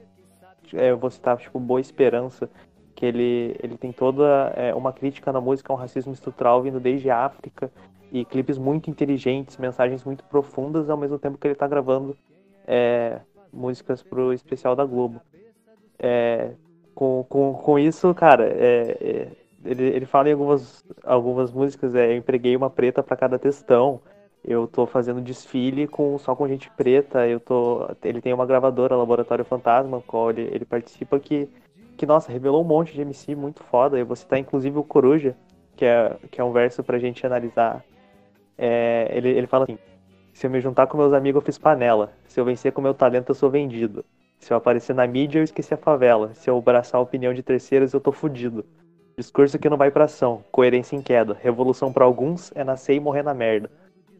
é 0.74 0.90
eu 0.90 0.96
vou 0.96 1.10
citar, 1.10 1.36
tipo, 1.38 1.58
Boa 1.58 1.80
Esperança, 1.80 2.48
que 2.94 3.04
ele, 3.04 3.56
ele 3.60 3.76
tem 3.76 3.90
toda 3.90 4.52
é, 4.56 4.72
uma 4.74 4.92
crítica 4.92 5.32
na 5.32 5.40
música 5.40 5.72
ao 5.72 5.76
racismo 5.76 6.12
estrutural 6.12 6.62
vindo 6.62 6.78
desde 6.78 7.10
a 7.10 7.24
África, 7.24 7.70
e 8.12 8.24
clipes 8.24 8.58
muito 8.58 8.90
inteligentes, 8.90 9.56
mensagens 9.56 10.04
muito 10.04 10.22
profundas, 10.24 10.90
ao 10.90 10.98
mesmo 10.98 11.18
tempo 11.18 11.38
que 11.38 11.46
ele 11.46 11.54
está 11.54 11.66
gravando 11.66 12.16
é, 12.66 13.20
músicas 13.52 14.02
pro 14.02 14.32
especial 14.32 14.76
da 14.76 14.84
Globo. 14.84 15.20
É, 15.98 16.52
com, 16.94 17.24
com, 17.28 17.54
com 17.54 17.78
isso, 17.78 18.12
cara, 18.14 18.44
é, 18.46 19.28
ele, 19.64 19.84
ele 19.84 20.06
fala 20.06 20.28
em 20.28 20.32
algumas, 20.32 20.84
algumas 21.04 21.52
músicas, 21.52 21.94
é, 21.94 22.12
eu 22.12 22.16
empreguei 22.16 22.56
uma 22.56 22.70
preta 22.70 23.02
para 23.02 23.16
cada 23.16 23.38
textão, 23.38 24.00
eu 24.44 24.66
tô 24.66 24.86
fazendo 24.86 25.20
desfile 25.20 25.86
com 25.86 26.18
só 26.18 26.34
com 26.34 26.48
gente 26.48 26.68
preta, 26.70 27.26
eu 27.28 27.38
tô. 27.38 27.88
Ele 28.02 28.20
tem 28.20 28.32
uma 28.32 28.46
gravadora, 28.46 28.96
Laboratório 28.96 29.44
Fantasma, 29.44 30.02
qual 30.04 30.30
ele, 30.30 30.42
ele 30.52 30.64
participa 30.64 31.18
que, 31.20 31.48
que, 31.96 32.04
nossa, 32.04 32.32
revelou 32.32 32.62
um 32.62 32.66
monte 32.66 32.92
de 32.92 33.02
MC 33.02 33.36
muito 33.36 33.62
foda. 33.62 33.98
Eu 33.98 34.06
vou 34.06 34.16
citar 34.16 34.38
inclusive 34.38 34.76
o 34.76 34.82
Coruja, 34.82 35.36
que 35.76 35.84
é, 35.84 36.16
que 36.30 36.40
é 36.40 36.44
um 36.44 36.52
verso 36.52 36.82
pra 36.82 36.98
gente 36.98 37.24
analisar. 37.24 37.84
É, 38.58 39.10
ele, 39.16 39.28
ele 39.28 39.46
fala 39.46 39.64
assim. 39.64 39.78
Se 40.32 40.46
eu 40.46 40.50
me 40.50 40.60
juntar 40.60 40.86
com 40.86 40.96
meus 40.96 41.12
amigos, 41.12 41.40
eu 41.40 41.44
fiz 41.44 41.58
panela. 41.58 42.12
Se 42.26 42.40
eu 42.40 42.44
vencer 42.44 42.72
com 42.72 42.80
meu 42.80 42.94
talento, 42.94 43.30
eu 43.30 43.34
sou 43.34 43.50
vendido. 43.50 44.04
Se 44.38 44.52
eu 44.52 44.56
aparecer 44.56 44.94
na 44.94 45.06
mídia, 45.06 45.38
eu 45.38 45.44
esqueci 45.44 45.74
a 45.74 45.76
favela. 45.76 46.32
Se 46.34 46.48
eu 46.50 46.56
abraçar 46.56 46.98
a 46.98 47.02
opinião 47.02 47.34
de 47.34 47.42
terceiros, 47.42 47.92
eu 47.92 48.00
tô 48.00 48.10
fudido. 48.10 48.64
Discurso 49.16 49.58
que 49.58 49.68
não 49.68 49.76
vai 49.76 49.90
pra 49.90 50.04
ação, 50.04 50.44
coerência 50.50 50.96
em 50.96 51.02
queda. 51.02 51.36
Revolução 51.40 51.92
para 51.92 52.04
alguns 52.04 52.50
é 52.54 52.64
nascer 52.64 52.94
e 52.94 53.00
morrer 53.00 53.22
na 53.22 53.34
merda. 53.34 53.70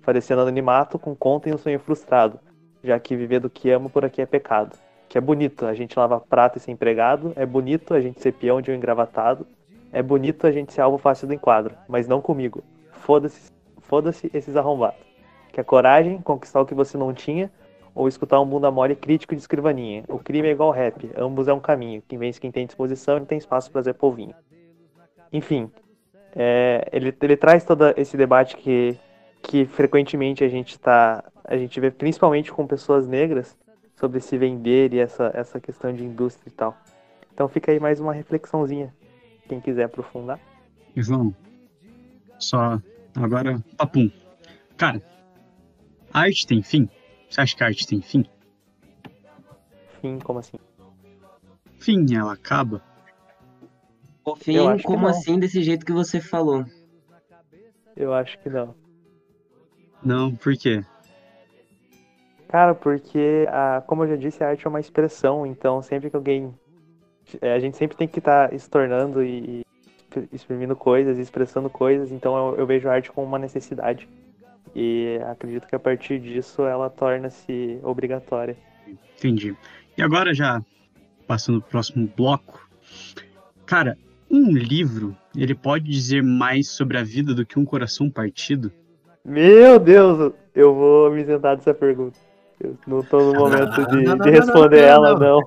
Falecendo 0.03 0.43
anonimato 0.43 0.99
com 0.99 1.15
conta 1.15 1.49
e 1.49 1.55
um 1.55 1.59
sonho 1.59 1.79
frustrado. 1.79 2.39
Já 2.83 2.99
que 2.99 3.17
viver 3.17 3.41
do 3.41 3.51
que 3.51 3.71
amo 3.71 3.89
por 3.89 4.05
aqui 4.05 4.21
é 4.21 4.27
pecado. 4.27 4.77
Que 5.09 5.17
é 5.17 5.21
bonito 5.21 5.67
a 5.67 5.75
gente 5.75 5.99
lavar 5.99 6.21
prata 6.21 6.59
e 6.59 6.61
ser 6.61 6.73
empregado. 6.73 7.33
É 7.37 7.47
bonito 7.47 7.95
a 7.95 8.01
gente 8.01 8.21
ser 8.21 8.33
peão 8.33 8.61
de 8.61 8.71
um 8.71 8.75
engravatado. 8.75 9.47
É 9.93 10.03
bonito 10.03 10.47
a 10.47 10.53
gente 10.53 10.73
ser 10.73 10.81
alvo 10.81 10.99
fácil 10.99 11.27
do 11.27 11.35
enquadro. 11.35 11.75
Mas 11.89 12.07
não 12.07 12.21
comigo. 12.21 12.63
Foda-se 12.91 13.51
foda 13.81 14.11
esses 14.11 14.57
arrombados 14.57 15.13
que 15.53 15.61
é 15.61 15.63
coragem, 15.65 16.21
conquistar 16.21 16.61
o 16.61 16.67
que 16.67 16.75
você 16.75 16.97
não 16.97 17.13
tinha, 17.13 17.53
ou 17.95 18.09
escutar 18.09 18.41
um 18.41 18.47
bunda 18.47 18.71
mole 18.71 18.97
crítico 18.97 19.37
de 19.37 19.43
escrivaninha. 19.43 20.03
O 20.09 20.19
crime 20.19 20.49
é 20.49 20.51
igual 20.51 20.71
rap, 20.71 21.11
ambos 21.17 21.47
é 21.47 21.53
um 21.53 21.61
caminho. 21.61 22.03
Quem 22.09 22.19
vence 22.19 22.41
quem 22.41 22.51
tem 22.51 22.67
disposição 22.67 23.19
e 23.19 23.27
tem 23.27 23.37
espaço 23.37 23.71
para 23.71 23.83
Zé 23.83 23.93
Polvinho. 23.93 24.35
Enfim, 25.33 25.71
é, 26.35 26.89
ele, 26.93 27.15
ele 27.21 27.37
traz 27.37 27.65
todo 27.65 27.85
esse 27.97 28.17
debate 28.17 28.57
que, 28.57 28.99
que 29.43 29.65
frequentemente 29.67 30.45
a 30.45 30.49
gente 30.49 30.79
tá, 30.79 31.25
a 31.45 31.57
gente 31.57 31.79
vê 31.81 31.91
principalmente 31.91 32.53
com 32.53 32.67
pessoas 32.67 33.07
negras 33.09 33.57
sobre 33.97 34.21
se 34.21 34.37
vender 34.37 34.93
e 34.93 34.99
essa, 34.99 35.31
essa 35.35 35.61
questão 35.61 35.93
de 35.93 36.05
indústria 36.05 36.51
e 36.51 36.53
tal. 36.53 36.77
Então 37.33 37.49
fica 37.49 37.73
aí 37.73 37.81
mais 37.81 38.01
uma 38.01 38.13
reflexãozinha, 38.13 38.95
quem 39.49 39.61
quiser 39.61 39.85
aprofundar. 39.85 40.39
João, 40.95 41.35
só 42.39 42.81
agora, 43.15 43.63
papum. 43.77 44.11
Cara, 44.77 45.03
a 46.13 46.21
arte 46.21 46.47
tem 46.47 46.63
fim? 46.63 46.89
Você 47.29 47.41
acha 47.41 47.57
que 47.57 47.63
a 47.63 47.67
arte 47.67 47.87
tem 47.87 48.03
fim? 48.03 48.27
Fim, 50.01 50.19
como 50.19 50.41
assim? 50.41 50.59
Fim, 51.79 52.05
ela 52.15 52.35
acaba? 52.35 52.83
O 54.25 54.37
fim, 54.37 54.57
como 54.85 55.09
assim, 55.09 55.39
desse 55.39 55.63
jeito 55.63 55.85
que 55.85 55.93
você 55.93 56.21
falou? 56.21 56.65
Eu 57.97 58.15
acho 58.15 58.39
que 58.39 58.49
não. 58.49 58.75
Não, 60.05 60.35
por 60.35 60.57
quê? 60.57 60.85
Cara, 62.49 62.75
porque, 62.75 63.47
a, 63.49 63.83
como 63.87 64.05
eu 64.05 64.11
já 64.11 64.17
disse, 64.17 64.45
a 64.45 64.49
arte 64.49 64.67
é 64.67 64.69
uma 64.69 64.81
expressão, 64.81 65.47
então 65.47 65.81
sempre 65.83 66.11
que 66.11 66.17
alguém. 66.17 66.55
É, 67.41 67.55
a 67.55 67.59
gente 67.59 67.77
sempre 67.77 67.97
tem 67.97 68.07
que 68.07 68.19
estar 68.19 68.51
tá 68.51 68.59
se 68.59 68.69
tornando 68.69 69.23
e, 69.23 69.61
e 69.61 69.65
exprimindo 70.33 70.77
coisas, 70.77 71.19
expressando 71.19 71.71
coisas, 71.71 72.13
então 72.13 72.37
eu, 72.37 72.57
eu 72.59 72.67
vejo 72.67 72.89
a 72.89 72.93
arte 72.93 73.11
como 73.11 73.27
uma 73.27 73.39
necessidade. 73.39 74.09
E 74.75 75.19
acredito 75.31 75.67
que 75.67 75.75
a 75.75 75.79
partir 75.79 76.19
disso 76.19 76.63
ela 76.63 76.91
torna-se 76.91 77.79
obrigatória. 77.83 78.57
Entendi. 79.17 79.57
E 79.97 80.03
agora 80.03 80.35
já 80.35 80.63
passando 81.27 81.61
para 81.61 81.69
o 81.69 81.71
próximo 81.71 82.11
bloco. 82.15 82.69
Cara, 83.65 83.97
um 84.33 84.51
livro, 84.51 85.15
ele 85.37 85.55
pode 85.55 85.85
dizer 85.85 86.23
mais 86.23 86.69
sobre 86.71 86.97
a 86.97 87.05
vida 87.05 87.35
do 87.35 87.45
que 87.45 87.59
um 87.59 87.65
coração 87.65 88.11
partido? 88.11 88.73
Meu 89.23 89.79
Deus, 89.79 90.33
eu 90.55 90.75
vou 90.75 91.11
me 91.13 91.25
sentar 91.25 91.57
dessa 91.57 91.75
pergunta. 91.75 92.19
Eu 92.59 92.77
não 92.87 93.03
tô 93.03 93.19
no 93.21 93.35
momento 93.35 93.87
de, 93.89 94.03
não, 94.03 94.17
não, 94.17 94.25
de 94.25 94.31
responder 94.31 94.83
não, 94.83 94.89
ela, 94.89 95.19
não. 95.19 95.41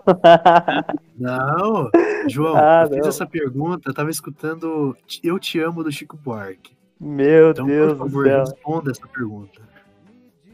Não, 1.17 1.89
João, 2.27 2.57
ah, 2.57 2.83
eu 2.89 2.97
fiz 2.97 3.07
essa 3.07 3.25
pergunta, 3.25 3.89
eu 3.89 3.93
tava 3.93 4.09
escutando 4.09 4.95
Eu 5.23 5.39
Te 5.39 5.59
Amo 5.61 5.81
do 5.81 5.91
Chico 5.91 6.17
Buarque. 6.17 6.75
Meu 6.99 7.51
então, 7.51 7.65
Deus 7.65 7.93
por 7.93 7.97
favor, 7.99 8.23
do 8.23 8.29
céu. 8.29 8.39
responda 8.39 8.91
essa 8.91 9.07
pergunta. 9.07 9.61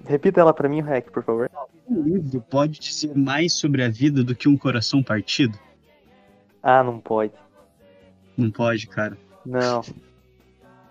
Repita 0.06 0.40
ela 0.40 0.54
para 0.54 0.70
mim, 0.70 0.82
Rec, 0.82 1.10
por 1.12 1.24
favor. 1.24 1.50
Um 1.88 2.04
livro 2.04 2.42
pode 2.42 2.80
dizer 2.80 3.16
mais 3.16 3.54
sobre 3.54 3.84
a 3.84 3.90
vida 3.90 4.24
do 4.24 4.36
que 4.36 4.48
um 4.48 4.58
coração 4.58 5.02
partido? 5.02 5.58
Ah, 6.62 6.84
não 6.84 7.00
pode. 7.00 7.34
Não 8.42 8.50
pode, 8.50 8.88
cara. 8.88 9.16
Não. 9.46 9.82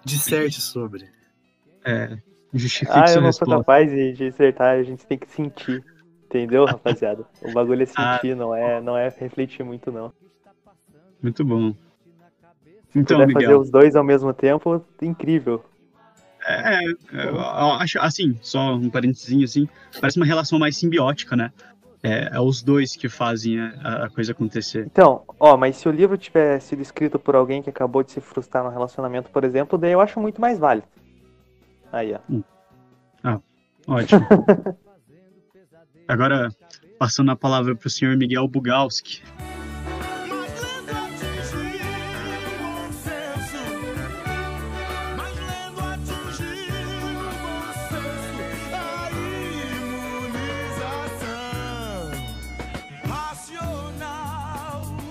Disserte 0.04 0.60
sobre. 0.60 1.08
É, 1.84 2.16
justifique 2.54 2.92
Ah, 2.94 3.10
eu 3.12 3.20
não 3.20 3.32
sou 3.32 3.48
capaz 3.48 3.90
de 3.90 4.12
dissertar, 4.12 4.78
a 4.78 4.82
gente 4.82 5.04
tem 5.04 5.18
que 5.18 5.28
sentir. 5.30 5.84
Entendeu, 6.26 6.64
rapaziada? 6.64 7.24
O 7.42 7.52
bagulho 7.52 7.82
é 7.82 7.86
ah. 7.96 8.14
sentir, 8.14 8.32
ah. 8.32 8.36
não, 8.36 8.54
é, 8.54 8.80
não 8.80 8.96
é 8.96 9.08
refletir 9.08 9.64
muito, 9.64 9.90
não. 9.90 10.12
Muito 11.20 11.44
bom. 11.44 11.72
Se 12.90 12.98
Então, 12.98 13.18
puder 13.18 13.32
fazer 13.32 13.46
Miguel, 13.46 13.60
os 13.60 13.70
dois 13.70 13.96
ao 13.96 14.04
mesmo 14.04 14.32
tempo, 14.32 14.84
incrível. 15.02 15.64
é, 16.46 16.80
eu 17.26 17.40
acho, 17.40 17.98
assim, 17.98 18.38
só 18.40 18.74
um 18.74 18.88
parentezinho 18.88 19.44
assim, 19.44 19.68
parece 20.00 20.16
uma 20.18 20.26
relação 20.26 20.58
mais 20.58 20.76
simbiótica, 20.76 21.34
né? 21.34 21.52
É, 22.02 22.30
é 22.32 22.40
os 22.40 22.62
dois 22.62 22.96
que 22.96 23.08
fazem 23.08 23.60
a, 23.60 24.04
a 24.04 24.10
coisa 24.10 24.32
acontecer. 24.32 24.86
Então, 24.86 25.22
ó, 25.38 25.56
mas 25.56 25.76
se 25.76 25.88
o 25.88 25.92
livro 25.92 26.16
tiver 26.16 26.58
sido 26.60 26.80
escrito 26.80 27.18
por 27.18 27.36
alguém 27.36 27.62
que 27.62 27.68
acabou 27.68 28.02
de 28.02 28.12
se 28.12 28.20
frustrar 28.20 28.64
no 28.64 28.70
relacionamento, 28.70 29.30
por 29.30 29.44
exemplo, 29.44 29.78
daí 29.78 29.92
eu 29.92 30.00
acho 30.00 30.18
muito 30.18 30.40
mais 30.40 30.58
válido. 30.58 30.86
Aí, 31.92 32.14
ó. 32.14 32.20
Ótimo. 33.90 34.26
Agora, 36.06 36.48
passando 36.98 37.30
a 37.32 37.36
palavra 37.36 37.74
para 37.74 37.86
o 37.86 37.90
senhor 37.90 38.16
Miguel 38.16 38.46
Bugalski. 38.46 39.22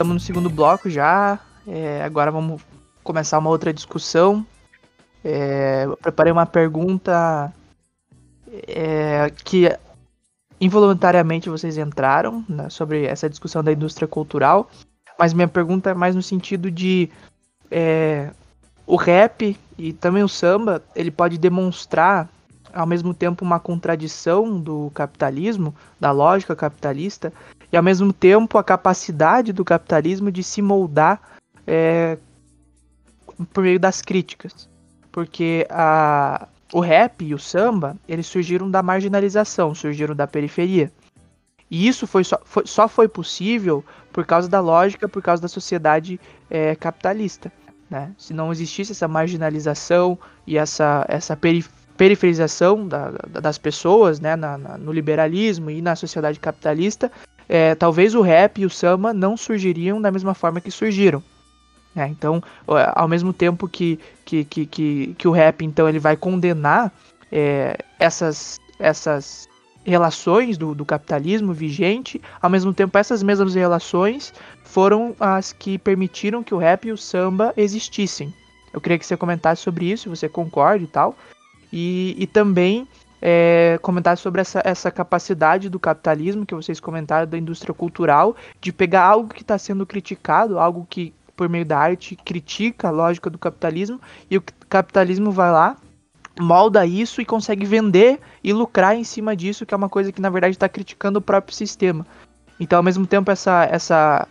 Estamos 0.09 0.23
no 0.23 0.25
segundo 0.25 0.49
bloco 0.49 0.89
já. 0.89 1.37
é, 1.67 2.01
agora 2.03 2.31
vamos 2.31 2.63
começar 3.03 3.37
uma 3.37 3.51
outra 3.51 3.71
discussão. 3.71 4.43
É, 5.23 5.83
eu 5.85 5.95
preparei 5.97 6.33
uma 6.33 6.47
pergunta 6.47 7.53
é, 8.67 9.31
que 9.45 9.71
involuntariamente 10.59 11.47
vocês 11.47 11.77
entraram 11.77 12.43
né, 12.49 12.71
sobre 12.71 13.05
essa 13.05 13.29
discussão 13.29 13.63
da 13.63 13.71
indústria 13.71 14.07
cultural, 14.07 14.71
mas 15.17 15.31
minha 15.31 15.47
pergunta 15.47 15.91
é 15.91 15.93
mais 15.93 16.15
no 16.15 16.23
sentido 16.23 16.71
de 16.71 17.07
é, 17.69 18.31
o 18.87 18.95
rap 18.95 19.55
e 19.77 19.93
também 19.93 20.23
o 20.23 20.27
samba, 20.27 20.81
ele 20.95 21.11
pode 21.11 21.37
demonstrar 21.37 22.27
ao 22.73 22.87
mesmo 22.87 23.13
tempo 23.13 23.45
uma 23.45 23.59
contradição 23.59 24.59
do 24.59 24.91
capitalismo, 24.95 25.75
da 25.99 26.11
lógica 26.11 26.55
capitalista, 26.55 27.31
e 27.71 27.77
ao 27.77 27.83
mesmo 27.83 28.11
tempo 28.11 28.57
a 28.57 28.63
capacidade 28.63 29.53
do 29.53 29.63
capitalismo 29.63 30.31
de 30.31 30.43
se 30.43 30.61
moldar 30.61 31.21
é, 31.65 32.17
por 33.53 33.63
meio 33.63 33.79
das 33.79 34.01
críticas. 34.01 34.67
Porque 35.11 35.67
a, 35.69 36.47
o 36.73 36.79
rap 36.79 37.23
e 37.23 37.33
o 37.33 37.39
samba, 37.39 37.95
eles 38.07 38.27
surgiram 38.27 38.69
da 38.69 38.81
marginalização, 38.81 39.73
surgiram 39.73 40.15
da 40.15 40.27
periferia. 40.27 40.91
E 41.69 41.87
isso 41.87 42.07
foi 42.07 42.23
só, 42.23 42.39
foi, 42.43 42.65
só 42.65 42.87
foi 42.87 43.07
possível 43.07 43.83
por 44.11 44.25
causa 44.25 44.49
da 44.49 44.59
lógica, 44.59 45.07
por 45.07 45.21
causa 45.21 45.41
da 45.41 45.47
sociedade 45.47 46.19
é, 46.49 46.75
capitalista. 46.75 47.51
Né? 47.89 48.11
Se 48.17 48.33
não 48.33 48.51
existisse 48.51 48.91
essa 48.91 49.07
marginalização 49.07 50.17
e 50.45 50.57
essa, 50.57 51.05
essa 51.07 51.35
peri 51.35 51.63
periferização 51.97 52.87
da, 52.87 53.11
da, 53.11 53.41
das 53.41 53.57
pessoas 53.57 54.21
né? 54.21 54.33
Na, 54.33 54.57
na, 54.57 54.77
no 54.77 54.89
liberalismo 54.89 55.69
e 55.69 55.81
na 55.81 55.97
sociedade 55.97 56.39
capitalista, 56.39 57.11
é, 57.49 57.73
talvez 57.73 58.13
o 58.13 58.21
rap 58.21 58.61
e 58.61 58.65
o 58.65 58.69
samba 58.69 59.11
não 59.11 59.35
surgiriam 59.35 59.99
da 59.99 60.11
mesma 60.11 60.35
forma 60.35 60.61
que 60.61 60.69
surgiram. 60.69 61.23
É, 61.95 62.07
então, 62.07 62.41
ao 62.95 63.07
mesmo 63.07 63.33
tempo 63.33 63.67
que, 63.67 63.99
que, 64.23 64.45
que, 64.45 64.65
que, 64.67 65.15
que 65.17 65.27
o 65.27 65.31
rap 65.31 65.65
então 65.65 65.89
ele 65.89 65.97
vai 65.97 66.15
condenar 66.15 66.93
é, 67.31 67.75
essas, 67.97 68.59
essas 68.77 69.49
relações 69.83 70.55
do, 70.55 70.75
do 70.75 70.85
capitalismo 70.85 71.51
vigente, 71.51 72.21
ao 72.39 72.49
mesmo 72.49 72.71
tempo 72.73 72.95
essas 72.95 73.23
mesmas 73.23 73.55
relações 73.55 74.31
foram 74.63 75.15
as 75.19 75.51
que 75.51 75.79
permitiram 75.79 76.43
que 76.43 76.53
o 76.53 76.59
rap 76.59 76.87
e 76.87 76.91
o 76.91 76.97
samba 76.97 77.53
existissem. 77.57 78.31
Eu 78.71 78.79
queria 78.79 78.99
que 78.99 79.05
você 79.05 79.17
comentasse 79.17 79.63
sobre 79.63 79.91
isso, 79.91 80.03
se 80.03 80.09
você 80.09 80.29
concorda 80.29 80.83
e 80.83 80.87
tal. 80.87 81.15
E, 81.73 82.15
e 82.19 82.27
também 82.27 82.87
é, 83.21 83.77
comentar 83.81 84.17
sobre 84.17 84.41
essa, 84.41 84.61
essa 84.63 84.91
capacidade 84.91 85.69
do 85.69 85.79
capitalismo 85.79 86.45
que 86.45 86.55
vocês 86.55 86.79
comentaram 86.79 87.27
da 87.27 87.37
indústria 87.37 87.73
cultural 87.73 88.35
de 88.61 88.71
pegar 88.71 89.03
algo 89.03 89.33
que 89.33 89.41
está 89.41 89.57
sendo 89.57 89.85
criticado, 89.85 90.59
algo 90.59 90.87
que 90.89 91.13
por 91.35 91.47
meio 91.47 91.65
da 91.65 91.77
arte 91.77 92.15
critica 92.15 92.89
a 92.89 92.91
lógica 92.91 93.29
do 93.29 93.37
capitalismo 93.37 93.99
e 94.29 94.37
o 94.37 94.43
capitalismo 94.69 95.31
vai 95.31 95.51
lá 95.51 95.77
molda 96.39 96.85
isso 96.85 97.21
e 97.21 97.25
consegue 97.25 97.65
vender 97.65 98.19
e 98.41 98.53
lucrar 98.53 98.95
em 98.95 99.03
cima 99.03 99.35
disso, 99.35 99.65
que 99.65 99.73
é 99.73 99.77
uma 99.77 99.89
coisa 99.89 100.11
que 100.11 100.21
na 100.21 100.29
verdade 100.29 100.55
está 100.55 100.69
criticando 100.69 101.19
o 101.19 101.21
próprio 101.21 101.53
sistema. 101.53 102.07
Então, 102.59 102.77
ao 102.77 102.83
mesmo 102.83 103.05
tempo, 103.05 103.29
essa, 103.29 103.65
essa, 103.65 104.27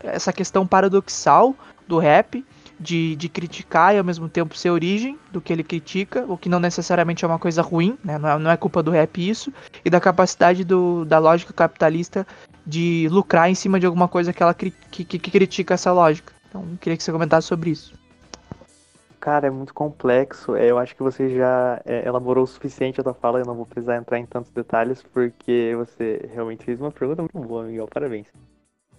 essa 0.00 0.32
questão 0.32 0.66
paradoxal 0.66 1.54
do 1.86 1.98
rap 1.98 2.44
de, 2.78 3.16
de 3.16 3.28
criticar 3.28 3.94
e 3.94 3.98
ao 3.98 4.04
mesmo 4.04 4.28
tempo 4.28 4.56
ser 4.56 4.70
origem 4.70 5.18
do 5.32 5.40
que 5.40 5.52
ele 5.52 5.62
critica, 5.62 6.24
o 6.28 6.36
que 6.36 6.48
não 6.48 6.60
necessariamente 6.60 7.24
é 7.24 7.28
uma 7.28 7.38
coisa 7.38 7.62
ruim, 7.62 7.98
né? 8.04 8.18
não, 8.18 8.28
é, 8.28 8.38
não 8.38 8.50
é 8.50 8.56
culpa 8.56 8.82
do 8.82 8.90
rap 8.90 9.16
isso, 9.18 9.52
e 9.84 9.90
da 9.90 10.00
capacidade 10.00 10.64
do, 10.64 11.04
da 11.04 11.18
lógica 11.18 11.52
capitalista 11.52 12.26
de 12.66 13.08
lucrar 13.10 13.48
em 13.48 13.54
cima 13.54 13.78
de 13.80 13.86
alguma 13.86 14.08
coisa 14.08 14.32
que 14.32 14.42
ela 14.42 14.52
que, 14.52 14.70
que, 14.70 15.04
que 15.04 15.30
critica 15.30 15.74
essa 15.74 15.92
lógica. 15.92 16.32
Então, 16.48 16.64
queria 16.80 16.96
que 16.96 17.02
você 17.02 17.12
comentasse 17.12 17.46
sobre 17.46 17.70
isso. 17.70 17.94
Cara, 19.20 19.48
é 19.48 19.50
muito 19.50 19.74
complexo. 19.74 20.54
É, 20.54 20.70
eu 20.70 20.78
acho 20.78 20.94
que 20.94 21.02
você 21.02 21.34
já 21.34 21.80
é, 21.84 22.06
elaborou 22.06 22.44
o 22.44 22.46
suficiente 22.46 23.00
a 23.00 23.04
tua 23.04 23.14
fala. 23.14 23.40
Eu 23.40 23.46
não 23.46 23.54
vou 23.54 23.66
precisar 23.66 23.96
entrar 23.96 24.18
em 24.18 24.26
tantos 24.26 24.52
detalhes, 24.52 25.02
porque 25.02 25.74
você 25.76 26.28
realmente 26.32 26.64
fez 26.64 26.80
uma 26.80 26.92
pergunta 26.92 27.22
muito 27.22 27.38
boa, 27.38 27.64
Miguel. 27.64 27.88
Parabéns. 27.92 28.28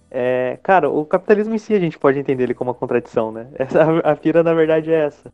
É, 0.09 0.57
cara, 0.63 0.89
o 0.89 1.05
capitalismo 1.05 1.53
em 1.53 1.57
si 1.57 1.73
a 1.73 1.79
gente 1.79 1.99
pode 1.99 2.17
entender 2.17 2.43
ele 2.43 2.53
como 2.53 2.71
uma 2.71 2.77
contradição, 2.77 3.31
né? 3.31 3.49
Essa, 3.57 3.99
a 3.99 4.15
pira, 4.15 4.43
na 4.43 4.53
verdade, 4.53 4.91
é 4.91 5.05
essa. 5.05 5.33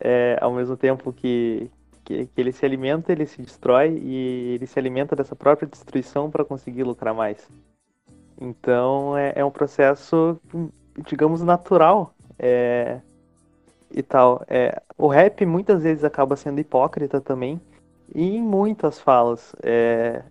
É, 0.00 0.38
ao 0.40 0.52
mesmo 0.52 0.76
tempo 0.76 1.12
que, 1.12 1.70
que, 2.04 2.26
que, 2.26 2.40
ele 2.40 2.52
se 2.52 2.64
alimenta, 2.64 3.12
ele 3.12 3.26
se 3.26 3.40
destrói 3.40 3.98
e 4.02 4.54
ele 4.54 4.66
se 4.66 4.78
alimenta 4.78 5.14
dessa 5.14 5.36
própria 5.36 5.68
destruição 5.68 6.30
para 6.30 6.44
conseguir 6.44 6.82
lucrar 6.82 7.14
mais. 7.14 7.48
Então 8.40 9.16
é, 9.16 9.32
é, 9.36 9.44
um 9.44 9.50
processo, 9.50 10.40
digamos, 11.06 11.42
natural. 11.42 12.12
É, 12.38 13.00
e 13.94 14.02
tal. 14.02 14.42
É, 14.48 14.82
o 14.98 15.06
rap 15.06 15.46
muitas 15.46 15.82
vezes 15.82 16.04
acaba 16.04 16.36
sendo 16.36 16.60
hipócrita 16.60 17.20
também, 17.20 17.60
e 18.14 18.36
em 18.36 18.42
muitas 18.42 18.98
falas 18.98 19.54
é, 19.62 20.22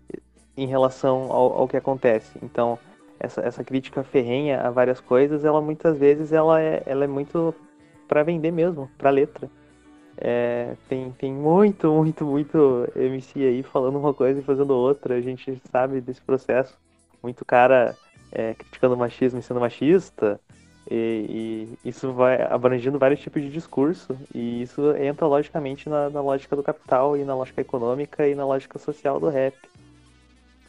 em 0.56 0.68
relação 0.68 1.32
ao, 1.32 1.62
ao, 1.62 1.68
que 1.68 1.78
acontece. 1.78 2.38
Então, 2.44 2.78
essa, 3.24 3.42
essa 3.42 3.64
crítica 3.64 4.04
ferrenha 4.04 4.62
a 4.62 4.70
várias 4.70 5.00
coisas, 5.00 5.46
ela 5.46 5.62
muitas 5.62 5.98
vezes 5.98 6.34
ela 6.34 6.62
é, 6.62 6.84
ela 6.86 7.06
é 7.06 7.08
muito 7.08 7.56
para 8.08 8.22
vender 8.22 8.52
mesmo, 8.52 8.92
para 8.98 9.10
letra. 9.10 9.50
É, 10.18 10.76
tem, 10.90 11.12
tem 11.12 11.34
muito, 11.34 11.92
muito, 11.92 12.26
muito 12.26 12.88
MC 12.96 13.40
aí 13.40 13.64
falando 13.64 13.98
uma 13.98 14.14
coisa 14.14 14.42
e 14.42 14.44
fazendo 14.44 14.72
outra. 14.72 15.16
A 15.16 15.22
gente 15.22 15.60
sabe 15.72 16.02
desse 16.02 16.22
processo. 16.22 16.78
Muito 17.24 17.46
cara 17.46 17.96
é, 18.32 18.54
criticando 18.54 18.94
o 18.94 18.98
machismo 18.98 19.40
e 19.40 19.42
sendo 19.42 19.62
machista. 19.62 20.40
E, 20.92 21.78
e, 21.84 21.90
isso 21.90 22.12
vai 22.12 22.42
abrangindo 22.42 23.00
vários 23.00 23.22
tipos 23.22 23.42
de 23.42 23.50
discurso. 23.50 24.16
E 24.36 24.62
isso 24.62 24.96
entra 24.98 25.26
logicamente 25.26 25.90
na, 25.90 26.10
na 26.10 26.22
lógica 26.22 26.56
do 26.56 26.62
capital 26.62 27.18
e 27.18 27.24
na 27.24 27.34
lógica 27.34 27.62
econômica 27.62 28.28
e 28.28 28.36
na 28.36 28.46
lógica 28.46 28.78
social 28.78 29.20
do 29.20 29.30
rap. 29.30 29.56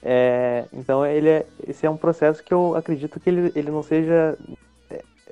É, 0.04 0.66
então 0.70 1.06
ele 1.06 1.30
é, 1.30 1.46
esse 1.66 1.86
é 1.86 1.90
um 1.90 1.96
processo 1.96 2.44
que 2.44 2.52
eu 2.52 2.76
acredito 2.76 3.18
que 3.18 3.30
ele, 3.30 3.50
ele 3.56 3.70
não 3.70 3.82
seja 3.82 4.36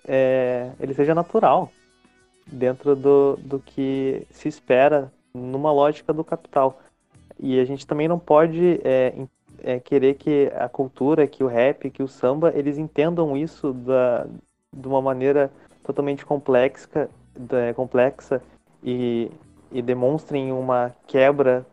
é, 0.09 0.71
ele 0.81 0.95
seja 0.95 1.15
natural 1.15 1.71
dentro 2.47 2.97
do, 2.97 3.37
do 3.37 3.59
que 3.59 4.27
se 4.31 4.49
espera 4.49 5.13
numa 5.35 5.71
lógica 5.71 6.13
do 6.13 6.25
capital. 6.25 6.81
E 7.39 7.61
a 7.61 7.65
gente 7.65 7.87
também 7.87 8.09
não 8.09 8.19
pode 8.19 8.81
é, 8.83 9.15
é 9.63 9.79
querer 9.79 10.15
que 10.15 10.51
a 10.57 10.69
cultura 10.69 11.27
que 11.27 11.45
o 11.45 11.47
rap 11.47 11.91
que 11.91 12.03
o 12.03 12.09
samba 12.09 12.53
eles 12.55 12.79
entendam 12.79 13.37
isso 13.37 13.73
da, 13.73 14.27
de 14.73 14.89
uma 14.89 15.03
maneira 15.03 15.51
totalmente 15.85 16.25
complexa 16.25 17.11
da, 17.37 17.75
complexa 17.75 18.43
e, 18.83 19.31
e 19.71 19.83
demonstrem 19.83 20.53
uma 20.53 20.95
quebra 21.07 21.67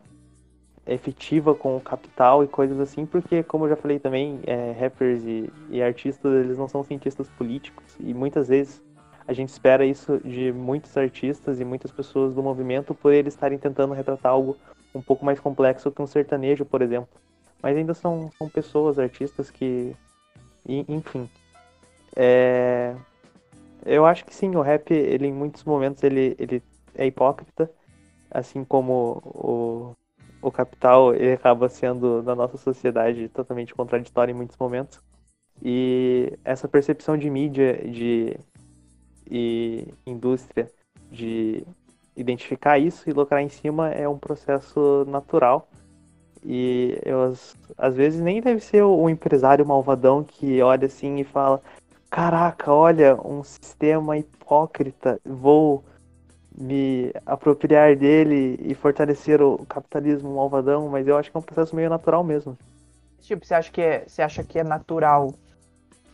efetiva 0.86 1.54
com 1.54 1.76
o 1.76 1.80
capital 1.80 2.42
e 2.42 2.48
coisas 2.48 2.80
assim, 2.80 3.06
porque, 3.06 3.42
como 3.42 3.64
eu 3.64 3.70
já 3.70 3.76
falei 3.76 3.98
também, 3.98 4.40
é, 4.44 4.72
rappers 4.72 5.22
e, 5.24 5.50
e, 5.68 5.82
artistas, 5.82 6.32
eles 6.44 6.58
não 6.58 6.68
são 6.68 6.82
cientistas 6.82 7.28
políticos, 7.28 7.96
e 8.00 8.12
muitas 8.14 8.48
vezes 8.48 8.82
a 9.26 9.32
gente 9.32 9.50
espera 9.50 9.84
isso 9.84 10.18
de 10.24 10.52
muitos 10.52 10.96
artistas 10.96 11.60
e 11.60 11.64
muitas 11.64 11.92
pessoas 11.92 12.34
do 12.34 12.42
movimento 12.42 12.94
por 12.94 13.12
eles 13.12 13.34
estarem 13.34 13.58
tentando 13.58 13.94
retratar 13.94 14.32
algo 14.32 14.56
um 14.94 15.00
pouco 15.00 15.24
mais 15.24 15.38
complexo 15.38 15.90
que 15.90 16.02
um 16.02 16.06
sertanejo, 16.06 16.64
por 16.64 16.82
exemplo. 16.82 17.08
Mas 17.62 17.76
ainda 17.76 17.94
são, 17.94 18.30
são 18.36 18.48
pessoas, 18.48 18.98
artistas 18.98 19.50
que. 19.50 19.94
E, 20.66 20.84
enfim. 20.88 21.28
É... 22.16 22.96
Eu 23.84 24.04
acho 24.04 24.24
que 24.24 24.34
sim, 24.34 24.56
o 24.56 24.62
rap, 24.62 24.92
ele 24.92 25.28
em 25.28 25.32
muitos 25.32 25.62
momentos 25.64 26.02
ele, 26.02 26.34
ele 26.38 26.62
é 26.94 27.06
hipócrita, 27.06 27.70
assim 28.30 28.64
como 28.64 29.22
o, 29.24 29.94
o 30.42 30.50
capital 30.50 31.14
ele 31.14 31.32
acaba 31.32 31.68
sendo 31.68 32.22
na 32.22 32.34
nossa 32.34 32.56
sociedade 32.56 33.28
totalmente 33.28 33.74
contraditório 33.74 34.32
em 34.32 34.36
muitos 34.36 34.56
momentos. 34.56 35.00
E 35.62 36.38
essa 36.44 36.66
percepção 36.66 37.16
de 37.16 37.28
mídia 37.28 37.76
de, 37.88 38.38
e 39.30 39.86
indústria 40.06 40.70
de 41.10 41.64
identificar 42.16 42.78
isso 42.78 43.08
e 43.08 43.12
lucrar 43.12 43.42
em 43.42 43.48
cima 43.48 43.90
é 43.90 44.08
um 44.08 44.18
processo 44.18 45.04
natural. 45.08 45.68
E 46.42 46.98
eu, 47.04 47.34
às 47.76 47.94
vezes 47.94 48.20
nem 48.20 48.40
deve 48.40 48.60
ser 48.60 48.82
o 48.82 49.08
empresário 49.10 49.66
malvadão 49.66 50.24
que 50.24 50.62
olha 50.62 50.86
assim 50.86 51.16
e 51.20 51.24
fala: 51.24 51.60
Caraca, 52.08 52.72
olha, 52.72 53.14
um 53.22 53.44
sistema 53.44 54.16
hipócrita, 54.16 55.20
vou 55.24 55.84
me 56.60 57.10
apropriar 57.24 57.96
dele 57.96 58.60
e 58.62 58.74
fortalecer 58.74 59.40
o 59.40 59.64
capitalismo 59.66 60.36
malvadão, 60.36 60.88
mas 60.88 61.08
eu 61.08 61.16
acho 61.16 61.30
que 61.30 61.36
é 61.36 61.40
um 61.40 61.42
processo 61.42 61.74
meio 61.74 61.88
natural 61.88 62.22
mesmo. 62.22 62.56
Tipo, 63.22 63.46
você 63.46 63.54
acha 63.54 63.72
que 63.72 63.80
é, 63.80 64.04
você 64.06 64.20
acha 64.20 64.44
que 64.44 64.58
é 64.58 64.64
natural 64.64 65.34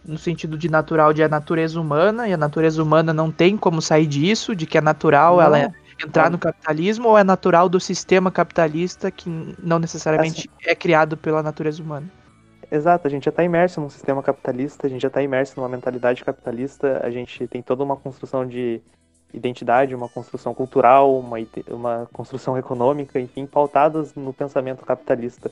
no 0.05 0.17
sentido 0.17 0.57
de 0.57 0.71
natural 0.71 1.13
de 1.13 1.23
a 1.25 1.29
natureza 1.29 1.81
humana 1.81 2.29
e 2.29 2.33
a 2.33 2.37
natureza 2.37 2.81
humana 2.81 3.13
não 3.13 3.33
tem 3.33 3.57
como 3.57 3.83
sair 3.83 4.07
disso, 4.07 4.55
de 4.55 4.65
que 4.65 4.79
é 4.79 4.81
natural 4.81 5.37
não. 5.37 5.43
ela 5.43 5.59
é 5.59 5.73
entrar 6.01 6.31
no 6.31 6.39
capitalismo 6.39 7.09
ou 7.09 7.19
é 7.19 7.25
natural 7.25 7.69
do 7.69 7.81
sistema 7.81 8.31
capitalista 8.31 9.11
que 9.11 9.29
não 9.61 9.81
necessariamente 9.81 10.49
assim, 10.49 10.71
é 10.71 10.75
criado 10.77 11.17
pela 11.17 11.43
natureza 11.43 11.83
humana? 11.83 12.09
Exato, 12.71 13.07
a 13.07 13.11
gente 13.11 13.25
já 13.25 13.31
está 13.31 13.43
imerso 13.43 13.81
num 13.81 13.91
sistema 13.91 14.23
capitalista, 14.23 14.87
a 14.87 14.91
gente 14.91 15.03
já 15.03 15.09
está 15.09 15.23
imerso 15.23 15.55
numa 15.57 15.69
mentalidade 15.69 16.25
capitalista, 16.25 17.01
a 17.03 17.11
gente 17.11 17.47
tem 17.49 17.63
toda 17.63 17.83
uma 17.83 17.97
construção 17.97 18.47
de 18.47 18.81
identidade, 19.37 19.95
uma 19.95 20.09
construção 20.09 20.55
cultural, 20.55 21.19
uma, 21.19 21.37
uma 21.69 22.09
construção 22.13 22.57
econômica, 22.57 23.21
enfim, 23.21 23.47
pautadas 23.47 24.15
no 24.15 24.33
pensamento 24.33 24.85
capitalista. 24.85 25.51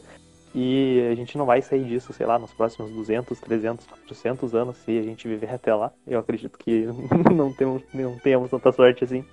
E 0.55 1.09
a 1.11 1.15
gente 1.17 1.37
não 1.37 1.45
vai 1.45 1.61
sair 1.61 1.85
disso, 1.85 2.13
sei 2.13 2.27
lá, 2.27 2.39
nos 2.39 2.53
próximos 2.53 2.91
200, 2.93 3.41
300, 3.41 3.87
400 3.87 4.55
anos, 4.55 4.77
se 4.77 4.97
a 4.97 5.03
gente 5.03 5.27
viver 5.27 5.53
até 5.53 5.75
lá. 5.75 5.91
Eu 6.07 6.21
acredito 6.21 6.57
que 6.57 6.87
não, 7.35 7.53
temos, 7.53 7.83
não 7.93 8.17
tenhamos 8.19 8.51
tanta 8.51 8.71
sorte 8.71 9.03
assim. 9.03 9.25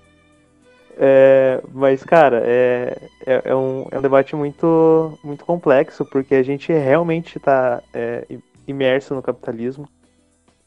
É, 0.97 1.62
mas, 1.72 2.04
cara, 2.04 2.41
é, 2.43 2.97
é, 3.26 3.41
é, 3.45 3.56
um, 3.56 3.88
é 3.91 3.99
um 3.99 4.02
debate 4.02 4.36
muito, 4.36 5.18
muito 5.24 5.45
complexo, 5.45 6.04
porque 6.06 6.36
a 6.36 6.43
gente 6.43 6.72
realmente 6.74 7.38
está 7.38 7.82
é, 7.93 8.26
imerso 8.68 9.14
no 9.14 9.22
capitalismo 9.22 9.88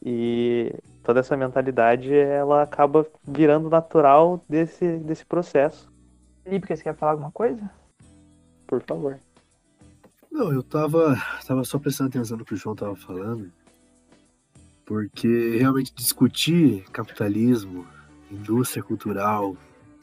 e 0.03 0.73
toda 1.05 1.19
essa 1.19 1.37
mentalidade 1.37 2.13
ela 2.13 2.63
acaba 2.63 3.05
virando 3.23 3.69
natural 3.69 4.43
desse, 4.49 4.97
desse 4.97 5.23
processo. 5.23 5.89
Felipe, 6.43 6.67
você 6.67 6.83
quer 6.83 6.95
falar 6.95 7.11
alguma 7.13 7.31
coisa? 7.31 7.69
Por 8.67 8.81
favor. 8.81 9.19
Não, 10.31 10.51
eu 10.51 10.63
tava, 10.63 11.15
tava 11.47 11.63
só 11.63 11.77
prestando 11.77 12.09
atenção 12.09 12.37
no 12.37 12.43
que 12.43 12.55
o 12.55 12.57
João 12.57 12.75
tava 12.75 12.95
falando, 12.95 13.51
porque 14.83 15.57
realmente 15.57 15.93
discutir 15.93 16.83
capitalismo, 16.91 17.87
indústria 18.29 18.83
cultural, 18.83 19.55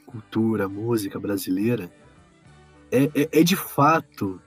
cultura, 0.07 0.69
música 0.69 1.19
brasileira, 1.19 1.91
é, 2.91 3.05
é, 3.05 3.41
é 3.41 3.43
de 3.43 3.57
fato 3.57 4.41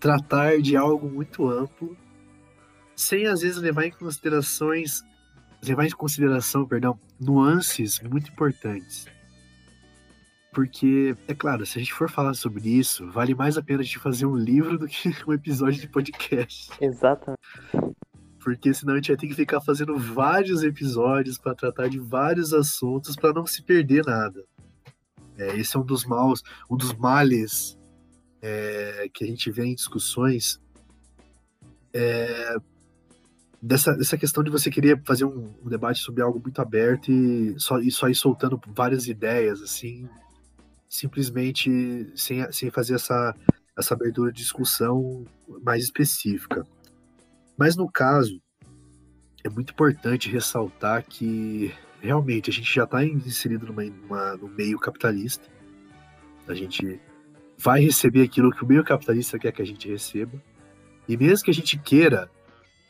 tratar 0.00 0.60
de 0.60 0.76
algo 0.76 1.08
muito 1.08 1.48
amplo, 1.48 1.96
sem 2.96 3.26
às 3.26 3.40
vezes 3.40 3.58
levar 3.58 3.84
em 3.84 3.90
considerações, 3.90 5.02
levar 5.66 5.86
em 5.86 5.90
consideração, 5.90 6.66
perdão, 6.66 6.98
nuances 7.20 8.00
muito 8.00 8.30
importantes. 8.30 9.06
Porque, 10.52 11.16
é 11.26 11.34
claro, 11.34 11.66
se 11.66 11.78
a 11.78 11.80
gente 11.80 11.92
for 11.92 12.08
falar 12.08 12.34
sobre 12.34 12.68
isso, 12.68 13.10
vale 13.10 13.34
mais 13.34 13.58
a 13.58 13.62
pena 13.62 13.80
a 13.80 13.82
gente 13.82 13.98
fazer 13.98 14.24
um 14.24 14.36
livro 14.36 14.78
do 14.78 14.86
que 14.86 15.08
um 15.26 15.32
episódio 15.32 15.80
de 15.80 15.88
podcast. 15.88 16.70
Exatamente. 16.80 17.40
Porque 18.38 18.72
senão 18.72 18.92
a 18.92 18.96
gente 18.96 19.08
vai 19.08 19.16
ter 19.16 19.26
que 19.26 19.34
ficar 19.34 19.60
fazendo 19.60 19.98
vários 19.98 20.62
episódios 20.62 21.38
para 21.38 21.54
tratar 21.54 21.88
de 21.88 21.98
vários 21.98 22.52
assuntos 22.52 23.16
para 23.16 23.32
não 23.32 23.46
se 23.46 23.62
perder 23.62 24.04
nada. 24.04 24.44
É, 25.36 25.56
esse 25.56 25.76
é 25.76 25.80
um 25.80 25.84
dos 25.84 26.04
maus, 26.04 26.42
um 26.70 26.76
dos 26.76 26.92
males 26.94 27.76
é, 28.40 29.08
que 29.12 29.24
a 29.24 29.26
gente 29.26 29.50
vê 29.50 29.64
em 29.64 29.74
discussões 29.74 30.60
é, 31.92 32.56
dessa, 33.64 33.96
dessa 33.96 34.18
questão 34.18 34.44
de 34.44 34.50
você 34.50 34.70
querer 34.70 35.00
fazer 35.04 35.24
um, 35.24 35.54
um, 35.64 35.68
debate 35.68 36.00
sobre 36.00 36.22
algo 36.22 36.38
muito 36.38 36.60
aberto 36.60 37.10
e 37.10 37.58
só, 37.58 37.78
e 37.78 37.90
só 37.90 38.08
ir 38.08 38.14
soltando 38.14 38.60
várias 38.68 39.08
ideias, 39.08 39.62
assim, 39.62 40.06
simplesmente 40.86 42.12
sem, 42.14 42.50
sem 42.52 42.70
fazer 42.70 42.96
essa, 42.96 43.34
essa 43.76 43.94
abertura 43.94 44.30
de 44.30 44.42
discussão 44.42 45.24
mais 45.62 45.82
específica. 45.82 46.62
Mas 47.56 47.74
no 47.74 47.90
caso, 47.90 48.38
é 49.42 49.48
muito 49.48 49.72
importante 49.72 50.30
ressaltar 50.30 51.02
que 51.06 51.72
realmente 52.02 52.50
a 52.50 52.52
gente 52.52 52.72
já 52.72 52.84
está 52.84 53.02
inserido 53.02 53.66
numa, 53.66 53.82
numa, 53.82 54.36
no 54.36 54.48
meio 54.48 54.78
capitalista. 54.78 55.48
A 56.46 56.52
gente 56.52 57.00
vai 57.56 57.80
receber 57.80 58.22
aquilo 58.22 58.50
que 58.50 58.62
o 58.62 58.68
meio 58.68 58.84
capitalista 58.84 59.38
quer 59.38 59.52
que 59.52 59.62
a 59.62 59.66
gente 59.66 59.88
receba. 59.88 60.38
E 61.08 61.16
mesmo 61.16 61.46
que 61.46 61.50
a 61.50 61.54
gente 61.54 61.78
queira 61.78 62.30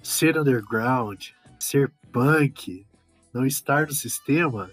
ser 0.04 0.38
underground, 0.38 1.30
ser 1.58 1.90
punk, 2.12 2.86
não 3.32 3.44
estar 3.44 3.86
no 3.86 3.92
sistema, 3.92 4.70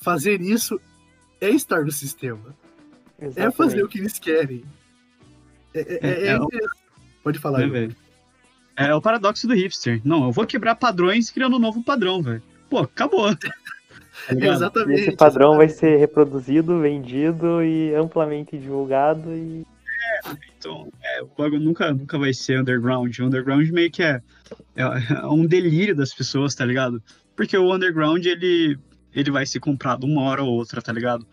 fazer 0.00 0.40
isso 0.40 0.80
é 1.40 1.50
estar 1.50 1.84
no 1.84 1.92
sistema. 1.92 2.56
Exatamente. 3.20 3.40
É 3.40 3.50
fazer 3.52 3.84
o 3.84 3.88
que 3.88 3.98
eles 3.98 4.18
querem. 4.18 4.64
É, 5.72 5.80
é, 5.80 5.98
é, 6.02 6.26
é, 6.26 6.34
é 6.34 6.38
Pode 7.22 7.38
falar, 7.38 7.62
é, 7.62 7.88
é 8.76 8.94
o 8.94 9.00
paradoxo 9.00 9.46
do 9.46 9.54
hipster. 9.54 10.00
Não, 10.04 10.24
eu 10.24 10.32
vou 10.32 10.44
quebrar 10.44 10.74
padrões 10.74 11.30
criando 11.30 11.54
um 11.54 11.60
novo 11.60 11.84
padrão, 11.84 12.20
velho 12.20 12.42
pô, 12.72 12.78
acabou. 12.78 13.26
Tá 14.28 14.34
exatamente. 14.34 15.00
Esse 15.00 15.16
padrão 15.16 15.56
vai 15.56 15.70
ser 15.70 15.96
reproduzido, 15.96 16.78
vendido 16.80 17.62
e 17.62 17.94
amplamente 17.94 18.58
divulgado 18.58 19.32
e. 19.34 19.66
É, 20.02 20.30
então, 20.58 20.90
é, 21.02 21.22
o 21.22 21.26
bagulho 21.26 21.60
nunca, 21.60 21.92
nunca 21.92 22.18
vai 22.18 22.32
ser 22.32 22.60
underground. 22.60 23.16
O 23.18 23.24
underground 23.24 23.68
meio 23.70 23.90
que 23.90 24.02
é, 24.02 24.20
é, 24.76 24.82
é, 24.82 25.26
um 25.26 25.46
delírio 25.46 25.94
das 25.94 26.12
pessoas, 26.12 26.54
tá 26.54 26.64
ligado? 26.64 27.02
Porque 27.36 27.56
o 27.56 27.74
underground, 27.74 28.24
ele, 28.24 28.78
ele 29.14 29.30
vai 29.30 29.46
ser 29.46 29.60
comprado 29.60 30.04
uma 30.04 30.22
hora 30.22 30.42
ou 30.42 30.50
outra, 30.50 30.82
tá 30.82 30.92
ligado? 30.92 31.26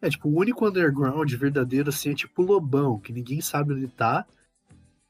É, 0.00 0.08
tipo, 0.08 0.28
o 0.28 0.38
único 0.38 0.66
underground 0.66 1.32
verdadeiro, 1.32 1.90
assim, 1.90 2.10
é 2.10 2.14
tipo 2.14 2.42
o 2.42 2.46
Lobão, 2.46 2.98
que 2.98 3.12
ninguém 3.12 3.40
sabe 3.40 3.72
onde 3.74 3.86
tá, 3.86 4.26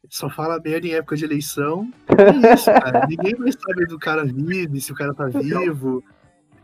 só 0.08 0.28
fala 0.28 0.60
merda 0.60 0.86
em 0.86 0.92
época 0.92 1.16
de 1.16 1.24
eleição. 1.24 1.90
É 2.08 2.54
isso, 2.54 2.66
cara. 2.72 3.06
Ninguém 3.06 3.34
mais 3.36 3.54
sabe 3.54 3.86
do 3.86 3.98
cara 3.98 4.24
vive, 4.24 4.80
se 4.80 4.92
o 4.92 4.94
cara 4.94 5.14
tá 5.14 5.26
vivo. 5.26 6.04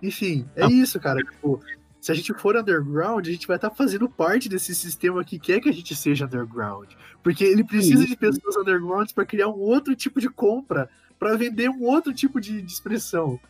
Enfim, 0.03 0.47
é 0.55 0.67
isso, 0.67 1.01
cara. 1.01 1.21
Tipo, 1.23 1.61
se 2.01 2.13
a 2.13 2.15
gente 2.15 2.33
for 2.35 2.57
underground, 2.57 3.27
a 3.27 3.31
gente 3.31 3.47
vai 3.47 3.57
estar 3.57 3.71
tá 3.71 3.75
fazendo 3.75 4.09
parte 4.09 4.49
desse 4.49 4.75
sistema 4.75 5.25
que 5.25 5.39
quer 5.39 5.61
que 5.61 5.69
a 5.69 5.73
gente 5.73 5.95
seja 5.97 6.27
underground. 6.27 6.93
Porque 7.23 7.45
ele 7.45 7.65
precisa 7.65 8.07
de 8.07 8.17
pessoas 8.17 8.57
undergrounds 8.57 9.13
para 9.13 9.27
criar 9.27 9.49
um 9.49 9.59
outro 9.59 9.95
tipo 9.97 10.21
de 10.21 10.29
compra, 10.29 10.89
para 11.19 11.37
vender 11.37 11.69
um 11.69 11.83
outro 11.83 12.15
tipo 12.15 12.41
de, 12.41 12.63
de, 12.63 12.73
expressão. 12.73 13.41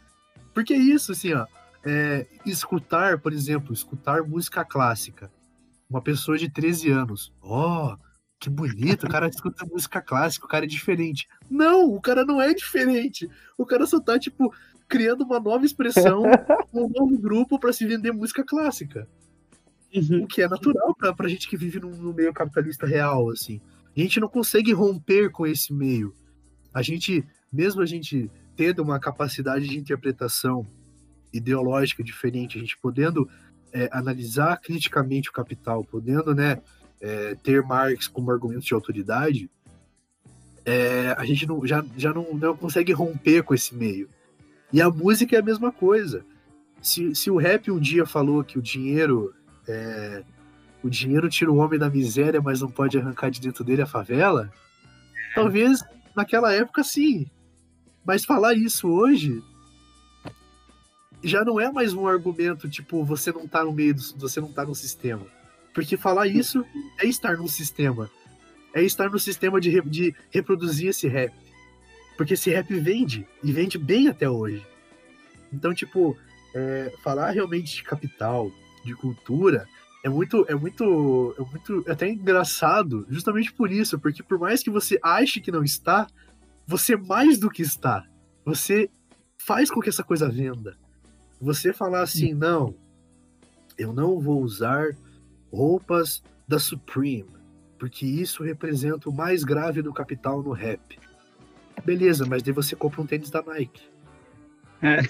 Porque 0.55 0.73
é 0.73 0.79
isso, 0.79 1.13
assim, 1.13 1.35
ó. 1.35 1.47
É, 1.85 2.27
escutar, 2.45 3.19
por 3.19 3.33
exemplo, 3.33 3.73
escutar 3.73 4.23
música 4.23 4.65
clássica. 4.65 5.31
Uma 5.89 6.03
pessoa 6.03 6.37
de 6.37 6.51
13 6.51 6.91
anos. 6.91 7.33
Ó, 7.43 7.93
oh, 7.93 7.99
que 8.41 8.49
bonito, 8.49 9.07
o 9.07 9.11
cara 9.11 9.29
escuta 9.29 9.67
música 9.67 10.01
clássica, 10.01 10.47
o 10.47 10.49
cara 10.49 10.65
é 10.65 10.69
diferente. 10.69 11.29
Não, 11.51 11.93
o 11.93 12.01
cara 12.01 12.25
não 12.25 12.41
é 12.41 12.55
diferente. 12.55 13.29
O 13.57 13.67
cara 13.67 13.87
só 13.87 14.01
tá, 14.01 14.19
tipo, 14.19 14.53
criando 14.89 15.25
uma 15.25 15.39
nova 15.39 15.65
expressão, 15.65 16.23
um 16.73 16.89
novo 16.89 17.19
grupo 17.19 17.59
para 17.59 17.73
se 17.73 17.87
vender 17.87 18.13
música 18.13 18.45
clássica. 18.45 19.09
Uhum. 19.95 20.25
O 20.25 20.27
que 20.27 20.43
é 20.43 20.49
natural 20.49 20.95
pra, 20.95 21.15
pra 21.15 21.29
gente 21.29 21.49
que 21.49 21.57
vive 21.57 21.81
no, 21.81 21.91
no 21.91 22.13
meio 22.13 22.33
capitalista 22.33 22.87
real, 22.87 23.31
assim. 23.31 23.61
A 23.97 24.01
gente 24.01 24.21
não 24.21 24.29
consegue 24.29 24.73
romper 24.73 25.31
com 25.31 25.47
esse 25.47 25.73
meio. 25.73 26.15
A 26.73 26.83
gente, 26.83 27.25
mesmo 27.53 27.81
a 27.81 27.87
gente 27.87 28.31
tendo 28.55 28.83
uma 28.83 28.99
capacidade 28.99 29.67
de 29.67 29.79
interpretação 29.79 30.67
ideológica 31.33 32.03
diferente, 32.03 32.59
a 32.59 32.61
gente 32.61 32.77
podendo 32.79 33.29
é, 33.73 33.89
analisar 33.93 34.61
criticamente 34.61 35.29
o 35.29 35.33
capital, 35.33 35.85
podendo, 35.85 36.35
né, 36.35 36.61
é, 37.01 37.35
ter 37.37 37.63
Marx 37.63 38.09
como 38.09 38.31
argumento 38.31 38.65
de 38.65 38.75
autoridade, 38.75 39.51
é, 40.65 41.15
a 41.17 41.25
gente 41.25 41.47
não, 41.47 41.67
já, 41.67 41.85
já 41.97 42.13
não, 42.13 42.35
não 42.35 42.57
consegue 42.57 42.93
romper 42.93 43.43
com 43.43 43.55
esse 43.55 43.75
meio. 43.75 44.09
E 44.73 44.83
a 44.83 44.91
música 44.91 45.37
é 45.37 45.39
a 45.39 45.43
mesma 45.43 45.73
coisa. 45.73 46.25
Se, 46.81 47.15
se 47.15 47.31
o 47.31 47.37
rap 47.37 47.71
um 47.71 47.79
dia 47.79 48.07
falou 48.07 48.45
que 48.45 48.59
o 48.59 48.63
dinheiro 48.63 49.35
é, 49.67 50.23
o 50.83 50.89
dinheiro 50.89 51.29
tira 51.29 51.51
o 51.51 51.57
homem 51.57 51.79
da 51.79 51.91
miséria, 51.91 52.41
mas 52.41 52.61
não 52.61 52.71
pode 52.71 52.97
arrancar 52.97 53.31
de 53.31 53.41
dentro 53.41 53.65
dele 53.65 53.83
a 53.83 53.87
favela, 53.87 54.53
talvez 55.35 55.83
naquela 56.15 56.53
época 56.53 56.83
sim. 56.85 57.27
Mas 58.05 58.25
falar 58.25 58.55
isso 58.55 58.89
hoje 58.89 59.43
já 61.23 61.45
não 61.45 61.59
é 61.59 61.71
mais 61.71 61.95
um 61.95 62.07
argumento 62.07 62.69
tipo 62.69 63.05
você 63.05 63.33
não 63.33 63.47
tá 63.49 63.65
no 63.65 63.73
meio 63.73 63.95
do, 63.95 64.03
você 64.19 64.41
não 64.41 64.53
tá 64.53 64.65
no 64.65 64.75
sistema. 64.75 65.27
Porque 65.75 65.97
falar 65.97 66.27
isso 66.27 66.65
é 66.99 67.07
estar 67.07 67.37
no 67.37 67.49
sistema. 67.49 68.11
É 68.75 68.83
estar 68.83 69.11
no 69.11 69.19
sistema 69.19 69.61
de, 69.61 69.81
de 69.83 70.15
reproduzir 70.31 70.89
esse 70.89 71.09
rap. 71.09 71.33
Porque 72.19 72.35
esse 72.35 72.51
rap 72.51 72.75
vende, 72.79 73.27
e 73.45 73.53
vende 73.53 73.79
bem 73.79 74.09
até 74.09 74.29
hoje. 74.29 74.67
Então, 75.53 75.73
tipo, 75.73 76.19
é, 76.53 76.93
falar 77.03 77.31
realmente 77.31 77.77
de 77.77 77.85
capital, 77.85 78.51
de 78.85 78.93
cultura, 78.95 79.67
é 80.05 80.09
muito, 80.09 80.45
é 80.49 80.55
muito, 80.55 81.35
é 81.39 81.43
muito 81.43 81.85
é 81.89 81.93
até 81.93 82.09
engraçado, 82.09 83.07
justamente 83.09 83.53
por 83.53 83.71
isso, 83.71 83.99
porque 84.01 84.23
por 84.23 84.37
mais 84.37 84.65
que 84.65 84.69
você 84.69 84.99
ache 85.01 85.41
que 85.41 85.53
não 85.53 85.63
está, 85.63 86.09
você 86.67 86.97
mais 86.97 87.39
do 87.39 87.49
que 87.49 87.63
está. 87.63 88.05
Você 88.45 88.91
faz 89.39 89.71
com 89.71 89.81
que 89.81 89.89
essa 89.89 90.03
coisa 90.03 90.29
venda. 90.29 90.77
Você 91.41 91.73
falar 91.73 92.03
assim, 92.03 92.35
não, 92.35 92.75
eu 93.79 93.93
não 93.93 94.19
vou 94.19 94.43
usar 94.43 94.91
roupas 95.53 96.21
da 96.49 96.59
Supreme, 96.59 97.31
porque 97.79 98.05
isso 98.05 98.43
representa 98.43 99.09
o 99.09 99.15
mais 99.15 99.45
grave 99.45 99.83
do 99.83 99.93
capital 99.93 100.43
no 100.43 100.51
rap. 100.51 100.99
Beleza, 101.85 102.27
mas 102.27 102.43
daí 102.43 102.53
você 102.53 102.75
compra 102.77 103.01
um 103.01 103.07
tênis 103.07 103.31
da 103.31 103.43
Nike. 103.43 103.83
É. 104.83 105.01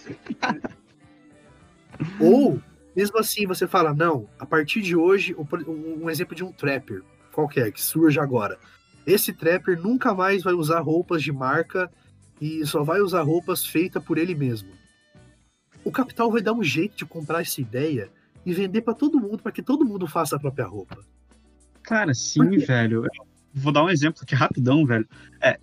Ou, 2.20 2.60
mesmo 2.94 3.18
assim, 3.18 3.46
você 3.46 3.66
fala, 3.66 3.92
não, 3.92 4.28
a 4.38 4.46
partir 4.46 4.80
de 4.80 4.94
hoje, 4.94 5.34
um 5.66 6.08
exemplo 6.08 6.34
de 6.34 6.44
um 6.44 6.52
trapper, 6.52 7.02
qualquer, 7.32 7.72
que 7.72 7.82
surge 7.82 8.18
agora. 8.20 8.58
Esse 9.06 9.32
trapper 9.32 9.80
nunca 9.80 10.14
mais 10.14 10.42
vai 10.42 10.52
usar 10.52 10.80
roupas 10.80 11.22
de 11.22 11.32
marca 11.32 11.90
e 12.40 12.64
só 12.66 12.82
vai 12.82 13.00
usar 13.00 13.22
roupas 13.22 13.64
feitas 13.66 14.02
por 14.02 14.18
ele 14.18 14.34
mesmo. 14.34 14.70
O 15.84 15.90
capital 15.90 16.30
vai 16.30 16.42
dar 16.42 16.52
um 16.52 16.62
jeito 16.62 16.96
de 16.96 17.06
comprar 17.06 17.40
essa 17.40 17.60
ideia 17.60 18.10
e 18.44 18.52
vender 18.52 18.82
para 18.82 18.94
todo 18.94 19.20
mundo, 19.20 19.42
para 19.42 19.52
que 19.52 19.62
todo 19.62 19.84
mundo 19.84 20.06
faça 20.06 20.36
a 20.36 20.38
própria 20.38 20.66
roupa. 20.66 20.98
Cara, 21.82 22.12
sim, 22.12 22.58
velho. 22.58 23.06
Vou 23.58 23.72
dar 23.72 23.84
um 23.84 23.90
exemplo 23.90 24.20
aqui 24.22 24.34
rapidão, 24.34 24.84
velho. 24.86 25.06
É, 25.40 25.58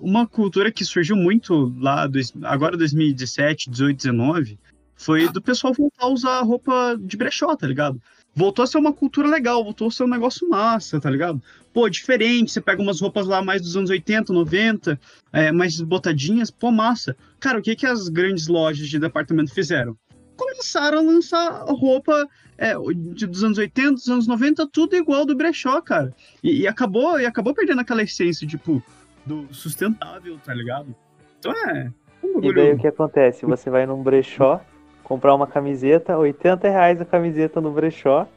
uma 0.00 0.26
cultura 0.26 0.70
que 0.70 0.84
surgiu 0.84 1.16
muito 1.16 1.74
lá, 1.78 2.06
dois, 2.06 2.32
agora 2.42 2.76
2017, 2.76 3.70
18, 3.70 3.96
19, 3.96 4.58
foi 4.94 5.28
do 5.28 5.42
pessoal 5.42 5.74
voltar 5.74 6.04
a 6.04 6.08
usar 6.08 6.40
roupa 6.42 6.96
de 7.00 7.16
brechó, 7.16 7.54
tá 7.54 7.66
ligado? 7.66 8.00
Voltou 8.34 8.62
a 8.62 8.66
ser 8.66 8.78
uma 8.78 8.92
cultura 8.92 9.28
legal, 9.28 9.64
voltou 9.64 9.88
a 9.88 9.90
ser 9.90 10.04
um 10.04 10.08
negócio 10.08 10.48
massa, 10.48 11.00
tá 11.00 11.08
ligado? 11.08 11.42
Pô, 11.72 11.88
diferente, 11.88 12.52
você 12.52 12.60
pega 12.60 12.82
umas 12.82 13.00
roupas 13.00 13.26
lá 13.26 13.42
mais 13.42 13.62
dos 13.62 13.76
anos 13.76 13.88
80, 13.88 14.32
90, 14.32 15.00
é, 15.32 15.52
mais 15.52 15.80
botadinhas, 15.80 16.50
pô, 16.50 16.70
massa. 16.70 17.16
Cara, 17.40 17.58
o 17.58 17.62
que, 17.62 17.74
que 17.74 17.86
as 17.86 18.08
grandes 18.08 18.46
lojas 18.46 18.88
de 18.88 18.98
departamento 18.98 19.54
fizeram? 19.54 19.96
Começaram 20.36 20.98
a 20.98 21.02
lançar 21.02 21.64
roupa 21.68 22.28
é, 22.58 22.74
dos 22.74 23.44
anos 23.44 23.58
80, 23.58 23.92
dos 23.92 24.08
anos 24.08 24.26
90, 24.26 24.66
tudo 24.68 24.96
igual 24.96 25.24
do 25.24 25.34
brechó, 25.34 25.80
cara. 25.80 26.14
E, 26.42 26.62
e, 26.62 26.66
acabou, 26.66 27.20
e 27.20 27.26
acabou 27.26 27.54
perdendo 27.54 27.80
aquela 27.80 28.02
essência, 28.02 28.46
tipo, 28.46 28.82
do 29.24 29.46
sustentável, 29.52 30.38
tá 30.44 30.54
ligado? 30.54 30.94
Então 31.38 31.52
é. 31.52 31.92
Um 32.22 32.42
e 32.42 32.54
daí 32.54 32.72
o 32.72 32.78
que 32.78 32.86
acontece? 32.86 33.44
Você 33.44 33.68
vai 33.70 33.86
num 33.86 34.02
brechó, 34.02 34.60
comprar 35.04 35.34
uma 35.34 35.46
camiseta, 35.46 36.16
80 36.16 36.68
reais 36.68 37.00
a 37.00 37.04
camiseta 37.04 37.60
no 37.60 37.70
brechó. 37.70 38.28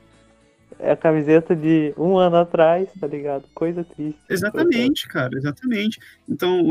É 0.78 0.91
a 0.91 0.95
camiseta 0.95 1.56
de 1.56 1.93
um 1.97 2.18
ano 2.18 2.38
atrás, 2.38 2.88
tá 3.00 3.08
ligado? 3.08 3.43
Coisa 3.54 3.84
triste. 3.84 4.20
Exatamente, 4.30 5.08
cara, 5.08 5.36
exatamente. 5.38 6.00
Então, 6.28 6.62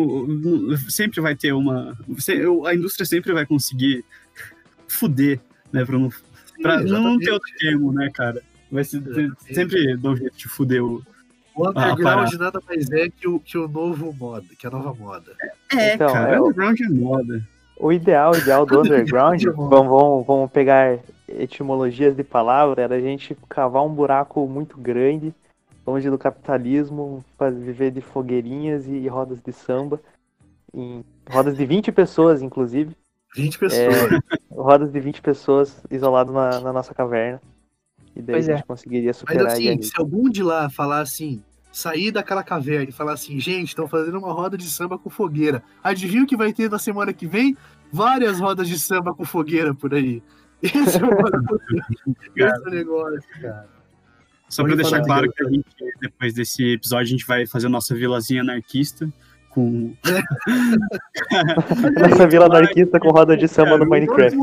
sempre 0.89 1.21
vai 1.21 1.35
ter 1.35 1.53
uma. 1.53 1.95
A 2.67 2.75
indústria 2.75 3.05
sempre 3.05 3.33
vai 3.35 3.45
conseguir 3.45 4.05
fuder, 4.89 5.41
né? 5.73 5.85
Pra 5.85 5.99
não, 5.99 6.11
pra 6.63 6.79
Sim, 6.81 6.87
não 6.87 7.19
ter 7.19 7.31
outro 7.31 7.51
termo, 7.59 7.93
né, 7.93 8.11
cara? 8.13 8.43
Vai 8.71 8.85
ser, 8.85 9.03
sempre 9.51 9.97
dar 9.97 10.11
um 10.11 10.17
jeito 10.17 10.37
de 10.37 10.49
fuder 10.49 10.85
o. 10.85 11.03
O 11.55 11.69
underground 11.69 12.33
nada 12.35 12.63
mais 12.69 12.89
é 12.91 13.09
que 13.09 13.27
o, 13.27 13.41
que 13.41 13.59
o 13.59 13.67
novo 13.67 14.13
moda, 14.13 14.47
que 14.57 14.65
a 14.65 14.71
nova 14.71 14.95
moda. 14.95 15.33
É, 15.73 15.95
então, 15.95 16.13
cara, 16.13 16.37
é, 16.37 16.41
o 16.41 16.45
underground 16.45 16.81
é 16.81 16.89
moda. 16.89 17.49
O 17.77 17.93
ideal, 17.93 18.33
o 18.33 18.37
ideal 18.37 18.65
do 18.65 18.81
underground, 18.81 19.43
vamos, 19.43 19.69
vamos, 19.69 20.27
vamos 20.27 20.51
pegar 20.51 20.99
etimologias 21.29 22.17
de 22.17 22.25
palavra, 22.25 22.83
era 22.83 22.95
a 22.97 23.01
gente 23.01 23.37
cavar 23.49 23.85
um 23.85 23.93
buraco 23.93 24.47
muito 24.47 24.79
grande, 24.79 25.35
longe 25.87 26.09
do 26.09 26.19
capitalismo, 26.19 27.25
para 27.37 27.51
viver 27.51 27.91
de 27.91 28.01
fogueirinhas 28.01 28.87
e 28.87 29.07
rodas 29.09 29.41
de 29.41 29.53
samba, 29.53 30.01
em 30.73 31.05
rodas 31.29 31.57
de 31.57 31.65
20 31.65 31.93
pessoas, 31.93 32.43
inclusive. 32.43 32.97
20 33.35 33.59
pessoas. 33.59 34.13
É, 34.13 34.21
rodas 34.51 34.93
de 34.93 35.01
20 35.01 35.23
pessoas 35.23 35.83
isolado 35.91 36.33
na, 36.33 36.61
na 36.61 36.73
nossa 36.73 36.95
caverna. 36.95 37.41
E 38.17 38.23
daí 38.23 38.37
pois 38.37 38.49
a 38.49 38.53
gente 38.53 38.63
é. 38.63 38.67
conseguiria 38.67 39.13
superar. 39.13 39.45
Mas 39.45 39.53
assim, 39.55 39.83
se 39.83 39.93
algum 39.97 40.29
de 40.29 40.43
lá 40.43 40.69
falar 40.69 41.01
assim, 41.01 41.43
sair 41.73 42.11
daquela 42.11 42.43
caverna 42.43 42.89
e 42.89 42.93
falar 42.93 43.13
assim, 43.13 43.39
gente, 43.39 43.69
estão 43.69 43.87
fazendo 43.87 44.19
uma 44.19 44.33
roda 44.33 44.57
de 44.57 44.69
samba 44.69 44.99
com 44.99 45.09
fogueira. 45.09 45.63
Adivinha 45.83 46.25
o 46.25 46.27
que 46.27 46.37
vai 46.37 46.53
ter 46.53 46.71
na 46.71 46.79
semana 46.79 47.13
que 47.13 47.27
vem? 47.27 47.57
Várias 47.93 48.41
rodas 48.41 48.69
de 48.69 48.79
samba 48.79 49.15
com 49.15 49.25
fogueira 49.25 49.75
por 49.75 49.95
aí. 49.95 50.23
Esse 50.61 50.99
é 50.99 51.05
o, 51.05 51.11
Esse 52.37 52.69
é 52.69 52.71
negócio, 52.71 53.23
cara. 53.41 53.69
Só 54.49 54.65
para 54.65 54.75
deixar 54.75 55.03
claro 55.03 55.31
que 55.31 55.45
a 55.45 55.49
gente, 55.49 55.67
depois 56.01 56.33
desse 56.33 56.73
episódio, 56.73 57.05
a 57.05 57.11
gente 57.11 57.27
vai 57.27 57.47
fazer 57.47 57.67
a 57.67 57.71
nossa 57.71 57.95
vilazinha 57.95 58.41
anarquista 58.41 59.09
com. 59.59 59.93
nossa 62.01 62.29
vila 62.29 62.47
anarquista 62.47 63.01
com 63.01 63.11
roda 63.11 63.37
de 63.37 63.49
samba 63.49 63.77
no 63.77 63.89
Minecraft. 63.89 64.37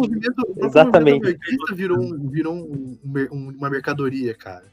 Exatamente. 0.58 1.24
O 1.24 1.28
anarquista 1.30 1.74
virou, 1.74 1.98
um, 1.98 2.30
virou 2.30 2.54
um, 2.54 3.00
um, 3.32 3.54
uma 3.58 3.70
mercadoria, 3.70 4.36
cara. 4.36 4.66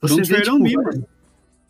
Você 0.00 0.22
vê, 0.22 0.42
tipo, 0.42 0.58
mano. 0.58 1.06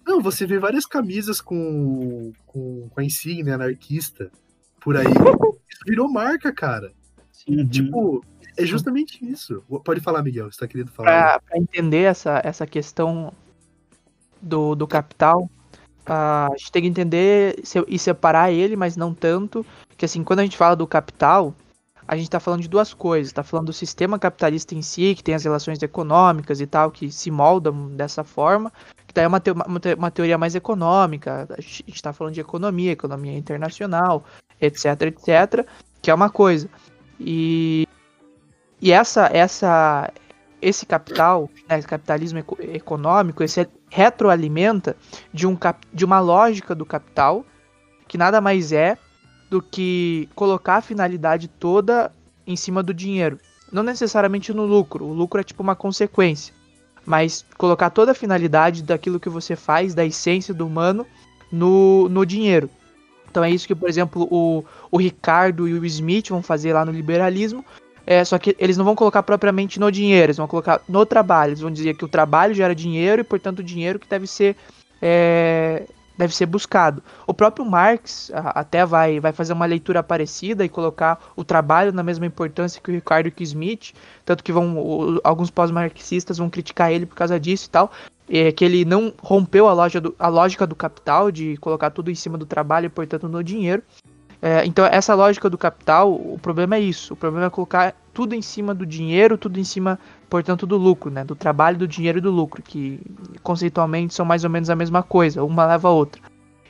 Não, 0.06 0.22
você 0.22 0.46
vê 0.46 0.58
várias 0.58 0.86
camisas 0.86 1.38
com, 1.40 2.32
com, 2.46 2.88
com 2.88 3.00
a 3.00 3.04
insígnia 3.04 3.56
anarquista 3.56 4.30
por 4.80 4.96
aí. 4.96 5.06
Isso 5.68 5.80
virou 5.86 6.10
marca, 6.10 6.50
cara. 6.52 6.92
Uhum. 7.46 7.68
Tipo, 7.68 8.24
é 8.56 8.64
justamente 8.64 9.22
isso. 9.24 9.62
Pode 9.84 10.00
falar, 10.00 10.22
Miguel, 10.22 10.50
você 10.50 10.60
tá 10.60 10.66
querendo 10.66 10.90
falar. 10.90 11.08
Pra, 11.08 11.40
pra 11.40 11.58
entender 11.58 12.04
essa, 12.04 12.40
essa 12.42 12.66
questão 12.66 13.32
do, 14.40 14.74
do 14.74 14.86
capital, 14.86 15.50
a 16.06 16.48
gente 16.56 16.72
tem 16.72 16.82
que 16.82 16.88
entender 16.88 17.60
e 17.88 17.98
separar 17.98 18.52
ele, 18.52 18.76
mas 18.76 18.96
não 18.96 19.12
tanto. 19.12 19.66
Que 19.96 20.04
assim, 20.04 20.22
quando 20.22 20.40
a 20.40 20.42
gente 20.44 20.56
fala 20.56 20.76
do 20.76 20.86
capital, 20.86 21.54
a 22.06 22.14
gente 22.14 22.26
está 22.26 22.38
falando 22.38 22.62
de 22.62 22.68
duas 22.68 22.94
coisas. 22.94 23.28
Está 23.28 23.42
falando 23.42 23.66
do 23.66 23.72
sistema 23.72 24.18
capitalista 24.18 24.74
em 24.74 24.82
si, 24.82 25.14
que 25.14 25.24
tem 25.24 25.34
as 25.34 25.42
relações 25.42 25.82
econômicas 25.82 26.60
e 26.60 26.66
tal, 26.66 26.90
que 26.90 27.10
se 27.10 27.30
moldam 27.30 27.88
dessa 27.96 28.22
forma, 28.22 28.72
que 29.06 29.12
daí 29.12 29.24
é 29.24 29.28
uma, 29.28 29.40
te 29.40 29.50
uma 29.96 30.10
teoria 30.10 30.38
mais 30.38 30.54
econômica. 30.54 31.48
A 31.50 31.60
gente 31.60 31.84
está 31.88 32.12
falando 32.12 32.34
de 32.34 32.40
economia, 32.40 32.92
economia 32.92 33.36
internacional, 33.36 34.24
etc, 34.60 35.02
etc, 35.02 35.66
que 36.00 36.10
é 36.10 36.14
uma 36.14 36.30
coisa. 36.30 36.68
E, 37.18 37.88
e 38.80 38.92
essa, 38.92 39.28
essa, 39.32 40.12
esse 40.66 40.84
capital, 40.84 41.48
né, 41.68 41.78
esse 41.78 41.86
capitalismo 41.86 42.40
eco 42.40 42.58
econômico, 42.60 43.44
esse 43.44 43.68
retroalimenta 43.88 44.96
de, 45.32 45.46
um 45.46 45.56
de 45.92 46.04
uma 46.04 46.18
lógica 46.18 46.74
do 46.74 46.84
capital, 46.84 47.46
que 48.08 48.18
nada 48.18 48.40
mais 48.40 48.72
é 48.72 48.98
do 49.48 49.62
que 49.62 50.28
colocar 50.34 50.78
a 50.78 50.80
finalidade 50.80 51.46
toda 51.46 52.10
em 52.44 52.56
cima 52.56 52.82
do 52.82 52.92
dinheiro. 52.92 53.38
Não 53.70 53.84
necessariamente 53.84 54.52
no 54.52 54.66
lucro, 54.66 55.04
o 55.04 55.12
lucro 55.12 55.40
é 55.40 55.44
tipo 55.44 55.62
uma 55.62 55.76
consequência, 55.76 56.52
mas 57.04 57.46
colocar 57.56 57.90
toda 57.90 58.10
a 58.10 58.14
finalidade 58.14 58.82
daquilo 58.82 59.20
que 59.20 59.28
você 59.28 59.54
faz, 59.54 59.94
da 59.94 60.04
essência 60.04 60.52
do 60.52 60.66
humano, 60.66 61.06
no, 61.50 62.08
no 62.08 62.26
dinheiro. 62.26 62.68
Então 63.30 63.44
é 63.44 63.50
isso 63.50 63.68
que, 63.68 63.74
por 63.74 63.88
exemplo, 63.88 64.26
o, 64.32 64.64
o 64.90 64.98
Ricardo 64.98 65.68
e 65.68 65.74
o 65.74 65.84
Smith 65.86 66.30
vão 66.30 66.42
fazer 66.42 66.72
lá 66.72 66.84
no 66.84 66.90
liberalismo. 66.90 67.64
É, 68.06 68.24
só 68.24 68.38
que 68.38 68.54
eles 68.58 68.76
não 68.76 68.84
vão 68.84 68.94
colocar 68.94 69.22
propriamente 69.24 69.80
no 69.80 69.90
dinheiro, 69.90 70.26
eles 70.26 70.36
vão 70.36 70.46
colocar 70.46 70.80
no 70.88 71.04
trabalho. 71.04 71.50
Eles 71.50 71.60
vão 71.60 71.70
dizer 71.70 71.96
que 71.96 72.04
o 72.04 72.08
trabalho 72.08 72.54
gera 72.54 72.74
dinheiro 72.74 73.20
e, 73.20 73.24
portanto, 73.24 73.58
o 73.58 73.64
dinheiro 73.64 73.98
que 73.98 74.08
deve 74.08 74.28
ser 74.28 74.56
é, 75.02 75.86
deve 76.16 76.34
ser 76.34 76.46
buscado. 76.46 77.02
O 77.26 77.34
próprio 77.34 77.64
Marx 77.64 78.30
até 78.32 78.86
vai, 78.86 79.20
vai 79.20 79.32
fazer 79.32 79.52
uma 79.52 79.66
leitura 79.66 80.02
parecida 80.02 80.64
e 80.64 80.68
colocar 80.68 81.18
o 81.36 81.44
trabalho 81.44 81.92
na 81.92 82.02
mesma 82.02 82.26
importância 82.26 82.80
que 82.80 82.90
o 82.90 82.94
Ricardo 82.94 83.26
e 83.26 83.30
que 83.30 83.42
o 83.42 83.44
Smith, 83.44 83.92
tanto 84.24 84.42
que 84.42 84.52
vão 84.52 84.78
o, 84.78 85.20
alguns 85.22 85.50
pós-marxistas 85.50 86.38
vão 86.38 86.48
criticar 86.48 86.92
ele 86.92 87.06
por 87.06 87.14
causa 87.14 87.38
disso 87.38 87.66
e 87.66 87.70
tal, 87.70 87.92
é, 88.28 88.50
que 88.50 88.64
ele 88.64 88.84
não 88.84 89.12
rompeu 89.22 89.68
a, 89.68 89.88
do, 89.88 90.14
a 90.18 90.28
lógica 90.28 90.66
do 90.66 90.74
capital 90.74 91.30
de 91.30 91.56
colocar 91.58 91.90
tudo 91.90 92.10
em 92.10 92.14
cima 92.14 92.38
do 92.38 92.46
trabalho 92.46 92.86
e 92.86 92.90
portanto 92.90 93.28
no 93.28 93.42
dinheiro. 93.42 93.82
É, 94.40 94.64
então 94.66 94.84
essa 94.84 95.14
lógica 95.14 95.48
do 95.48 95.56
capital, 95.56 96.12
o 96.12 96.38
problema 96.40 96.76
é 96.76 96.80
isso, 96.80 97.14
o 97.14 97.16
problema 97.16 97.46
é 97.46 97.50
colocar 97.50 97.94
tudo 98.12 98.34
em 98.34 98.42
cima 98.42 98.74
do 98.74 98.84
dinheiro, 98.84 99.38
tudo 99.38 99.58
em 99.58 99.64
cima 99.64 99.98
portanto, 100.28 100.66
do 100.66 100.76
lucro, 100.76 101.10
né? 101.10 101.24
Do 101.24 101.34
trabalho, 101.34 101.78
do 101.78 101.88
dinheiro 101.88 102.18
e 102.18 102.20
do 102.20 102.30
lucro, 102.30 102.62
que 102.62 103.00
conceitualmente 103.42 104.14
são 104.14 104.26
mais 104.26 104.44
ou 104.44 104.50
menos 104.50 104.70
a 104.70 104.76
mesma 104.76 105.02
coisa, 105.02 105.42
uma 105.44 105.64
leva 105.66 105.88
a 105.88 105.92
outra. 105.92 106.20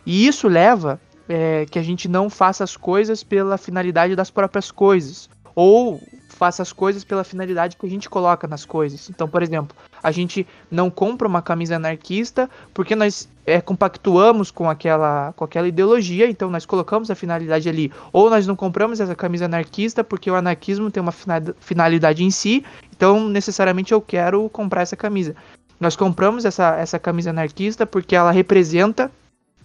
E 0.04 0.26
isso 0.26 0.48
leva 0.48 1.00
é, 1.28 1.66
que 1.66 1.78
a 1.78 1.82
gente 1.82 2.08
não 2.08 2.30
faça 2.30 2.62
as 2.62 2.76
coisas 2.76 3.22
pela 3.22 3.58
finalidade 3.58 4.14
das 4.14 4.30
próprias 4.30 4.70
coisas, 4.70 5.28
ou 5.54 6.00
faça 6.28 6.62
as 6.62 6.72
coisas 6.72 7.02
pela 7.02 7.24
finalidade 7.24 7.76
que 7.76 7.86
a 7.86 7.88
gente 7.88 8.10
coloca 8.10 8.46
nas 8.46 8.64
coisas. 8.64 9.08
Então, 9.08 9.26
por 9.26 9.42
exemplo, 9.42 9.76
a 10.06 10.12
gente 10.12 10.46
não 10.70 10.88
compra 10.88 11.26
uma 11.26 11.42
camisa 11.42 11.74
anarquista 11.74 12.48
porque 12.72 12.94
nós 12.94 13.28
é, 13.44 13.60
compactuamos 13.60 14.52
com 14.52 14.70
aquela, 14.70 15.32
com 15.32 15.42
aquela 15.42 15.66
ideologia, 15.66 16.30
então 16.30 16.48
nós 16.48 16.64
colocamos 16.64 17.10
a 17.10 17.16
finalidade 17.16 17.68
ali. 17.68 17.90
Ou 18.12 18.30
nós 18.30 18.46
não 18.46 18.54
compramos 18.54 19.00
essa 19.00 19.16
camisa 19.16 19.46
anarquista 19.46 20.04
porque 20.04 20.30
o 20.30 20.36
anarquismo 20.36 20.92
tem 20.92 21.02
uma 21.02 21.10
finalidade 21.58 22.22
em 22.22 22.30
si, 22.30 22.64
então 22.96 23.28
necessariamente 23.28 23.90
eu 23.90 24.00
quero 24.00 24.48
comprar 24.48 24.82
essa 24.82 24.94
camisa. 24.94 25.34
Nós 25.80 25.96
compramos 25.96 26.44
essa, 26.44 26.76
essa 26.76 27.00
camisa 27.00 27.30
anarquista 27.30 27.84
porque 27.84 28.14
ela 28.14 28.30
representa 28.30 29.10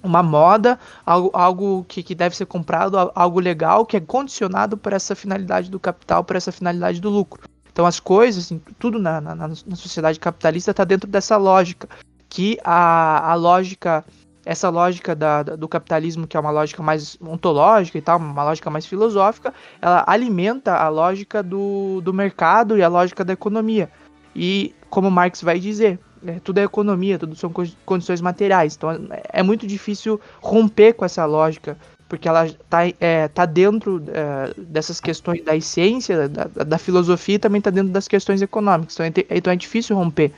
uma 0.02 0.24
moda, 0.24 0.80
algo, 1.06 1.30
algo 1.34 1.86
que, 1.88 2.02
que 2.02 2.16
deve 2.16 2.36
ser 2.36 2.48
comprado, 2.48 2.98
algo 3.14 3.40
legal, 3.40 3.86
que 3.86 3.96
é 3.96 4.00
condicionado 4.00 4.76
para 4.76 4.96
essa 4.96 5.14
finalidade 5.14 5.70
do 5.70 5.80
capital, 5.80 6.24
para 6.24 6.38
essa 6.38 6.52
finalidade 6.52 7.00
do 7.00 7.12
lucro. 7.12 7.51
Então 7.72 7.86
as 7.86 8.00
coisas, 8.00 8.52
tudo 8.78 9.00
na, 9.00 9.22
na, 9.22 9.36
na 9.36 9.76
sociedade 9.76 10.20
capitalista 10.20 10.72
está 10.72 10.84
dentro 10.84 11.10
dessa 11.10 11.38
lógica, 11.38 11.88
que 12.30 12.58
a, 12.64 13.32
a 13.32 13.36
lógica, 13.36 14.04
essa 14.46 14.70
lógica 14.70 15.16
da, 15.16 15.44
da, 15.44 15.56
do 15.56 15.68
capitalismo, 15.68 16.28
que 16.28 16.36
é 16.36 16.40
uma 16.40 16.52
lógica 16.52 16.84
mais 16.84 17.18
ontológica 17.22 17.98
e 17.98 18.02
tal, 18.02 18.20
uma 18.20 18.44
lógica 18.44 18.70
mais 18.70 18.86
filosófica, 18.86 19.54
ela 19.82 20.04
alimenta 20.08 20.76
a 20.76 20.90
lógica 20.90 21.42
do, 21.42 22.02
do 22.02 22.14
mercado 22.14 22.78
e 22.78 22.84
a 22.84 22.88
lógica 22.88 23.24
da 23.24 23.34
economia. 23.34 23.90
E 24.36 24.74
como 24.90 25.12
Marx 25.12 25.42
vai 25.42 25.60
dizer, 25.60 26.00
é, 26.26 26.40
tudo 26.40 26.60
é 26.60 26.64
economia, 26.64 27.18
tudo 27.18 27.36
são 27.36 27.52
condições 27.86 28.22
materiais. 28.22 28.76
Então 28.76 28.92
é, 28.92 29.24
é 29.34 29.44
muito 29.44 29.66
difícil 29.66 30.20
romper 30.42 30.94
com 30.94 31.06
essa 31.06 31.26
lógica, 31.26 31.78
porque 32.12 32.28
ela 32.28 32.46
está 32.46 32.80
é, 33.00 33.30
tá 33.30 33.46
dentro 33.46 34.04
é, 34.10 34.54
dessas 34.58 35.00
questões 35.00 35.42
da 35.46 35.56
essência, 35.56 36.28
da, 36.28 36.44
da 36.44 36.78
filosofia, 36.78 37.36
e 37.36 37.40
também 37.40 37.60
está 37.60 37.70
dentro 37.70 37.90
das 37.90 38.06
questões 38.06 38.42
econômicas. 38.42 38.96
Então 38.96 39.06
é, 39.06 39.38
então 39.38 39.54
é 39.54 39.56
difícil 39.56 39.96
romper. 39.96 40.34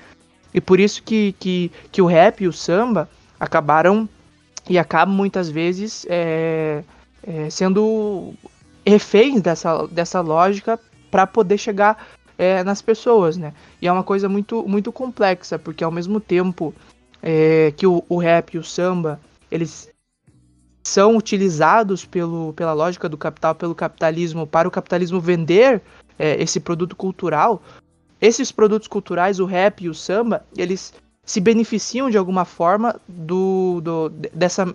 E 0.54 0.62
por 0.62 0.80
isso 0.80 1.02
que, 1.02 1.34
que, 1.40 1.72
que 1.92 2.00
o 2.00 2.06
rap 2.06 2.42
e 2.42 2.48
o 2.48 2.54
samba 2.54 3.10
acabaram 3.40 4.08
e 4.70 4.78
acabam 4.78 5.16
muitas 5.16 5.50
vezes 5.50 6.06
é, 6.08 6.84
é, 7.26 7.50
sendo 7.50 8.36
reféns 8.86 9.42
dessa, 9.42 9.88
dessa 9.88 10.22
lógica 10.22 10.80
para 11.10 11.26
poder 11.26 11.58
chegar 11.58 12.06
é, 12.38 12.64
nas 12.64 12.84
pessoas, 12.84 13.36
né? 13.36 13.52
E 13.82 13.88
é 13.88 13.92
uma 13.92 14.04
coisa 14.04 14.30
muito, 14.30 14.64
muito 14.68 14.92
complexa, 14.92 15.58
porque 15.58 15.84
ao 15.84 15.92
mesmo 15.92 16.20
tempo 16.20 16.72
é, 17.20 17.74
que 17.76 17.88
o, 17.88 18.04
o 18.08 18.18
rap 18.20 18.54
e 18.54 18.60
o 18.60 18.64
samba, 18.64 19.20
eles 19.50 19.92
são 20.94 21.18
utilizados 21.18 22.06
pelo, 22.06 22.54
pela 22.54 22.72
lógica 22.72 23.10
do 23.10 23.18
capital, 23.18 23.56
pelo 23.56 23.74
capitalismo, 23.74 24.46
para 24.46 24.68
o 24.68 24.72
capitalismo 24.72 25.20
vender 25.20 25.82
é, 26.20 26.40
esse 26.40 26.60
produto 26.60 26.96
cultural, 26.96 27.64
esses 28.22 28.52
produtos 28.52 28.88
culturais, 28.88 29.40
o 29.40 29.46
rap 29.46 29.84
e 29.84 29.90
o 29.90 29.94
samba, 29.96 30.46
eles 30.56 30.94
se 31.26 31.42
beneficiam 31.42 32.12
de 32.12 32.18
alguma 32.18 32.46
forma 32.46 33.02
do, 33.08 33.82
do 33.82 34.10
dessa 34.32 34.72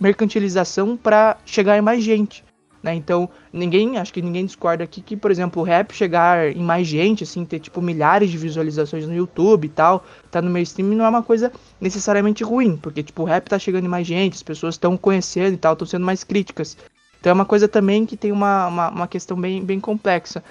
mercantilização 0.00 0.96
para 0.96 1.36
chegar 1.46 1.78
em 1.78 1.80
mais 1.80 2.02
gente. 2.02 2.42
Né? 2.82 2.94
Então, 2.94 3.28
ninguém, 3.52 3.98
acho 3.98 4.12
que 4.12 4.22
ninguém 4.22 4.46
discorda 4.46 4.82
aqui 4.82 5.02
que, 5.02 5.16
por 5.16 5.30
exemplo, 5.30 5.60
o 5.60 5.64
rap 5.64 5.94
chegar 5.94 6.50
em 6.56 6.62
mais 6.62 6.86
gente, 6.86 7.24
assim, 7.24 7.44
ter 7.44 7.58
tipo 7.60 7.82
milhares 7.82 8.30
de 8.30 8.38
visualizações 8.38 9.06
no 9.06 9.14
YouTube 9.14 9.66
e 9.66 9.68
tal, 9.68 10.04
tá 10.30 10.40
no 10.40 10.50
mainstream 10.50 10.88
não 10.88 11.04
é 11.04 11.08
uma 11.08 11.22
coisa 11.22 11.52
necessariamente 11.80 12.42
ruim, 12.42 12.76
porque 12.76 13.02
tipo, 13.02 13.22
o 13.22 13.26
rap 13.26 13.48
tá 13.48 13.58
chegando 13.58 13.84
em 13.84 13.88
mais 13.88 14.06
gente, 14.06 14.34
as 14.34 14.42
pessoas 14.42 14.74
estão 14.74 14.96
conhecendo 14.96 15.54
e 15.54 15.58
tal, 15.58 15.74
estão 15.74 15.86
sendo 15.86 16.06
mais 16.06 16.24
críticas. 16.24 16.76
Então 17.20 17.30
é 17.30 17.34
uma 17.34 17.44
coisa 17.44 17.68
também 17.68 18.06
que 18.06 18.16
tem 18.16 18.32
uma, 18.32 18.66
uma, 18.66 18.88
uma 18.88 19.08
questão 19.08 19.38
bem, 19.38 19.62
bem 19.62 19.78
complexa. 19.78 20.42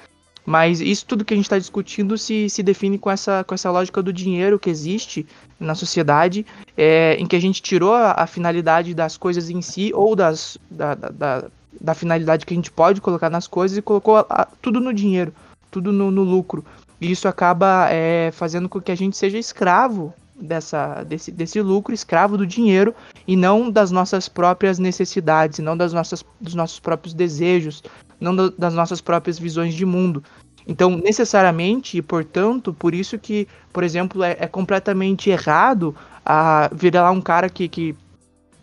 Mas 0.46 0.82
isso 0.82 1.06
tudo 1.06 1.26
que 1.26 1.34
a 1.34 1.38
gente 1.38 1.46
está 1.46 1.60
discutindo 1.60 2.18
se, 2.18 2.50
se 2.50 2.64
define 2.64 2.98
com 2.98 3.12
essa, 3.12 3.44
com 3.44 3.54
essa 3.54 3.70
lógica 3.70 4.02
do 4.02 4.12
dinheiro 4.12 4.58
que 4.58 4.70
existe 4.70 5.26
na 5.60 5.76
sociedade, 5.76 6.46
é, 6.78 7.16
em 7.16 7.28
que 7.28 7.36
a 7.36 7.40
gente 7.40 7.62
tirou 7.62 7.94
a, 7.94 8.14
a, 8.14 8.26
finalidade 8.26 8.94
das 8.94 9.18
coisas 9.18 9.50
em 9.50 9.62
si 9.62 9.92
ou 9.94 10.16
das, 10.16 10.58
da, 10.72 10.96
da, 10.96 11.10
da 11.10 11.52
finalidade 11.94 12.46
que 12.46 12.54
a 12.54 12.56
gente 12.56 12.72
pode 12.72 13.02
colocar 13.02 13.30
nas 13.30 13.48
coisas 13.48 13.78
e 13.78 13.82
colocou 13.82 14.18
a, 14.18 14.48
tudo 14.62 14.80
no 14.80 14.94
dinheiro, 14.94 15.34
tudo 15.72 15.92
no, 15.92 16.12
no 16.12 16.24
lucro. 16.24 16.64
E 17.00 17.12
isso 17.12 17.28
acaba 17.28 17.88
é, 17.90 18.32
fazendo 18.32 18.68
com 18.68 18.82
que 18.82 18.92
a 18.92 18.96
gente 18.96 19.16
seja 19.16 19.38
escravo 19.38 20.14
dessa, 20.40 21.04
desse, 21.04 21.32
desse 21.32 21.62
lucro, 21.62 21.94
escravo 21.94 22.38
do 22.38 22.46
dinheiro 22.46 22.94
e 23.28 23.36
não 23.36 23.70
das 23.70 23.92
nossas 23.92 24.28
próprias 24.28 24.80
necessidades, 24.80 25.60
não 25.60 25.76
das 25.76 25.94
nossas, 25.94 26.24
dos 26.40 26.56
nossos 26.56 26.80
próprios 26.80 27.14
desejos, 27.14 27.84
não 28.20 28.36
do, 28.36 28.52
das 28.52 28.74
nossas 28.74 29.02
próprias 29.02 29.40
visões 29.40 29.74
de 29.74 29.86
mundo. 29.86 30.24
Então, 30.68 30.92
necessariamente, 30.92 31.98
e 31.98 32.02
portanto, 32.02 32.74
por 32.74 32.94
isso 32.94 33.18
que, 33.18 33.48
por 33.74 33.84
exemplo, 33.84 34.24
é, 34.24 34.38
é 34.40 34.48
completamente 34.48 35.30
errado 35.30 35.96
a 36.26 36.70
virar 36.74 37.04
lá 37.04 37.12
um 37.12 37.22
cara 37.22 37.50
que, 37.50 37.68
que 37.68 37.96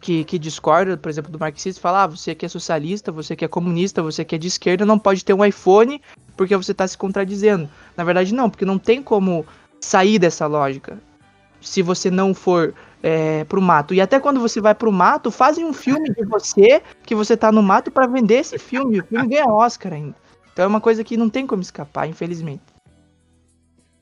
que, 0.07 0.23
que 0.23 0.39
discorda, 0.39 0.97
por 0.97 1.09
exemplo, 1.09 1.33
do 1.33 1.39
marxismo, 1.39 1.81
fala: 1.81 2.05
ah, 2.05 2.07
você 2.07 2.33
que 2.33 2.47
é 2.47 2.49
socialista, 2.49 3.11
você 3.11 3.35
que 3.35 3.45
é 3.45 3.49
comunista, 3.49 4.01
você 4.01 4.25
que 4.25 4.37
é 4.37 4.39
de 4.39 4.47
esquerda, 4.47 4.87
não 4.87 5.01
pode 5.01 5.25
ter 5.25 5.35
um 5.35 5.45
iPhone 5.45 6.01
porque 6.37 6.57
você 6.57 6.71
está 6.71 6.87
se 6.87 6.97
contradizendo. 6.97 7.69
Na 7.97 8.05
verdade, 8.05 8.33
não, 8.33 8.49
porque 8.49 8.65
não 8.65 8.79
tem 8.79 9.03
como 9.03 9.45
sair 9.81 10.21
dessa 10.21 10.47
lógica 10.47 10.97
se 11.61 11.83
você 11.83 12.09
não 12.09 12.33
for 12.33 12.73
é, 13.03 13.43
pro 13.45 13.61
mato. 13.61 13.93
E 13.95 14.01
até 14.01 14.21
quando 14.21 14.39
você 14.39 14.61
vai 14.61 14.77
pro 14.77 14.93
mato, 14.93 15.33
fazem 15.33 15.65
um 15.65 15.73
filme 15.73 16.09
de 16.15 16.25
você 16.25 16.81
que 17.03 17.13
você 17.13 17.37
tá 17.37 17.51
no 17.51 17.61
mato 17.61 17.91
para 17.91 18.07
vender 18.07 18.37
esse 18.37 18.61
filme. 18.61 19.01
O 19.01 19.05
filme 19.05 19.27
ganha 19.27 19.47
Oscar 19.47 19.93
ainda. 19.93 20.15
Então 20.53 20.65
é 20.65 20.69
uma 20.69 20.81
coisa 20.81 21.03
que 21.03 21.17
não 21.17 21.29
tem 21.29 21.49
como 21.49 21.63
escapar, 21.63 22.07
infelizmente. 22.07 22.63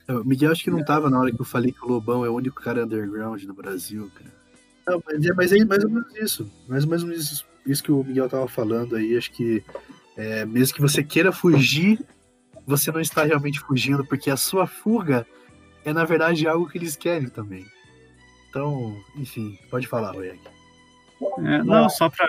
O 0.07 0.23
Miguel 0.23 0.51
acho 0.51 0.63
que 0.63 0.69
não 0.69 0.85
tava 0.85 1.09
na 1.09 1.19
hora 1.19 1.31
que 1.31 1.41
eu 1.41 1.45
falei 1.45 1.71
que 1.71 1.83
o 1.83 1.87
Lobão 1.87 2.23
é 2.23 2.29
o 2.29 2.35
único 2.35 2.61
cara 2.61 2.83
underground 2.83 3.41
no 3.41 3.55
Brasil, 3.55 4.11
cara. 4.13 4.34
Não, 4.87 5.01
mas, 5.05 5.25
é, 5.25 5.33
mas 5.33 5.51
é 5.51 5.65
mais 5.65 5.83
ou 5.83 5.89
menos 5.89 6.15
isso. 6.15 6.51
Mais 6.67 6.83
ou 6.83 6.89
menos 6.89 7.31
isso, 7.31 7.45
isso 7.65 7.83
que 7.83 7.91
o 7.91 8.03
Miguel 8.03 8.29
tava 8.29 8.47
falando 8.47 8.95
aí. 8.95 9.17
Acho 9.17 9.31
que 9.31 9.63
é, 10.15 10.45
mesmo 10.45 10.75
que 10.75 10.81
você 10.81 11.03
queira 11.03 11.31
fugir, 11.31 11.99
você 12.65 12.91
não 12.91 13.01
está 13.01 13.23
realmente 13.23 13.59
fugindo, 13.59 14.05
porque 14.05 14.29
a 14.29 14.37
sua 14.37 14.67
fuga 14.67 15.25
é, 15.85 15.93
na 15.93 16.03
verdade, 16.03 16.47
algo 16.47 16.67
que 16.67 16.79
eles 16.79 16.95
querem 16.95 17.29
também. 17.29 17.65
Então, 18.49 18.99
enfim, 19.15 19.57
pode 19.69 19.87
falar, 19.87 20.11
Royek. 20.13 20.39
É, 21.39 21.63
não, 21.63 21.87
só 21.89 22.09
para 22.09 22.27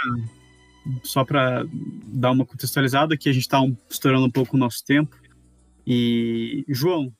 só 1.03 1.25
para 1.25 1.67
dar 2.05 2.31
uma 2.31 2.47
contextualizada, 2.47 3.17
que 3.17 3.29
a 3.29 3.33
gente 3.33 3.43
está 3.43 3.61
um, 3.61 3.77
estourando 3.89 4.27
um 4.27 4.31
pouco 4.31 4.57
o 4.57 4.59
nosso 4.59 4.85
tempo. 4.85 5.17
E, 5.87 6.65
João, 6.69 7.13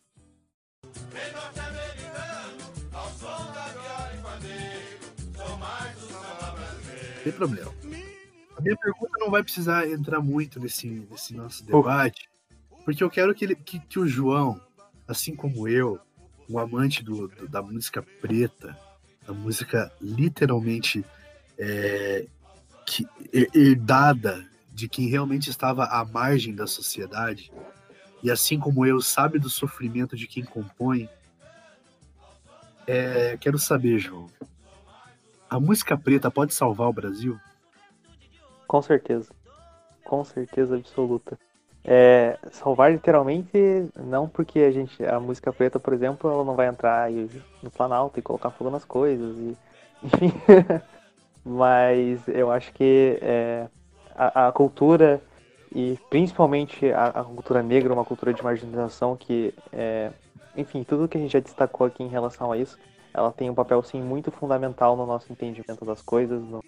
tem 7.27 7.33
problema. 7.33 7.73
A 8.57 8.61
minha 8.61 8.77
pergunta 8.77 9.13
não 9.19 9.31
vai 9.31 9.43
precisar 9.43 9.89
entrar 9.91 10.21
muito 10.21 10.61
nesse, 10.61 10.87
nesse 11.11 11.35
nosso 11.35 11.65
debate, 11.65 12.29
porque 12.85 13.03
eu 13.03 13.11
quero 13.11 13.35
que, 13.35 13.45
ele, 13.45 13.57
que, 13.57 13.81
que 13.81 13.99
o 13.99 14.07
João, 14.07 14.61
assim 15.09 15.35
como 15.35 15.67
eu, 15.67 15.99
um 16.49 16.57
amante 16.57 17.03
do, 17.03 17.27
do, 17.27 17.49
da 17.49 17.61
música 17.61 18.01
preta, 18.21 18.79
da 19.27 19.33
música 19.33 19.93
literalmente 20.01 21.05
é, 21.59 22.27
que, 22.87 23.05
herdada 23.53 24.49
de 24.73 24.89
quem 24.89 25.09
realmente 25.09 25.51
estava 25.51 25.85
à 25.87 26.05
margem 26.05 26.55
da 26.55 26.69
sociedade, 26.69 27.53
e 28.23 28.31
assim 28.31 28.57
como 28.57 28.87
eu, 28.87 29.01
sabe 29.01 29.41
do 29.41 29.51
sofrimento 29.51 30.17
de 30.17 30.29
quem 30.29 30.45
compõe, 30.45 31.09
é, 32.87 33.37
quero 33.37 33.59
saber, 33.59 33.99
João, 33.99 34.31
a 35.49 35.61
música 35.61 35.97
preta 35.97 36.31
pode 36.31 36.53
salvar 36.53 36.89
o 36.89 36.93
Brasil? 36.93 37.39
Com 38.67 38.83
certeza. 38.83 39.31
Com 40.05 40.25
certeza 40.25 40.77
absoluta. 40.77 41.39
É, 41.85 42.37
salvar 42.51 42.91
literalmente 42.91 43.89
não 43.97 44.29
porque 44.29 44.59
a 44.59 44.73
gente 44.73 45.05
a 45.05 45.21
música 45.21 45.53
preta 45.53 45.79
por 45.79 45.95
exemplo 45.95 46.29
ela 46.29 46.45
não 46.45 46.57
vai 46.57 46.67
entrar 46.67 47.09
no 47.63 47.71
Planalto 47.71 48.19
e 48.19 48.23
colocar 48.23 48.51
fogo 48.51 48.71
nas 48.71 48.85
coisas 48.85 49.37
e 49.39 49.57
enfim 50.03 50.33
mas 51.45 52.27
eu 52.27 52.51
acho 52.51 52.73
que 52.73 53.21
é, 53.23 53.69
a, 54.17 54.49
a, 54.49 54.53
cultura 54.53 55.23
e 55.73 55.97
principalmente 56.11 56.91
a, 56.91 57.07
a, 57.07 57.23
cultura 57.23 57.63
negra 57.63 57.95
uma 57.95 58.05
cultura 58.05 58.35
de 58.35 58.43
marginalização 58.43 59.17
que 59.17 59.55
é, 59.73 60.11
enfim 60.57 60.83
tudo 60.83 61.07
que 61.07 61.17
a 61.17 61.21
gente 61.21 61.35
já 61.35 61.41
destacou 61.41 61.87
aqui 61.87 62.03
em 62.03 62.09
relação 62.09 62.51
a 62.51 62.59
isso 62.59 62.77
ela 63.17 63.33
tem 63.33 63.49
um 63.49 63.55
papel 63.55 63.83
sim 63.83 64.03
muito 64.03 64.31
fundamental 64.31 64.95
no 64.95 65.07
nosso 65.07 65.33
entendimento 65.33 65.87
das 65.87 66.03
coisas, 66.03 66.39
no, 66.43 66.63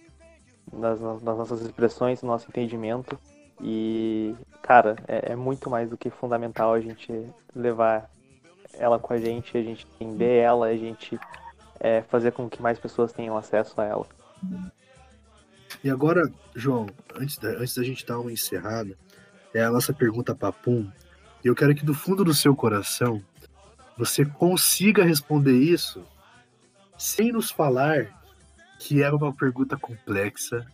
nas, 0.73 0.99
nas, 0.99 1.23
nossas 1.23 1.61
expressões, 1.61 2.23
no 2.23 2.29
nosso 2.29 2.49
entendimento. 2.49 3.19
E, 3.61 4.35
cara, 4.63 4.97
é, 5.07 5.33
é, 5.33 5.37
muito 5.37 5.69
mais 5.69 5.91
do 5.91 5.97
que 5.99 6.09
fundamental 6.09 6.73
a 6.73 6.81
gente 6.81 7.13
levar 7.55 8.11
ela 8.73 8.99
com 8.99 9.13
a 9.13 9.19
gente, 9.19 9.59
a 9.59 9.63
gente 9.63 9.87
entender 10.01 10.39
ela, 10.39 10.69
a 10.69 10.77
gente 10.77 11.21
é, 11.79 12.01
fazer 12.01 12.33
com 12.33 12.49
que 12.49 12.63
mais 12.63 12.79
pessoas 12.79 13.13
tenham 13.13 13.37
acesso 13.37 13.79
a 13.79 13.85
ela. 13.85 14.07
E 15.85 15.91
agora, 15.91 16.33
João, 16.55 16.87
antes 17.15 17.37
da, 17.37 17.49
antes 17.51 17.75
da 17.75 17.85
gente 17.85 18.07
dar 18.07 18.21
uma 18.21 18.33
encerrada, 18.33 18.97
é 19.53 19.63
a 19.63 19.71
nossa 19.71 19.93
pergunta 19.93 20.35
papum. 20.35 20.91
E 21.45 21.49
eu 21.49 21.55
quero 21.55 21.75
que 21.75 21.85
do 21.85 21.93
fundo 21.93 22.25
do 22.25 22.33
seu 22.33 22.57
coração 22.57 23.23
você 23.99 24.25
consiga 24.25 25.05
responder 25.05 25.53
isso 25.53 26.03
sem 26.99 27.33
nos 27.33 27.51
falar 27.51 28.09
que 28.79 29.03
é 29.03 29.11
uma 29.11 29.33
pergunta 29.33 29.77
complexa, 29.77 30.67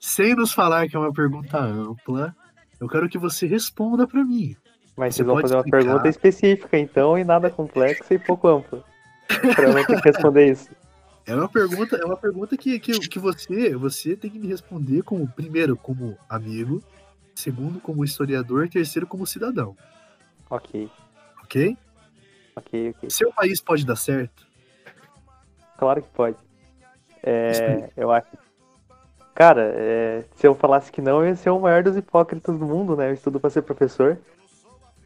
sem 0.00 0.34
nos 0.34 0.52
falar 0.52 0.88
que 0.88 0.96
é 0.96 0.98
uma 0.98 1.12
pergunta 1.12 1.58
ampla. 1.58 2.34
Eu 2.80 2.88
quero 2.88 3.08
que 3.08 3.18
você 3.18 3.46
responda 3.46 4.06
para 4.06 4.24
mim. 4.24 4.56
Mas 4.96 5.14
Você 5.14 5.24
pode 5.24 5.42
fazer 5.42 5.54
uma 5.54 5.60
explicar? 5.60 5.84
pergunta 5.84 6.08
específica, 6.08 6.78
então, 6.78 7.18
e 7.18 7.24
nada 7.24 7.50
complexa 7.50 8.14
e 8.14 8.18
pouco 8.18 8.48
ampla. 8.48 8.84
pra 9.54 9.64
eu 9.64 9.74
não 9.74 9.84
ter 9.84 10.00
que 10.00 10.08
responder 10.08 10.50
isso. 10.50 10.70
É 11.26 11.34
uma 11.34 11.48
pergunta, 11.48 11.96
é 11.96 12.04
uma 12.04 12.16
pergunta 12.16 12.56
que, 12.56 12.78
que, 12.80 12.98
que 13.00 13.18
você, 13.18 13.76
você 13.76 14.16
tem 14.16 14.30
que 14.30 14.38
me 14.38 14.46
responder 14.48 15.02
como 15.02 15.28
primeiro 15.28 15.76
como 15.76 16.16
amigo, 16.28 16.82
segundo 17.34 17.78
como 17.80 18.02
historiador, 18.02 18.68
terceiro 18.68 19.06
como 19.06 19.26
cidadão, 19.26 19.76
Ok, 20.48 20.90
ok? 21.44 21.76
ok, 22.56 22.90
ok. 22.90 23.10
Seu 23.10 23.30
país 23.32 23.60
pode 23.60 23.84
dar 23.84 23.96
certo? 23.96 24.47
Claro 25.78 26.02
que 26.02 26.08
pode. 26.08 26.36
É, 27.22 27.88
eu 27.96 28.10
acho. 28.10 28.26
Cara, 29.34 29.72
é, 29.76 30.24
se 30.34 30.46
eu 30.46 30.54
falasse 30.54 30.90
que 30.90 31.00
não, 31.00 31.22
eu 31.22 31.28
ia 31.28 31.36
ser 31.36 31.50
o 31.50 31.60
maior 31.60 31.84
dos 31.84 31.96
hipócritas 31.96 32.58
do 32.58 32.66
mundo, 32.66 32.96
né? 32.96 33.08
Eu 33.08 33.14
estudo 33.14 33.38
pra 33.38 33.48
ser 33.48 33.62
professor. 33.62 34.18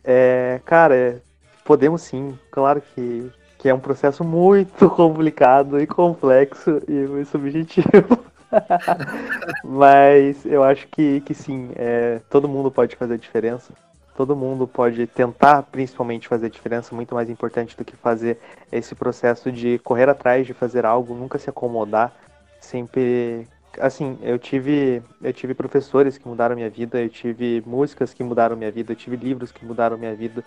É, 0.02 0.60
cara, 0.64 0.96
é, 0.96 1.16
podemos 1.62 2.00
sim. 2.00 2.36
Claro 2.50 2.80
que, 2.80 3.30
que 3.58 3.68
é 3.68 3.74
um 3.74 3.78
processo 3.78 4.24
muito 4.24 4.88
complicado 4.96 5.78
e 5.78 5.86
complexo 5.86 6.82
e 6.88 7.24
subjetivo. 7.26 8.24
Mas 9.62 10.46
eu 10.46 10.64
acho 10.64 10.88
que, 10.88 11.20
que 11.20 11.34
sim, 11.34 11.70
é, 11.76 12.18
todo 12.30 12.48
mundo 12.48 12.70
pode 12.70 12.96
fazer 12.96 13.18
diferença. 13.18 13.74
Todo 14.14 14.36
mundo 14.36 14.66
pode 14.66 15.06
tentar, 15.06 15.62
principalmente, 15.64 16.28
fazer 16.28 16.50
diferença. 16.50 16.94
Muito 16.94 17.14
mais 17.14 17.30
importante 17.30 17.76
do 17.76 17.84
que 17.84 17.96
fazer 17.96 18.38
esse 18.70 18.94
processo 18.94 19.50
de 19.50 19.78
correr 19.78 20.08
atrás 20.08 20.46
de 20.46 20.52
fazer 20.52 20.84
algo, 20.84 21.14
nunca 21.14 21.38
se 21.38 21.48
acomodar, 21.48 22.12
sempre 22.60 23.46
assim, 23.80 24.18
eu 24.22 24.38
tive 24.38 25.02
eu 25.22 25.32
tive 25.32 25.54
professores 25.54 26.18
que 26.18 26.28
mudaram 26.28 26.54
minha 26.54 26.70
vida, 26.70 27.00
eu 27.00 27.08
tive 27.08 27.62
músicas 27.66 28.12
que 28.12 28.22
mudaram 28.22 28.56
minha 28.56 28.70
vida, 28.70 28.92
eu 28.92 28.96
tive 28.96 29.16
livros 29.16 29.50
que 29.52 29.64
mudaram 29.64 29.96
minha 29.96 30.14
vida. 30.14 30.44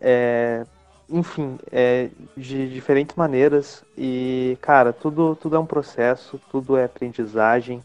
É, 0.00 0.64
enfim, 1.08 1.58
é, 1.70 2.08
de 2.36 2.68
diferentes 2.68 3.14
maneiras 3.16 3.84
e, 3.96 4.58
cara, 4.60 4.92
tudo 4.92 5.36
tudo 5.36 5.56
é 5.56 5.58
um 5.58 5.66
processo, 5.66 6.40
tudo 6.50 6.76
é 6.76 6.84
aprendizagem. 6.84 7.82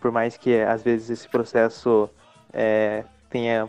Por 0.00 0.10
mais 0.10 0.36
que 0.36 0.60
às 0.60 0.82
vezes 0.82 1.10
esse 1.10 1.28
processo 1.28 2.08
é, 2.52 3.04
tenha 3.28 3.68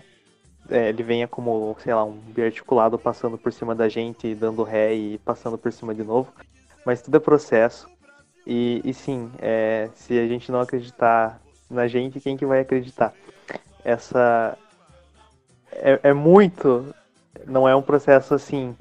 é, 0.70 0.90
ele 0.90 1.04
venha 1.04 1.28
como, 1.28 1.76
sei 1.80 1.94
lá, 1.94 2.04
um 2.04 2.14
biarticulado 2.14 2.98
passando 2.98 3.38
por 3.38 3.52
cima 3.52 3.74
da 3.74 3.90
gente, 3.90 4.36
dando 4.36 4.64
ré 4.64 4.94
e 4.94 5.18
passando 5.20 5.58
por 5.58 5.72
cima 5.72 5.94
de 5.94 6.04
novo. 6.04 6.32
Mas 6.86 7.02
tudo 7.02 7.18
é 7.18 7.20
processo. 7.20 7.88
E, 8.46 8.82
e 8.84 8.94
sim, 8.94 9.32
é, 9.40 9.90
se 9.94 10.18
a 10.18 10.28
gente 10.28 10.52
não 10.52 10.62
acreditar 10.62 11.40
na 11.70 11.88
gente, 11.88 12.20
quem 12.20 12.36
que 12.36 12.46
vai 12.46 12.60
acreditar? 12.60 13.14
Essa 13.84 14.58
é, 15.72 16.00
é 16.04 16.14
muito, 16.14 16.94
não 17.46 17.68
é 17.68 17.76
um 17.76 17.82
processo 17.82 18.34
assim. 18.34 18.76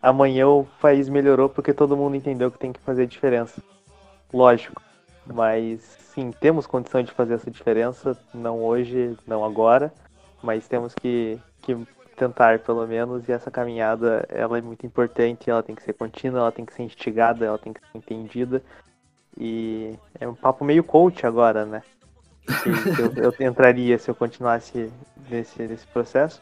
Amanhã 0.00 0.48
o 0.48 0.66
país 0.80 1.08
melhorou 1.08 1.48
porque 1.48 1.72
todo 1.72 1.96
mundo 1.96 2.16
entendeu 2.16 2.50
que 2.50 2.58
tem 2.58 2.72
que 2.72 2.80
fazer 2.80 3.06
diferença. 3.06 3.60
Lógico, 4.32 4.80
mas 5.26 5.80
sim, 6.14 6.30
temos 6.30 6.66
condição 6.66 7.02
de 7.02 7.12
fazer 7.12 7.34
essa 7.34 7.50
diferença, 7.50 8.16
não 8.32 8.62
hoje, 8.62 9.16
não 9.26 9.44
agora, 9.44 9.92
mas 10.46 10.68
temos 10.68 10.94
que, 10.94 11.38
que 11.60 11.76
tentar 12.16 12.60
pelo 12.60 12.86
menos 12.86 13.28
e 13.28 13.32
essa 13.32 13.50
caminhada 13.50 14.24
ela 14.28 14.56
é 14.56 14.62
muito 14.62 14.86
importante, 14.86 15.50
ela 15.50 15.62
tem 15.62 15.74
que 15.74 15.82
ser 15.82 15.92
contínua, 15.92 16.38
ela 16.38 16.52
tem 16.52 16.64
que 16.64 16.72
ser 16.72 16.84
instigada, 16.84 17.44
ela 17.44 17.58
tem 17.58 17.72
que 17.72 17.80
ser 17.80 17.98
entendida 17.98 18.62
e 19.36 19.92
é 20.20 20.26
um 20.28 20.34
papo 20.34 20.64
meio 20.64 20.84
coach 20.84 21.26
agora, 21.26 21.66
né? 21.66 21.82
Eu, 22.96 23.24
eu 23.24 23.46
entraria 23.46 23.98
se 23.98 24.08
eu 24.08 24.14
continuasse 24.14 24.88
nesse, 25.28 25.60
nesse 25.64 25.86
processo, 25.88 26.40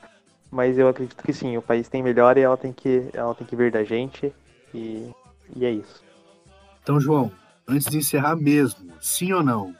mas 0.50 0.76
eu 0.76 0.86
acredito 0.86 1.24
que 1.24 1.32
sim, 1.32 1.56
o 1.56 1.62
país 1.62 1.88
tem 1.88 2.02
melhor 2.02 2.36
e 2.36 2.42
ela 2.42 2.58
tem 2.58 2.74
que, 2.74 3.08
ela 3.14 3.34
tem 3.34 3.46
que 3.46 3.56
vir 3.56 3.72
da 3.72 3.82
gente 3.82 4.30
e, 4.74 5.10
e 5.56 5.64
é 5.64 5.70
isso. 5.70 6.04
Então, 6.82 7.00
João, 7.00 7.32
antes 7.66 7.90
de 7.90 7.96
encerrar 7.96 8.36
mesmo, 8.36 8.92
sim 9.00 9.32
ou 9.32 9.42
não? 9.42 9.74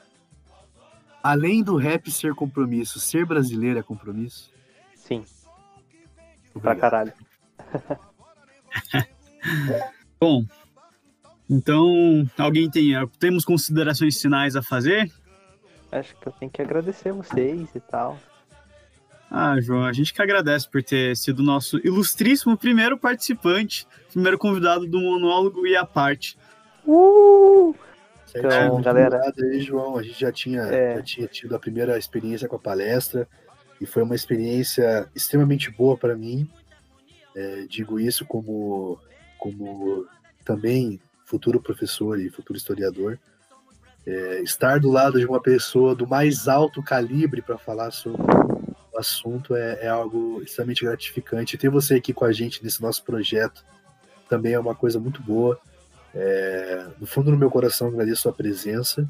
Além 1.25 1.63
do 1.63 1.77
rap 1.77 2.11
ser 2.11 2.35
compromisso, 2.35 3.01
ser 3.01 3.25
brasileiro 3.25 3.79
é 3.79 3.83
compromisso? 3.83 4.53
Sim, 4.95 5.25
pra 6.53 6.73
Obrigado. 6.73 6.81
caralho. 6.81 7.13
Bom, 10.21 10.45
então, 11.49 12.29
alguém 12.37 12.71
tem. 12.71 12.93
Temos 13.19 13.43
considerações 13.43 14.21
finais 14.21 14.55
a 14.55 14.63
fazer? 14.63 15.11
Acho 15.91 16.15
que 16.15 16.27
eu 16.27 16.33
tenho 16.33 16.51
que 16.51 16.61
agradecer 16.61 17.11
vocês 17.13 17.75
e 17.75 17.81
tal. 17.81 18.19
Ah, 19.31 19.59
João, 19.63 19.87
a 19.87 19.95
gente 19.95 20.13
que 20.13 20.21
agradece 20.21 20.69
por 20.69 20.83
ter 20.83 21.17
sido 21.17 21.43
nosso 21.43 21.79
ilustríssimo 21.79 22.55
primeiro 22.55 22.99
participante, 22.99 23.87
primeiro 24.13 24.37
convidado 24.37 24.87
do 24.87 25.01
monólogo 25.01 25.67
e 25.67 25.75
a 25.75 25.87
parte. 25.87 26.37
Uh! 26.87 27.75
Então, 28.37 28.81
galera- 28.81 29.17
obrigado 29.17 29.45
aí, 29.45 29.61
João. 29.61 29.97
A 29.99 30.03
gente 30.03 30.21
já 30.21 30.33
tinha, 30.33 30.63
É. 30.63 30.97
já 30.97 31.03
tinha 31.03 31.27
tido 31.29 31.55
a 31.55 31.59
primeira 31.59 31.97
experiência 31.99 32.49
com 32.49 32.57
a 32.57 32.59
palestra 32.59 33.29
e 33.81 33.87
foi 33.87 34.03
uma 34.03 34.15
experiência 34.15 35.09
extremamente 35.15 35.71
boa 35.71 35.97
para 35.97 36.17
mim. 36.17 36.49
É, 37.37 37.65
digo 37.69 37.99
isso 38.01 38.25
como, 38.25 38.99
como 39.39 40.07
também 40.45 41.01
futuro 41.25 41.61
professor 41.61 42.19
e 42.21 42.29
futuro 42.31 42.57
historiador. 42.57 43.19
É, 44.07 44.41
estar 44.43 44.79
do 44.81 44.91
lado 44.91 45.19
de 45.19 45.25
uma 45.27 45.41
pessoa 45.41 45.95
do 45.95 46.07
mais 46.07 46.47
alto 46.49 46.83
calibre 46.83 47.41
para 47.41 47.57
falar 47.57 47.91
sobre 47.91 48.21
o 48.93 48.99
assunto 48.99 49.57
é, 49.57 49.87
é 49.87 49.89
algo 49.89 50.43
extremamente 50.43 50.85
gratificante. 50.85 51.57
Ter 51.57 51.71
você 51.71 51.95
aqui 51.95 52.13
com 52.13 52.25
a 52.25 52.33
gente 52.33 52.63
nesse 52.63 52.83
nosso 52.83 53.03
projeto 53.03 53.65
também 54.29 54.53
é 54.53 54.59
uma 54.59 54.75
coisa 54.75 54.99
muito 55.01 55.23
boa. 55.23 55.59
É, 56.15 56.87
no 57.01 57.07
fundo 57.07 57.31
do 57.31 57.37
meu 57.37 57.51
coração 57.51 57.89
agradeço 57.89 58.21
a 58.21 58.23
sua 58.23 58.33
presença. 58.33 59.09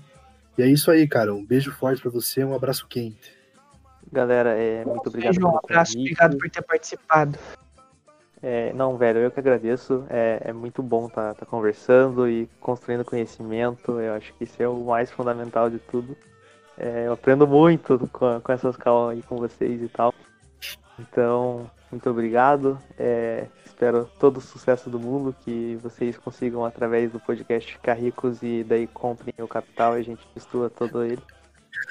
E 0.56 0.62
é 0.62 0.66
isso 0.66 0.90
aí, 0.90 1.06
cara. 1.06 1.34
Um 1.34 1.44
beijo 1.44 1.72
forte 1.72 2.00
para 2.00 2.10
você, 2.10 2.44
um 2.44 2.54
abraço 2.54 2.86
quente. 2.88 3.34
Galera, 4.12 4.50
é, 4.50 4.84
muito 4.84 5.08
obrigado 5.08 5.44
um 5.44 5.58
abraço, 5.58 5.98
obrigado 5.98 6.38
por 6.38 6.48
ter 6.48 6.62
participado. 6.62 7.38
É, 8.40 8.72
não, 8.74 8.96
velho, 8.96 9.20
eu 9.20 9.30
que 9.30 9.40
agradeço. 9.40 10.04
É, 10.08 10.40
é 10.44 10.52
muito 10.52 10.82
bom 10.82 11.06
estar 11.06 11.34
tá, 11.34 11.46
conversando 11.46 12.28
e 12.28 12.48
construindo 12.60 13.04
conhecimento. 13.04 13.98
Eu 13.98 14.14
acho 14.14 14.32
que 14.34 14.44
isso 14.44 14.62
é 14.62 14.68
o 14.68 14.84
mais 14.84 15.10
fundamental 15.10 15.70
de 15.70 15.78
tudo. 15.78 16.16
É, 16.76 17.06
eu 17.06 17.12
aprendo 17.12 17.46
muito 17.46 17.98
com, 18.12 18.40
com 18.40 18.52
essas 18.52 18.76
calmas 18.76 19.16
aí 19.16 19.22
com 19.22 19.36
vocês 19.36 19.82
e 19.82 19.88
tal. 19.88 20.14
Então, 20.98 21.70
muito 21.90 22.08
obrigado. 22.08 22.78
É, 22.98 23.46
espero 23.64 24.08
todo 24.18 24.38
o 24.38 24.40
sucesso 24.40 24.88
do 24.88 24.98
mundo, 24.98 25.34
que 25.44 25.76
vocês 25.82 26.16
consigam, 26.16 26.64
através 26.64 27.12
do 27.12 27.20
podcast, 27.20 27.72
ficar 27.72 27.94
ricos 27.94 28.42
e 28.42 28.64
daí 28.64 28.86
comprem 28.86 29.34
o 29.38 29.48
capital 29.48 29.96
e 29.96 30.00
a 30.00 30.04
gente 30.04 30.26
mistura 30.34 30.70
todo 30.70 31.04
ele. 31.04 31.22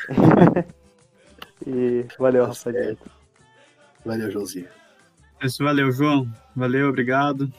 e 1.65 2.05
valeu, 2.17 2.43
rapaziada. 2.43 2.86
certo. 2.86 3.11
Valeu, 4.05 4.32
Joãozinho. 4.32 4.67
Isso, 5.41 5.63
valeu, 5.63 5.91
João. 5.91 6.28
Valeu, 6.55 6.89
obrigado. 6.89 7.51